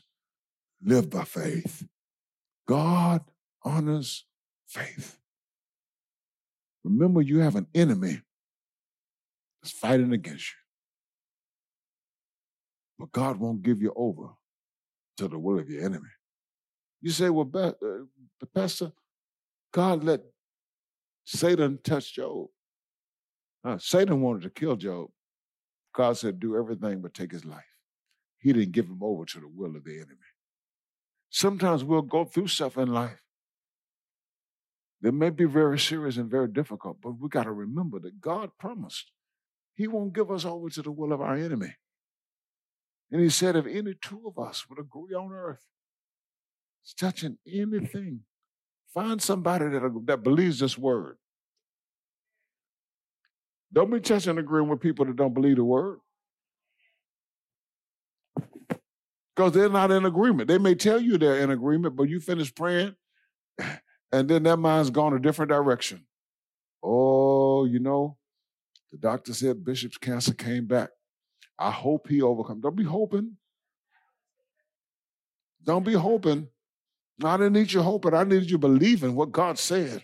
Live 0.85 1.09
by 1.09 1.23
faith. 1.23 1.87
God 2.67 3.21
honors 3.63 4.25
faith. 4.67 5.19
Remember, 6.83 7.21
you 7.21 7.39
have 7.39 7.55
an 7.55 7.67
enemy 7.73 8.21
that's 9.61 9.73
fighting 9.73 10.13
against 10.13 10.49
you. 10.49 10.59
But 12.99 13.11
God 13.11 13.37
won't 13.37 13.63
give 13.63 13.81
you 13.81 13.93
over 13.95 14.29
to 15.17 15.27
the 15.27 15.39
will 15.39 15.59
of 15.59 15.69
your 15.69 15.83
enemy. 15.83 16.09
You 17.01 17.11
say, 17.11 17.29
well, 17.29 17.49
uh, 17.53 17.71
pastor, 18.53 18.91
God 19.73 20.03
let 20.03 20.21
Satan 21.25 21.79
touch 21.83 22.13
Job. 22.13 22.47
Uh, 23.63 23.77
Satan 23.77 24.21
wanted 24.21 24.43
to 24.43 24.49
kill 24.49 24.75
Job. 24.75 25.09
God 25.93 26.17
said, 26.17 26.39
do 26.39 26.57
everything 26.57 27.01
but 27.01 27.13
take 27.13 27.31
his 27.31 27.45
life. 27.45 27.63
He 28.39 28.51
didn't 28.51 28.71
give 28.73 28.85
him 28.85 28.99
over 29.01 29.25
to 29.25 29.39
the 29.39 29.47
will 29.47 29.75
of 29.75 29.83
the 29.85 29.95
enemy. 29.95 30.15
Sometimes 31.33 31.83
we'll 31.83 32.03
go 32.03 32.25
through 32.25 32.47
stuff 32.47 32.77
in 32.77 32.93
life 32.93 33.21
that 35.01 35.11
may 35.11 35.29
be 35.29 35.45
very 35.45 35.77
serious 35.77 36.15
and 36.17 36.29
very 36.29 36.47
difficult, 36.47 36.97
but 37.01 37.19
we 37.19 37.27
got 37.27 37.43
to 37.43 37.51
remember 37.51 37.99
that 37.99 38.21
God 38.21 38.51
promised 38.57 39.11
He 39.75 39.87
won't 39.87 40.13
give 40.13 40.31
us 40.31 40.45
over 40.45 40.69
to 40.69 40.81
the 40.81 40.91
will 40.91 41.11
of 41.11 41.21
our 41.21 41.35
enemy. 41.35 41.75
And 43.11 43.21
He 43.21 43.29
said, 43.29 43.55
if 43.55 43.65
any 43.65 43.95
two 44.01 44.23
of 44.27 44.41
us 44.41 44.65
would 44.69 44.79
agree 44.79 45.13
on 45.15 45.31
earth, 45.33 45.65
touching 46.97 47.37
anything 47.45 48.21
Find 48.93 49.19
somebody 49.19 49.69
that, 49.69 50.01
that 50.05 50.23
believes 50.23 50.59
this 50.59 50.77
word. 50.77 51.17
Don't 53.71 53.89
be 53.89 53.99
touching 53.99 54.37
agreeing 54.37 54.69
with 54.69 54.81
people 54.81 55.05
that 55.05 55.15
don't 55.15 55.33
believe 55.33 55.55
the 55.55 55.63
word. 55.63 55.99
Because 59.35 59.53
they're 59.53 59.69
not 59.69 59.91
in 59.91 60.05
agreement. 60.05 60.47
They 60.47 60.57
may 60.57 60.75
tell 60.75 60.99
you 60.99 61.17
they're 61.17 61.39
in 61.39 61.49
agreement, 61.49 61.95
but 61.95 62.09
you 62.09 62.19
finish 62.19 62.53
praying, 62.53 62.95
and 64.11 64.29
then 64.29 64.43
their 64.43 64.57
mind's 64.57 64.91
gone 64.91 65.13
a 65.13 65.19
different 65.19 65.49
direction. 65.49 66.05
Oh, 66.83 67.65
you 67.65 67.79
know, 67.79 68.17
the 68.91 68.97
doctor 68.97 69.33
said 69.33 69.65
Bishop's 69.65 69.97
cancer 69.97 70.33
came 70.33 70.67
back. 70.67 70.89
I 71.57 71.71
hope 71.71 72.07
he 72.07 72.21
overcomes. 72.21 72.61
Don't 72.61 72.75
be 72.75 72.83
hoping. 72.83 73.37
Don't 75.63 75.85
be 75.85 75.93
hoping. 75.93 76.49
I 77.23 77.37
didn't 77.37 77.53
need 77.53 77.71
you 77.71 77.81
hoping. 77.81 78.13
I 78.13 78.23
needed 78.23 78.51
you 78.51 78.57
believing 78.57 79.15
what 79.15 79.31
God 79.31 79.57
said. 79.57 80.03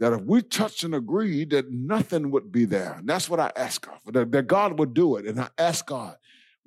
That 0.00 0.12
if 0.12 0.22
we 0.22 0.42
touched 0.42 0.82
and 0.82 0.94
agreed, 0.94 1.50
that 1.50 1.70
nothing 1.70 2.30
would 2.32 2.50
be 2.50 2.64
there. 2.64 2.96
And 2.98 3.08
that's 3.08 3.28
what 3.30 3.40
I 3.40 3.52
ask 3.56 3.86
of. 3.86 4.12
that, 4.12 4.30
that 4.32 4.46
God 4.46 4.78
would 4.78 4.92
do 4.92 5.16
it. 5.16 5.26
And 5.26 5.40
I 5.40 5.48
ask 5.56 5.86
God, 5.86 6.16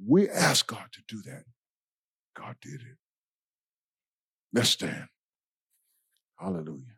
we 0.05 0.29
ask 0.29 0.67
God 0.67 0.87
to 0.93 1.01
do 1.07 1.21
that. 1.23 1.43
God 2.35 2.55
did 2.61 2.81
it. 2.81 2.97
Let's 4.53 4.69
stand. 4.69 5.07
Hallelujah. 6.37 6.95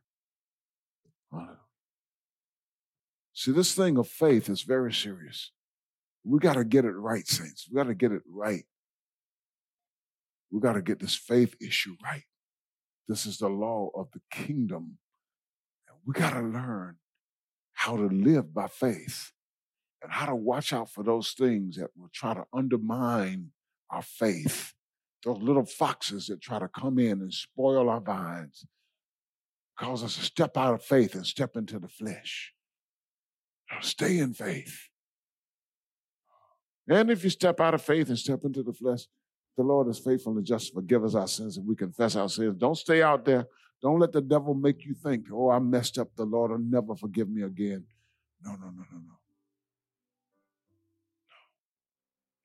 Hallelujah. 1.31 1.57
See, 3.33 3.51
this 3.51 3.73
thing 3.73 3.97
of 3.97 4.07
faith 4.07 4.49
is 4.49 4.63
very 4.63 4.91
serious. 4.91 5.51
We 6.25 6.39
got 6.39 6.55
to 6.55 6.65
get 6.65 6.83
it 6.83 6.91
right, 6.91 7.25
saints. 7.25 7.67
We 7.71 7.77
got 7.77 7.87
to 7.87 7.95
get 7.95 8.11
it 8.11 8.21
right. 8.27 8.65
We 10.51 10.59
got 10.59 10.73
to 10.73 10.81
get 10.81 10.99
this 10.99 11.15
faith 11.15 11.55
issue 11.61 11.95
right. 12.03 12.23
This 13.07 13.25
is 13.25 13.37
the 13.37 13.47
law 13.47 13.89
of 13.95 14.09
the 14.11 14.19
kingdom. 14.29 14.97
We 16.05 16.13
got 16.13 16.33
to 16.33 16.41
learn 16.41 16.97
how 17.73 17.95
to 17.95 18.07
live 18.07 18.53
by 18.53 18.67
faith 18.67 19.31
and 20.01 20.11
how 20.11 20.25
to 20.25 20.35
watch 20.35 20.73
out 20.73 20.89
for 20.89 21.03
those 21.03 21.31
things 21.31 21.75
that 21.77 21.89
will 21.97 22.09
try 22.13 22.33
to 22.33 22.45
undermine 22.53 23.51
our 23.89 24.01
faith. 24.01 24.73
Those 25.25 25.41
little 25.41 25.65
foxes 25.65 26.27
that 26.27 26.41
try 26.41 26.59
to 26.59 26.69
come 26.69 26.97
in 26.97 27.19
and 27.21 27.33
spoil 27.33 27.89
our 27.89 27.99
vines, 27.99 28.65
cause 29.77 30.03
us 30.03 30.15
to 30.15 30.21
step 30.21 30.55
out 30.55 30.73
of 30.73 30.83
faith 30.83 31.13
and 31.15 31.25
step 31.25 31.57
into 31.57 31.77
the 31.77 31.89
flesh. 31.89 32.53
Stay 33.81 34.19
in 34.19 34.33
faith. 34.33 34.87
And 36.87 37.11
if 37.11 37.23
you 37.23 37.29
step 37.29 37.59
out 37.59 37.73
of 37.73 37.81
faith 37.81 38.07
and 38.09 38.17
step 38.17 38.43
into 38.43 38.63
the 38.63 38.73
flesh, 38.73 39.01
the 39.57 39.63
Lord 39.63 39.89
is 39.89 39.99
faithful 39.99 40.37
and 40.37 40.45
just 40.45 40.69
to 40.69 40.75
forgive 40.75 41.03
us 41.03 41.15
our 41.15 41.27
sins 41.27 41.57
and 41.57 41.67
we 41.67 41.75
confess 41.75 42.15
our 42.15 42.29
sins. 42.29 42.55
Don't 42.57 42.77
stay 42.77 43.03
out 43.03 43.25
there. 43.25 43.45
Don't 43.81 43.99
let 43.99 44.11
the 44.11 44.21
devil 44.21 44.53
make 44.53 44.85
you 44.85 44.93
think, 44.93 45.27
oh, 45.31 45.49
I 45.49 45.59
messed 45.59 45.97
up. 45.97 46.09
The 46.15 46.25
Lord 46.25 46.51
will 46.51 46.59
never 46.59 46.95
forgive 46.95 47.29
me 47.29 47.43
again. 47.43 47.85
No, 48.43 48.51
no, 48.51 48.67
no, 48.67 48.85
no, 48.91 48.99
no. 49.05 49.18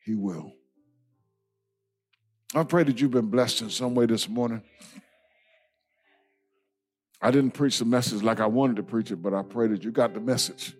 He 0.05 0.15
will. 0.15 0.53
I 2.55 2.63
pray 2.63 2.85
that 2.85 3.01
you've 3.01 3.11
been 3.11 3.31
blessed 3.31 3.63
in 3.63 3.71
some 3.71 3.95
way 3.95 4.07
this 4.07 4.29
morning. 4.29 4.63
I 7.21 7.31
didn't 7.31 7.53
preach 7.53 7.79
the 7.79 7.87
message 7.87 8.23
like 8.23 8.39
I 8.39 8.47
wanted 8.47 8.77
to 8.77 8.83
preach 8.83 9.11
it, 9.11 9.17
but 9.17 9.33
I 9.33 9.43
pray 9.43 9.67
that 9.69 9.83
you 9.83 9.91
got 9.91 10.13
the 10.13 10.21
message. 10.21 10.75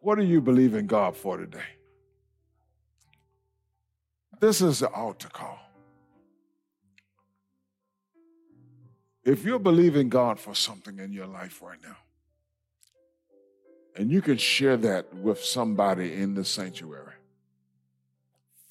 What 0.00 0.16
do 0.16 0.24
you 0.24 0.40
believe 0.40 0.74
in 0.74 0.86
God 0.86 1.16
for 1.16 1.38
today? 1.38 1.58
This 4.38 4.60
is 4.60 4.80
the 4.80 4.88
altar 4.88 5.28
call. 5.28 5.58
If 9.24 9.44
you're 9.44 9.58
believing 9.58 10.08
God 10.08 10.40
for 10.40 10.54
something 10.54 10.98
in 10.98 11.12
your 11.12 11.26
life 11.26 11.60
right 11.62 11.78
now, 11.82 11.96
and 13.96 14.10
you 14.10 14.22
can 14.22 14.36
share 14.36 14.76
that 14.78 15.14
with 15.14 15.42
somebody 15.44 16.14
in 16.14 16.34
the 16.34 16.44
sanctuary, 16.44 17.14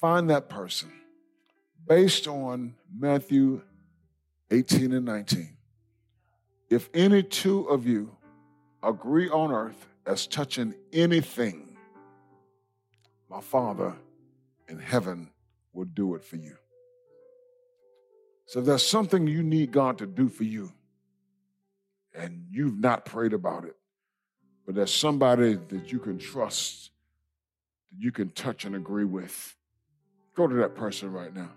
find 0.00 0.30
that 0.30 0.48
person 0.48 0.90
based 1.86 2.26
on 2.26 2.74
Matthew 2.96 3.62
18 4.50 4.92
and 4.92 5.04
19. 5.04 5.56
If 6.68 6.88
any 6.94 7.22
two 7.22 7.64
of 7.64 7.86
you 7.86 8.16
agree 8.82 9.28
on 9.28 9.52
earth 9.52 9.88
as 10.06 10.26
touching 10.26 10.74
anything, 10.92 11.76
my 13.28 13.40
Father 13.40 13.94
in 14.68 14.78
heaven 14.78 15.30
will 15.72 15.84
do 15.84 16.14
it 16.14 16.24
for 16.24 16.36
you. 16.36 16.56
So 18.46 18.60
there's 18.60 18.86
something 18.86 19.26
you 19.26 19.42
need 19.42 19.70
God 19.70 19.98
to 19.98 20.06
do 20.06 20.28
for 20.28 20.44
you, 20.44 20.72
and 22.14 22.46
you've 22.50 22.78
not 22.78 23.04
prayed 23.04 23.32
about 23.32 23.64
it, 23.64 23.76
but 24.66 24.74
there's 24.74 24.94
somebody 24.94 25.58
that 25.68 25.92
you 25.92 25.98
can 25.98 26.18
trust, 26.18 26.90
that 27.90 28.02
you 28.02 28.12
can 28.12 28.30
touch 28.30 28.64
and 28.64 28.74
agree 28.76 29.04
with, 29.04 29.56
go 30.34 30.46
to 30.46 30.54
that 30.56 30.74
person 30.74 31.12
right 31.12 31.34
now. 31.34 31.50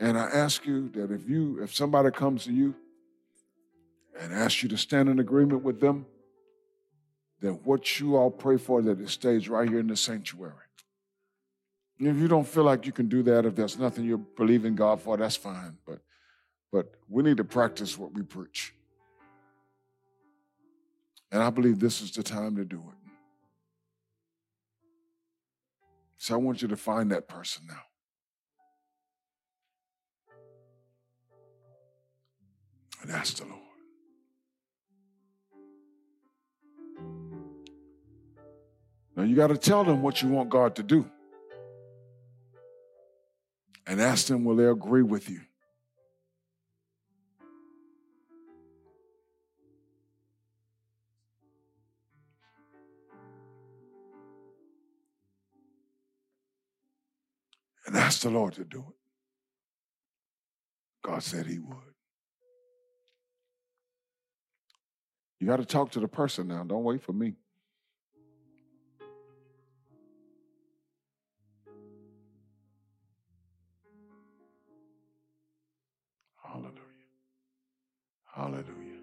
And 0.00 0.16
I 0.16 0.26
ask 0.26 0.64
you 0.66 0.88
that 0.90 1.10
if 1.10 1.28
you, 1.28 1.62
if 1.62 1.74
somebody 1.74 2.10
comes 2.10 2.44
to 2.44 2.52
you 2.52 2.74
and 4.20 4.32
asks 4.32 4.62
you 4.62 4.68
to 4.68 4.78
stand 4.78 5.08
in 5.08 5.18
agreement 5.18 5.62
with 5.62 5.80
them, 5.80 6.06
then 7.40 7.60
what 7.64 7.98
you 8.00 8.16
all 8.16 8.30
pray 8.30 8.56
for 8.56 8.82
that 8.82 9.00
it 9.00 9.08
stays 9.08 9.48
right 9.48 9.68
here 9.68 9.80
in 9.80 9.88
the 9.88 9.96
sanctuary. 9.96 10.54
If 12.00 12.16
you 12.16 12.28
don't 12.28 12.46
feel 12.46 12.64
like 12.64 12.86
you 12.86 12.92
can 12.92 13.08
do 13.08 13.24
that, 13.24 13.44
if 13.44 13.56
there's 13.56 13.76
nothing 13.76 14.04
you 14.04 14.18
believe 14.36 14.64
in 14.64 14.76
God 14.76 15.00
for, 15.00 15.16
that's 15.16 15.36
fine. 15.36 15.76
But 15.84 15.98
but 16.70 16.94
we 17.08 17.22
need 17.22 17.38
to 17.38 17.44
practice 17.44 17.96
what 17.96 18.12
we 18.12 18.22
preach. 18.22 18.74
And 21.30 21.42
I 21.42 21.50
believe 21.50 21.78
this 21.78 22.00
is 22.00 22.12
the 22.12 22.22
time 22.22 22.56
to 22.56 22.64
do 22.64 22.78
it. 22.78 23.10
So 26.16 26.34
I 26.34 26.38
want 26.38 26.62
you 26.62 26.68
to 26.68 26.76
find 26.76 27.10
that 27.12 27.28
person 27.28 27.64
now. 27.68 27.82
And 33.02 33.10
ask 33.12 33.36
the 33.36 33.44
Lord. 33.44 33.60
Now 39.16 39.22
you 39.24 39.36
got 39.36 39.48
to 39.48 39.56
tell 39.56 39.84
them 39.84 40.02
what 40.02 40.22
you 40.22 40.28
want 40.28 40.48
God 40.48 40.76
to 40.76 40.82
do. 40.82 41.08
And 43.86 44.00
ask 44.00 44.26
them, 44.26 44.44
will 44.44 44.56
they 44.56 44.66
agree 44.66 45.02
with 45.02 45.30
you? 45.30 45.40
And 57.88 57.96
ask 57.96 58.20
the 58.20 58.28
Lord 58.28 58.52
to 58.52 58.64
do 58.64 58.80
it. 58.80 58.94
God 61.02 61.22
said 61.22 61.46
he 61.46 61.58
would. 61.58 61.78
You 65.40 65.46
got 65.46 65.56
to 65.56 65.64
talk 65.64 65.90
to 65.92 66.00
the 66.00 66.06
person 66.06 66.48
now. 66.48 66.64
Don't 66.64 66.84
wait 66.84 67.00
for 67.02 67.14
me. 67.14 67.32
Hallelujah. 76.44 76.74
Hallelujah. 78.26 79.00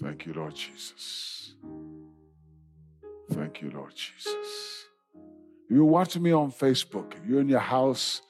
Thank 0.00 0.26
you, 0.26 0.34
Lord 0.34 0.54
Jesus. 0.54 1.54
Thank 3.32 3.60
you, 3.60 3.72
Lord 3.72 3.96
Jesus. 3.96 4.86
You're 5.70 5.84
watching 5.84 6.22
me 6.22 6.32
on 6.32 6.52
Facebook, 6.52 7.14
if 7.16 7.26
you're 7.26 7.40
in 7.40 7.48
your 7.48 7.60
house, 7.60 8.22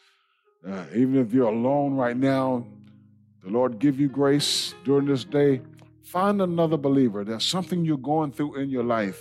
uh, 0.66 0.84
even 0.94 1.16
if 1.16 1.32
you're 1.32 1.48
alone 1.48 1.94
right 1.94 2.16
now, 2.16 2.66
the 3.42 3.50
Lord 3.50 3.78
give 3.78 3.98
you 3.98 4.08
grace 4.08 4.74
during 4.84 5.06
this 5.06 5.24
day. 5.24 5.60
Find 6.04 6.40
another 6.40 6.76
believer. 6.76 7.24
There's 7.24 7.44
something 7.44 7.84
you're 7.84 7.96
going 7.96 8.32
through 8.32 8.56
in 8.56 8.70
your 8.70 8.84
life. 8.84 9.20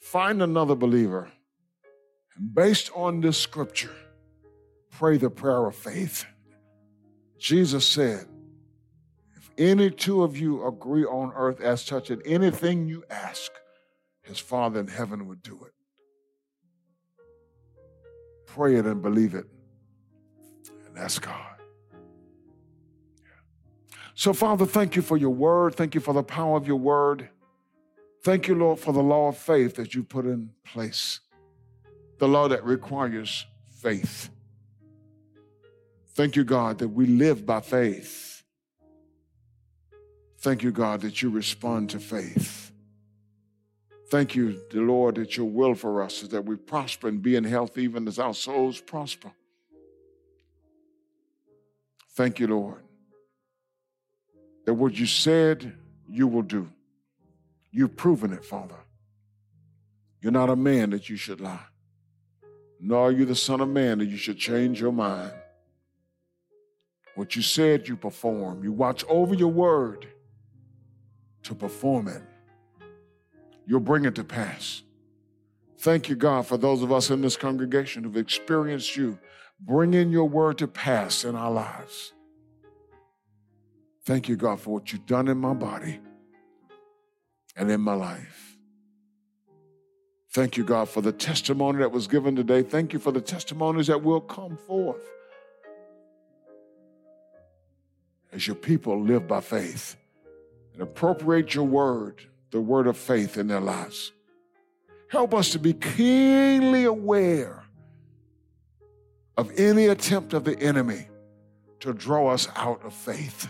Find 0.00 0.42
another 0.42 0.74
believer. 0.74 1.30
And 2.36 2.54
based 2.54 2.90
on 2.94 3.20
this 3.20 3.38
scripture, 3.38 3.94
pray 4.90 5.18
the 5.18 5.30
prayer 5.30 5.66
of 5.66 5.76
faith. 5.76 6.26
Jesus 7.38 7.86
said, 7.86 8.26
If 9.36 9.50
any 9.56 9.90
two 9.90 10.22
of 10.22 10.36
you 10.36 10.66
agree 10.66 11.04
on 11.04 11.32
earth 11.36 11.60
as 11.60 11.84
touching 11.84 12.22
anything 12.24 12.88
you 12.88 13.04
ask, 13.08 13.52
his 14.22 14.38
Father 14.38 14.80
in 14.80 14.88
heaven 14.88 15.28
would 15.28 15.42
do 15.42 15.64
it. 15.64 15.73
Pray 18.54 18.76
it 18.76 18.86
and 18.86 19.02
believe 19.02 19.34
it. 19.34 19.46
And 20.86 20.96
that's 20.96 21.18
God. 21.18 21.56
So, 24.14 24.32
Father, 24.32 24.64
thank 24.64 24.94
you 24.94 25.02
for 25.02 25.16
your 25.16 25.30
word. 25.30 25.74
Thank 25.74 25.96
you 25.96 26.00
for 26.00 26.14
the 26.14 26.22
power 26.22 26.56
of 26.56 26.68
your 26.68 26.76
word. 26.76 27.28
Thank 28.22 28.46
you, 28.46 28.54
Lord, 28.54 28.78
for 28.78 28.92
the 28.92 29.02
law 29.02 29.26
of 29.28 29.36
faith 29.36 29.74
that 29.74 29.92
you 29.92 30.04
put 30.04 30.24
in 30.24 30.50
place, 30.64 31.18
the 32.18 32.28
law 32.28 32.46
that 32.46 32.64
requires 32.64 33.44
faith. 33.82 34.30
Thank 36.14 36.36
you, 36.36 36.44
God, 36.44 36.78
that 36.78 36.88
we 36.88 37.06
live 37.06 37.44
by 37.44 37.60
faith. 37.60 38.44
Thank 40.38 40.62
you, 40.62 40.70
God, 40.70 41.00
that 41.00 41.22
you 41.22 41.28
respond 41.28 41.90
to 41.90 41.98
faith. 41.98 42.63
Thank 44.10 44.34
you, 44.34 44.60
the 44.70 44.80
Lord, 44.80 45.14
that 45.16 45.36
your 45.36 45.46
will 45.46 45.74
for 45.74 46.02
us 46.02 46.22
is 46.22 46.28
that 46.30 46.44
we 46.44 46.56
prosper 46.56 47.08
and 47.08 47.22
be 47.22 47.36
in 47.36 47.44
health 47.44 47.78
even 47.78 48.06
as 48.06 48.18
our 48.18 48.34
souls 48.34 48.80
prosper. 48.80 49.32
Thank 52.12 52.38
you, 52.38 52.46
Lord, 52.46 52.82
that 54.66 54.74
what 54.74 54.94
you 54.94 55.06
said 55.06 55.74
you 56.08 56.28
will 56.28 56.42
do. 56.42 56.70
You've 57.72 57.96
proven 57.96 58.32
it, 58.32 58.44
Father. 58.44 58.76
You're 60.20 60.32
not 60.32 60.48
a 60.48 60.56
man 60.56 60.90
that 60.90 61.08
you 61.08 61.16
should 61.16 61.40
lie, 61.40 61.66
nor 62.80 63.08
are 63.08 63.10
you 63.10 63.24
the 63.24 63.34
Son 63.34 63.60
of 63.60 63.68
Man 63.68 63.98
that 63.98 64.06
you 64.06 64.16
should 64.16 64.38
change 64.38 64.80
your 64.80 64.92
mind. 64.92 65.32
What 67.16 67.36
you 67.36 67.42
said, 67.42 67.88
you 67.88 67.96
perform. 67.96 68.62
You 68.62 68.72
watch 68.72 69.04
over 69.08 69.34
your 69.34 69.48
word 69.48 70.06
to 71.44 71.54
perform 71.54 72.08
it. 72.08 72.22
You'll 73.66 73.80
bring 73.80 74.04
it 74.04 74.14
to 74.16 74.24
pass. 74.24 74.82
Thank 75.78 76.08
you, 76.08 76.16
God, 76.16 76.46
for 76.46 76.56
those 76.56 76.82
of 76.82 76.92
us 76.92 77.10
in 77.10 77.20
this 77.20 77.36
congregation 77.36 78.04
who've 78.04 78.16
experienced 78.16 78.96
you 78.96 79.18
bringing 79.60 80.10
your 80.10 80.28
word 80.28 80.58
to 80.58 80.68
pass 80.68 81.24
in 81.24 81.34
our 81.34 81.50
lives. 81.50 82.12
Thank 84.04 84.28
you, 84.28 84.36
God, 84.36 84.60
for 84.60 84.70
what 84.70 84.92
you've 84.92 85.06
done 85.06 85.28
in 85.28 85.38
my 85.38 85.54
body 85.54 86.00
and 87.56 87.70
in 87.70 87.80
my 87.80 87.94
life. 87.94 88.56
Thank 90.30 90.56
you, 90.56 90.64
God, 90.64 90.88
for 90.88 91.00
the 91.00 91.12
testimony 91.12 91.78
that 91.78 91.92
was 91.92 92.06
given 92.06 92.34
today. 92.34 92.62
Thank 92.62 92.92
you 92.92 92.98
for 92.98 93.12
the 93.12 93.20
testimonies 93.20 93.86
that 93.86 94.02
will 94.02 94.20
come 94.20 94.56
forth 94.56 95.08
as 98.32 98.46
your 98.46 98.56
people 98.56 99.00
live 99.00 99.28
by 99.28 99.40
faith 99.40 99.96
and 100.72 100.82
appropriate 100.82 101.54
your 101.54 101.64
word, 101.64 102.20
the 102.54 102.60
word 102.60 102.86
of 102.86 102.96
faith 102.96 103.36
in 103.36 103.48
their 103.48 103.60
lives. 103.60 104.12
Help 105.08 105.34
us 105.34 105.50
to 105.50 105.58
be 105.58 105.72
keenly 105.72 106.84
aware 106.84 107.64
of 109.36 109.50
any 109.58 109.86
attempt 109.86 110.32
of 110.32 110.44
the 110.44 110.56
enemy 110.60 111.08
to 111.80 111.92
draw 111.92 112.28
us 112.28 112.46
out 112.54 112.80
of 112.84 112.94
faith. 112.94 113.48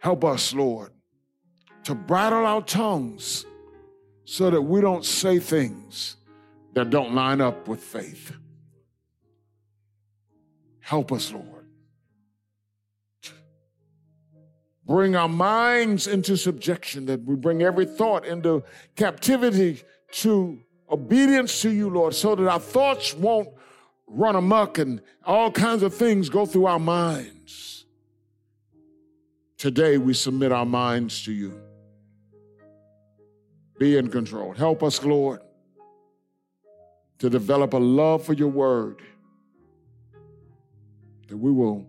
Help 0.00 0.22
us, 0.22 0.52
Lord, 0.52 0.90
to 1.84 1.94
bridle 1.94 2.44
our 2.44 2.60
tongues 2.60 3.46
so 4.26 4.50
that 4.50 4.60
we 4.60 4.82
don't 4.82 5.06
say 5.06 5.38
things 5.38 6.16
that 6.74 6.90
don't 6.90 7.14
line 7.14 7.40
up 7.40 7.68
with 7.68 7.80
faith. 7.80 8.36
Help 10.80 11.10
us, 11.10 11.32
Lord. 11.32 11.61
Bring 14.86 15.14
our 15.14 15.28
minds 15.28 16.06
into 16.06 16.36
subjection, 16.36 17.06
that 17.06 17.24
we 17.24 17.36
bring 17.36 17.62
every 17.62 17.86
thought 17.86 18.26
into 18.26 18.64
captivity 18.96 19.82
to 20.12 20.58
obedience 20.90 21.62
to 21.62 21.70
you, 21.70 21.88
Lord, 21.88 22.14
so 22.14 22.34
that 22.34 22.48
our 22.48 22.58
thoughts 22.58 23.14
won't 23.14 23.48
run 24.06 24.36
amok 24.36 24.78
and 24.78 25.00
all 25.24 25.50
kinds 25.50 25.82
of 25.82 25.94
things 25.94 26.28
go 26.28 26.44
through 26.46 26.66
our 26.66 26.80
minds. 26.80 27.86
Today, 29.56 29.96
we 29.98 30.12
submit 30.14 30.50
our 30.50 30.66
minds 30.66 31.22
to 31.24 31.32
you. 31.32 31.60
Be 33.78 33.96
in 33.96 34.08
control. 34.08 34.52
Help 34.52 34.82
us, 34.82 35.02
Lord, 35.04 35.40
to 37.18 37.30
develop 37.30 37.72
a 37.72 37.78
love 37.78 38.24
for 38.24 38.32
your 38.32 38.48
word, 38.48 39.00
that 41.28 41.36
we 41.36 41.52
will 41.52 41.86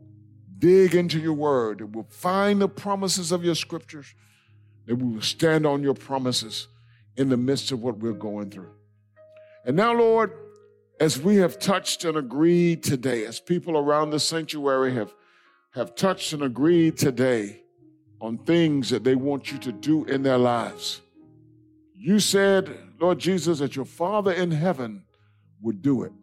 dig 0.64 0.96
into 0.96 1.20
your 1.20 1.34
word, 1.34 1.80
that 1.80 1.88
we'll 1.88 2.08
find 2.10 2.62
the 2.62 2.70
promises 2.70 3.34
of 3.34 3.44
your 3.44 3.54
scriptures, 3.54 4.16
that 4.86 4.96
we 4.96 5.16
will 5.16 5.22
stand 5.22 5.66
on 5.66 5.84
your 5.84 5.94
promises 5.94 6.70
in 7.18 7.28
the 7.28 7.36
midst 7.36 7.74
of 7.74 7.84
what 7.84 7.98
we're 7.98 8.14
going 8.14 8.50
through. 8.50 8.72
And 9.66 9.76
now, 9.76 9.94
Lord, 9.94 10.32
as 11.02 11.20
we 11.20 11.36
have 11.36 11.60
touched 11.60 12.06
and 12.06 12.16
agreed 12.16 12.82
today, 12.82 13.26
as 13.26 13.42
people 13.42 13.78
around 13.78 14.12
the 14.12 14.20
sanctuary 14.22 14.94
have, 14.94 15.14
have 15.72 15.96
touched 15.96 16.32
and 16.32 16.44
agreed 16.44 16.98
today, 16.98 17.60
on 18.22 18.38
things 18.38 18.90
that 18.90 19.04
they 19.04 19.16
want 19.16 19.52
you 19.52 19.58
to 19.58 19.74
do 19.74 20.06
in 20.06 20.24
their 20.24 20.38
lives. 20.38 21.02
You 21.94 22.22
said, 22.22 22.74
Lord 22.98 23.20
Jesus, 23.20 23.60
that 23.60 23.76
your 23.76 23.84
Father 23.84 24.32
in 24.32 24.50
heaven 24.50 25.04
would 25.62 25.82
do 25.82 26.04
it. 26.04 26.14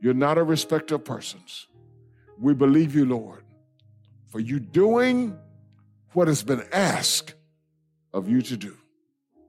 You're 0.00 0.14
not 0.14 0.38
a 0.38 0.42
respecter 0.42 0.94
of 0.94 1.04
persons. 1.04 1.66
We 2.38 2.54
believe 2.54 2.94
you, 2.94 3.06
Lord, 3.06 3.44
for 4.28 4.40
you 4.40 4.60
doing 4.60 5.36
what 6.12 6.28
has 6.28 6.42
been 6.42 6.62
asked 6.72 7.34
of 8.12 8.28
you 8.28 8.42
to 8.42 8.56
do. 8.56 8.76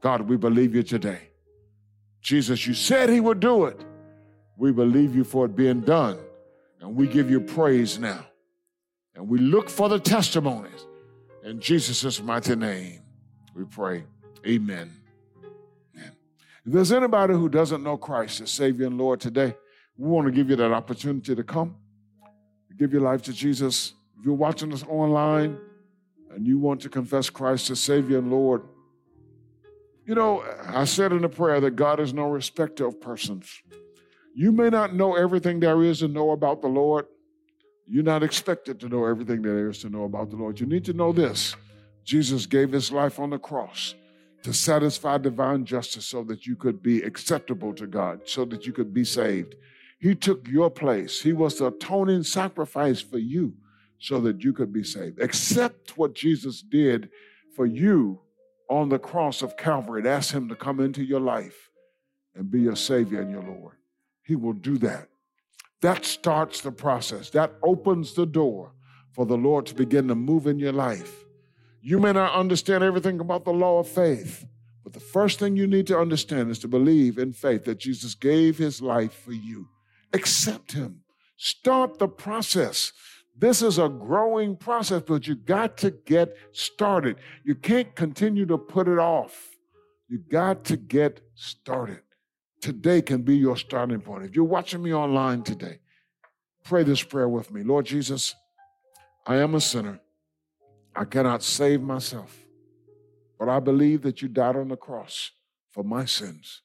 God, 0.02 0.22
we 0.22 0.38
believe 0.38 0.76
you 0.76 0.84
today. 0.84 1.20
Jesus, 2.22 2.68
you 2.68 2.74
said 2.74 3.10
he 3.10 3.20
would 3.20 3.40
do 3.40 3.66
it. 3.66 3.80
We 4.58 4.72
believe 4.72 5.16
you 5.16 5.24
for 5.24 5.46
it 5.46 5.56
being 5.56 5.82
done, 5.82 6.18
and 6.82 6.96
we 6.96 7.08
give 7.08 7.30
you 7.30 7.40
praise 7.40 8.00
now. 8.00 8.26
And 9.16 9.28
we 9.28 9.40
look 9.40 9.70
for 9.70 9.90
the 9.90 10.00
testimonies. 10.00 10.86
In 11.44 11.60
Jesus' 11.60 12.22
mighty 12.22 12.56
name, 12.56 13.02
we 13.56 13.64
pray. 13.64 14.04
Amen. 14.46 14.92
Amen. 15.96 16.12
If 16.66 16.74
there's 16.74 16.92
anybody 16.92 17.34
who 17.34 17.50
doesn't 17.50 17.84
know 17.84 17.98
Christ 17.98 18.42
as 18.42 18.52
Savior 18.52 18.88
and 18.88 18.98
Lord 18.98 19.20
today, 19.20 19.56
we 19.98 20.08
want 20.10 20.28
to 20.28 20.32
give 20.32 20.50
you 20.50 20.56
that 20.58 20.72
opportunity 20.72 21.34
to 21.34 21.44
come, 21.44 21.76
give 22.78 22.94
your 22.94 23.02
life 23.02 23.22
to 23.24 23.34
Jesus. 23.34 23.94
If 24.20 24.26
you're 24.26 24.36
watching 24.36 24.74
us 24.74 24.84
online 24.84 25.58
and 26.32 26.46
you 26.46 26.60
want 26.60 26.82
to 26.82 26.90
confess 26.90 27.30
Christ 27.30 27.70
as 27.70 27.80
Savior 27.80 28.20
and 28.20 28.32
Lord, 28.32 28.62
you 30.06 30.16
know, 30.16 30.44
I 30.66 30.86
said 30.86 31.12
in 31.12 31.22
the 31.22 31.30
prayer 31.30 31.60
that 31.60 31.76
God 31.76 32.00
is 32.00 32.14
no 32.14 32.30
respecter 32.30 32.88
of 32.88 33.02
persons. 33.02 33.62
You 34.34 34.52
may 34.52 34.70
not 34.70 34.96
know 34.96 35.16
everything 35.16 35.60
there 35.60 35.84
is 35.84 36.00
to 36.00 36.08
know 36.08 36.32
about 36.32 36.62
the 36.62 36.68
Lord, 36.68 37.08
you're 37.90 38.04
not 38.04 38.22
expected 38.22 38.80
to 38.82 38.90
know 38.90 39.06
everything 39.06 39.42
there 39.42 39.70
is 39.70 39.80
to 39.80 39.90
know 39.90 40.04
about 40.04 40.30
the 40.30 40.36
Lord. 40.36 40.60
You 40.60 40.66
need 40.66 40.86
to 40.86 40.94
know 40.94 41.12
this 41.14 41.56
Jesus 42.04 42.46
gave 42.46 42.72
his 42.72 42.92
life 42.92 43.20
on 43.20 43.30
the 43.30 43.40
cross 43.40 43.96
to 44.44 44.54
satisfy 44.54 45.18
divine 45.18 45.66
justice 45.66 46.06
so 46.06 46.24
that 46.26 46.46
you 46.46 46.56
could 46.56 46.82
be 46.82 47.02
acceptable 47.02 47.74
to 47.74 47.88
God, 47.88 48.22
so 48.26 48.46
that 48.46 48.66
you 48.66 48.74
could 48.74 48.94
be 48.94 49.04
saved. 49.04 49.56
He 50.00 50.16
took 50.16 50.48
your 50.48 50.70
place. 50.70 51.22
He 51.22 51.34
was 51.34 51.58
the 51.58 51.68
atoning 51.68 52.24
sacrifice 52.24 53.02
for 53.02 53.18
you 53.18 53.54
so 54.00 54.20
that 54.22 54.44
you 54.44 54.54
could 54.54 54.72
be 54.72 54.84
saved. 54.84 55.20
Accept 55.20 55.98
what 55.98 56.14
Jesus 56.14 56.62
did 56.62 57.10
for 57.56 57.66
you 57.66 58.22
on 58.70 58.90
the 58.90 59.00
cross 59.00 59.42
of 59.42 59.58
Calvary 59.58 60.02
and 60.02 60.08
ask 60.08 60.34
Him 60.34 60.50
to 60.50 60.56
come 60.56 60.80
into 60.80 61.04
your 61.04 61.20
life 61.20 61.72
and 62.36 62.52
be 62.52 62.62
your 62.62 62.76
Savior 62.76 63.22
and 63.22 63.32
your 63.32 63.44
Lord. 63.44 63.76
He 64.24 64.36
will 64.36 64.54
do 64.54 64.78
that. 64.80 65.08
That 65.82 66.06
starts 66.06 66.62
the 66.62 66.72
process. 66.72 67.30
That 67.32 67.54
opens 67.64 68.14
the 68.14 68.26
door 68.26 68.74
for 69.12 69.26
the 69.26 69.38
Lord 69.38 69.66
to 69.68 69.76
begin 69.76 70.08
to 70.10 70.16
move 70.16 70.46
in 70.46 70.60
your 70.60 70.74
life. 70.74 71.24
You 71.82 72.00
may 72.00 72.12
not 72.12 72.34
understand 72.34 72.84
everything 72.84 73.20
about 73.20 73.46
the 73.46 73.54
law 73.54 73.80
of 73.80 73.88
faith, 73.88 74.46
but 74.84 74.94
the 74.94 75.00
first 75.00 75.40
thing 75.40 75.56
you 75.56 75.68
need 75.68 75.88
to 75.88 75.98
understand 75.98 76.52
is 76.52 76.60
to 76.60 76.68
believe 76.68 77.18
in 77.18 77.34
faith 77.34 77.66
that 77.66 77.80
Jesus 77.80 78.14
gave 78.14 78.58
his 78.58 78.82
life 78.82 79.14
for 79.14 79.32
you. 79.32 79.70
Accept 80.14 80.72
him. 80.72 81.02
Start 81.36 82.00
the 82.00 82.08
process. 82.08 82.94
This 83.38 83.62
is 83.62 83.78
a 83.78 83.90
growing 83.90 84.56
process, 84.56 85.04
but 85.06 85.28
you 85.28 85.36
got 85.36 85.78
to 85.78 85.92
get 85.92 86.36
started. 86.52 87.18
You 87.44 87.56
can't 87.56 87.94
continue 87.96 88.46
to 88.48 88.58
put 88.58 88.88
it 88.88 88.98
off. 88.98 89.50
You 90.08 90.18
got 90.18 90.64
to 90.66 90.78
get 90.78 91.22
started 91.36 92.00
today 92.62 93.02
can 93.02 93.22
be 93.22 93.38
your 93.38 93.58
starting 93.58 94.02
point. 94.02 94.26
If 94.26 94.36
you're 94.36 94.46
watching 94.46 94.82
me 94.82 94.94
online 94.94 95.44
today, 95.44 95.80
pray 96.64 96.84
this 96.84 97.04
prayer 97.04 97.30
with 97.30 97.52
me. 97.52 97.64
Lord 97.64 97.86
Jesus, 97.86 98.36
I 99.26 99.38
am 99.38 99.56
a 99.56 99.62
sinner. 99.62 100.00
I 100.96 101.06
cannot 101.06 101.44
save 101.44 101.82
myself, 101.82 102.36
but 103.40 103.50
I 103.50 103.60
believe 103.60 104.02
that 104.02 104.22
you 104.22 104.28
died 104.28 104.56
on 104.56 104.70
the 104.70 104.76
cross 104.76 105.32
for 105.72 105.84
my 105.84 106.06
sins. 106.06 106.64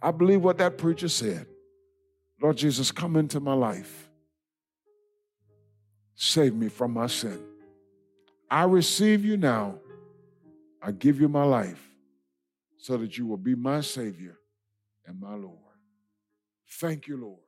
I 0.00 0.10
believe 0.10 0.42
what 0.42 0.58
that 0.58 0.78
preacher 0.78 1.08
said. 1.08 1.46
Lord 2.46 2.58
Jesus, 2.58 2.92
come 2.92 3.16
into 3.16 3.40
my 3.40 3.54
life. 3.54 4.08
Save 6.14 6.54
me 6.54 6.68
from 6.68 6.92
my 6.92 7.08
sin. 7.08 7.40
I 8.48 8.62
receive 8.62 9.24
you 9.24 9.36
now. 9.36 9.80
I 10.80 10.92
give 10.92 11.20
you 11.20 11.28
my 11.28 11.42
life 11.42 11.84
so 12.76 12.98
that 12.98 13.18
you 13.18 13.26
will 13.26 13.36
be 13.36 13.56
my 13.56 13.80
Savior 13.80 14.38
and 15.06 15.18
my 15.18 15.34
Lord. 15.34 15.58
Thank 16.70 17.08
you, 17.08 17.16
Lord, 17.16 17.40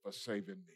for 0.00 0.12
saving 0.12 0.62
me. 0.64 0.74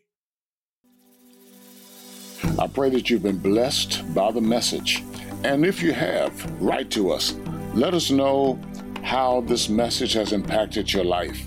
I 2.59 2.67
pray 2.67 2.91
that 2.91 3.09
you've 3.09 3.23
been 3.23 3.39
blessed 3.39 4.13
by 4.13 4.33
the 4.33 4.41
message. 4.41 5.05
And 5.45 5.65
if 5.65 5.81
you 5.81 5.93
have, 5.93 6.61
write 6.61 6.91
to 6.91 7.13
us. 7.13 7.37
Let 7.73 7.95
us 7.95 8.11
know 8.11 8.59
how 9.05 9.43
this 9.43 9.69
message 9.69 10.15
has 10.15 10.33
impacted 10.33 10.93
your 10.93 11.05
life. 11.05 11.47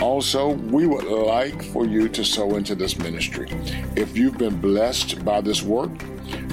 Also, 0.00 0.48
we 0.48 0.86
would 0.86 1.04
like 1.04 1.62
for 1.62 1.84
you 1.84 2.08
to 2.08 2.24
sow 2.24 2.56
into 2.56 2.74
this 2.74 2.98
ministry. 2.98 3.48
If 3.96 4.16
you've 4.16 4.38
been 4.38 4.58
blessed 4.58 5.22
by 5.26 5.42
this 5.42 5.62
work, 5.62 5.90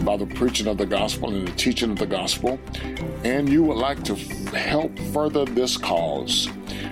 by 0.04 0.18
the 0.18 0.26
preaching 0.26 0.68
of 0.68 0.78
the 0.78 0.86
gospel 0.86 1.30
and 1.34 1.48
the 1.48 1.52
teaching 1.54 1.92
of 1.92 1.98
the 1.98 2.06
gospel, 2.06 2.60
and 3.24 3.48
you 3.48 3.64
would 3.64 3.78
like 3.78 4.04
to 4.04 4.14
f- 4.14 4.54
help 4.54 5.00
further 5.14 5.46
this 5.46 5.78
cause, 5.78 6.50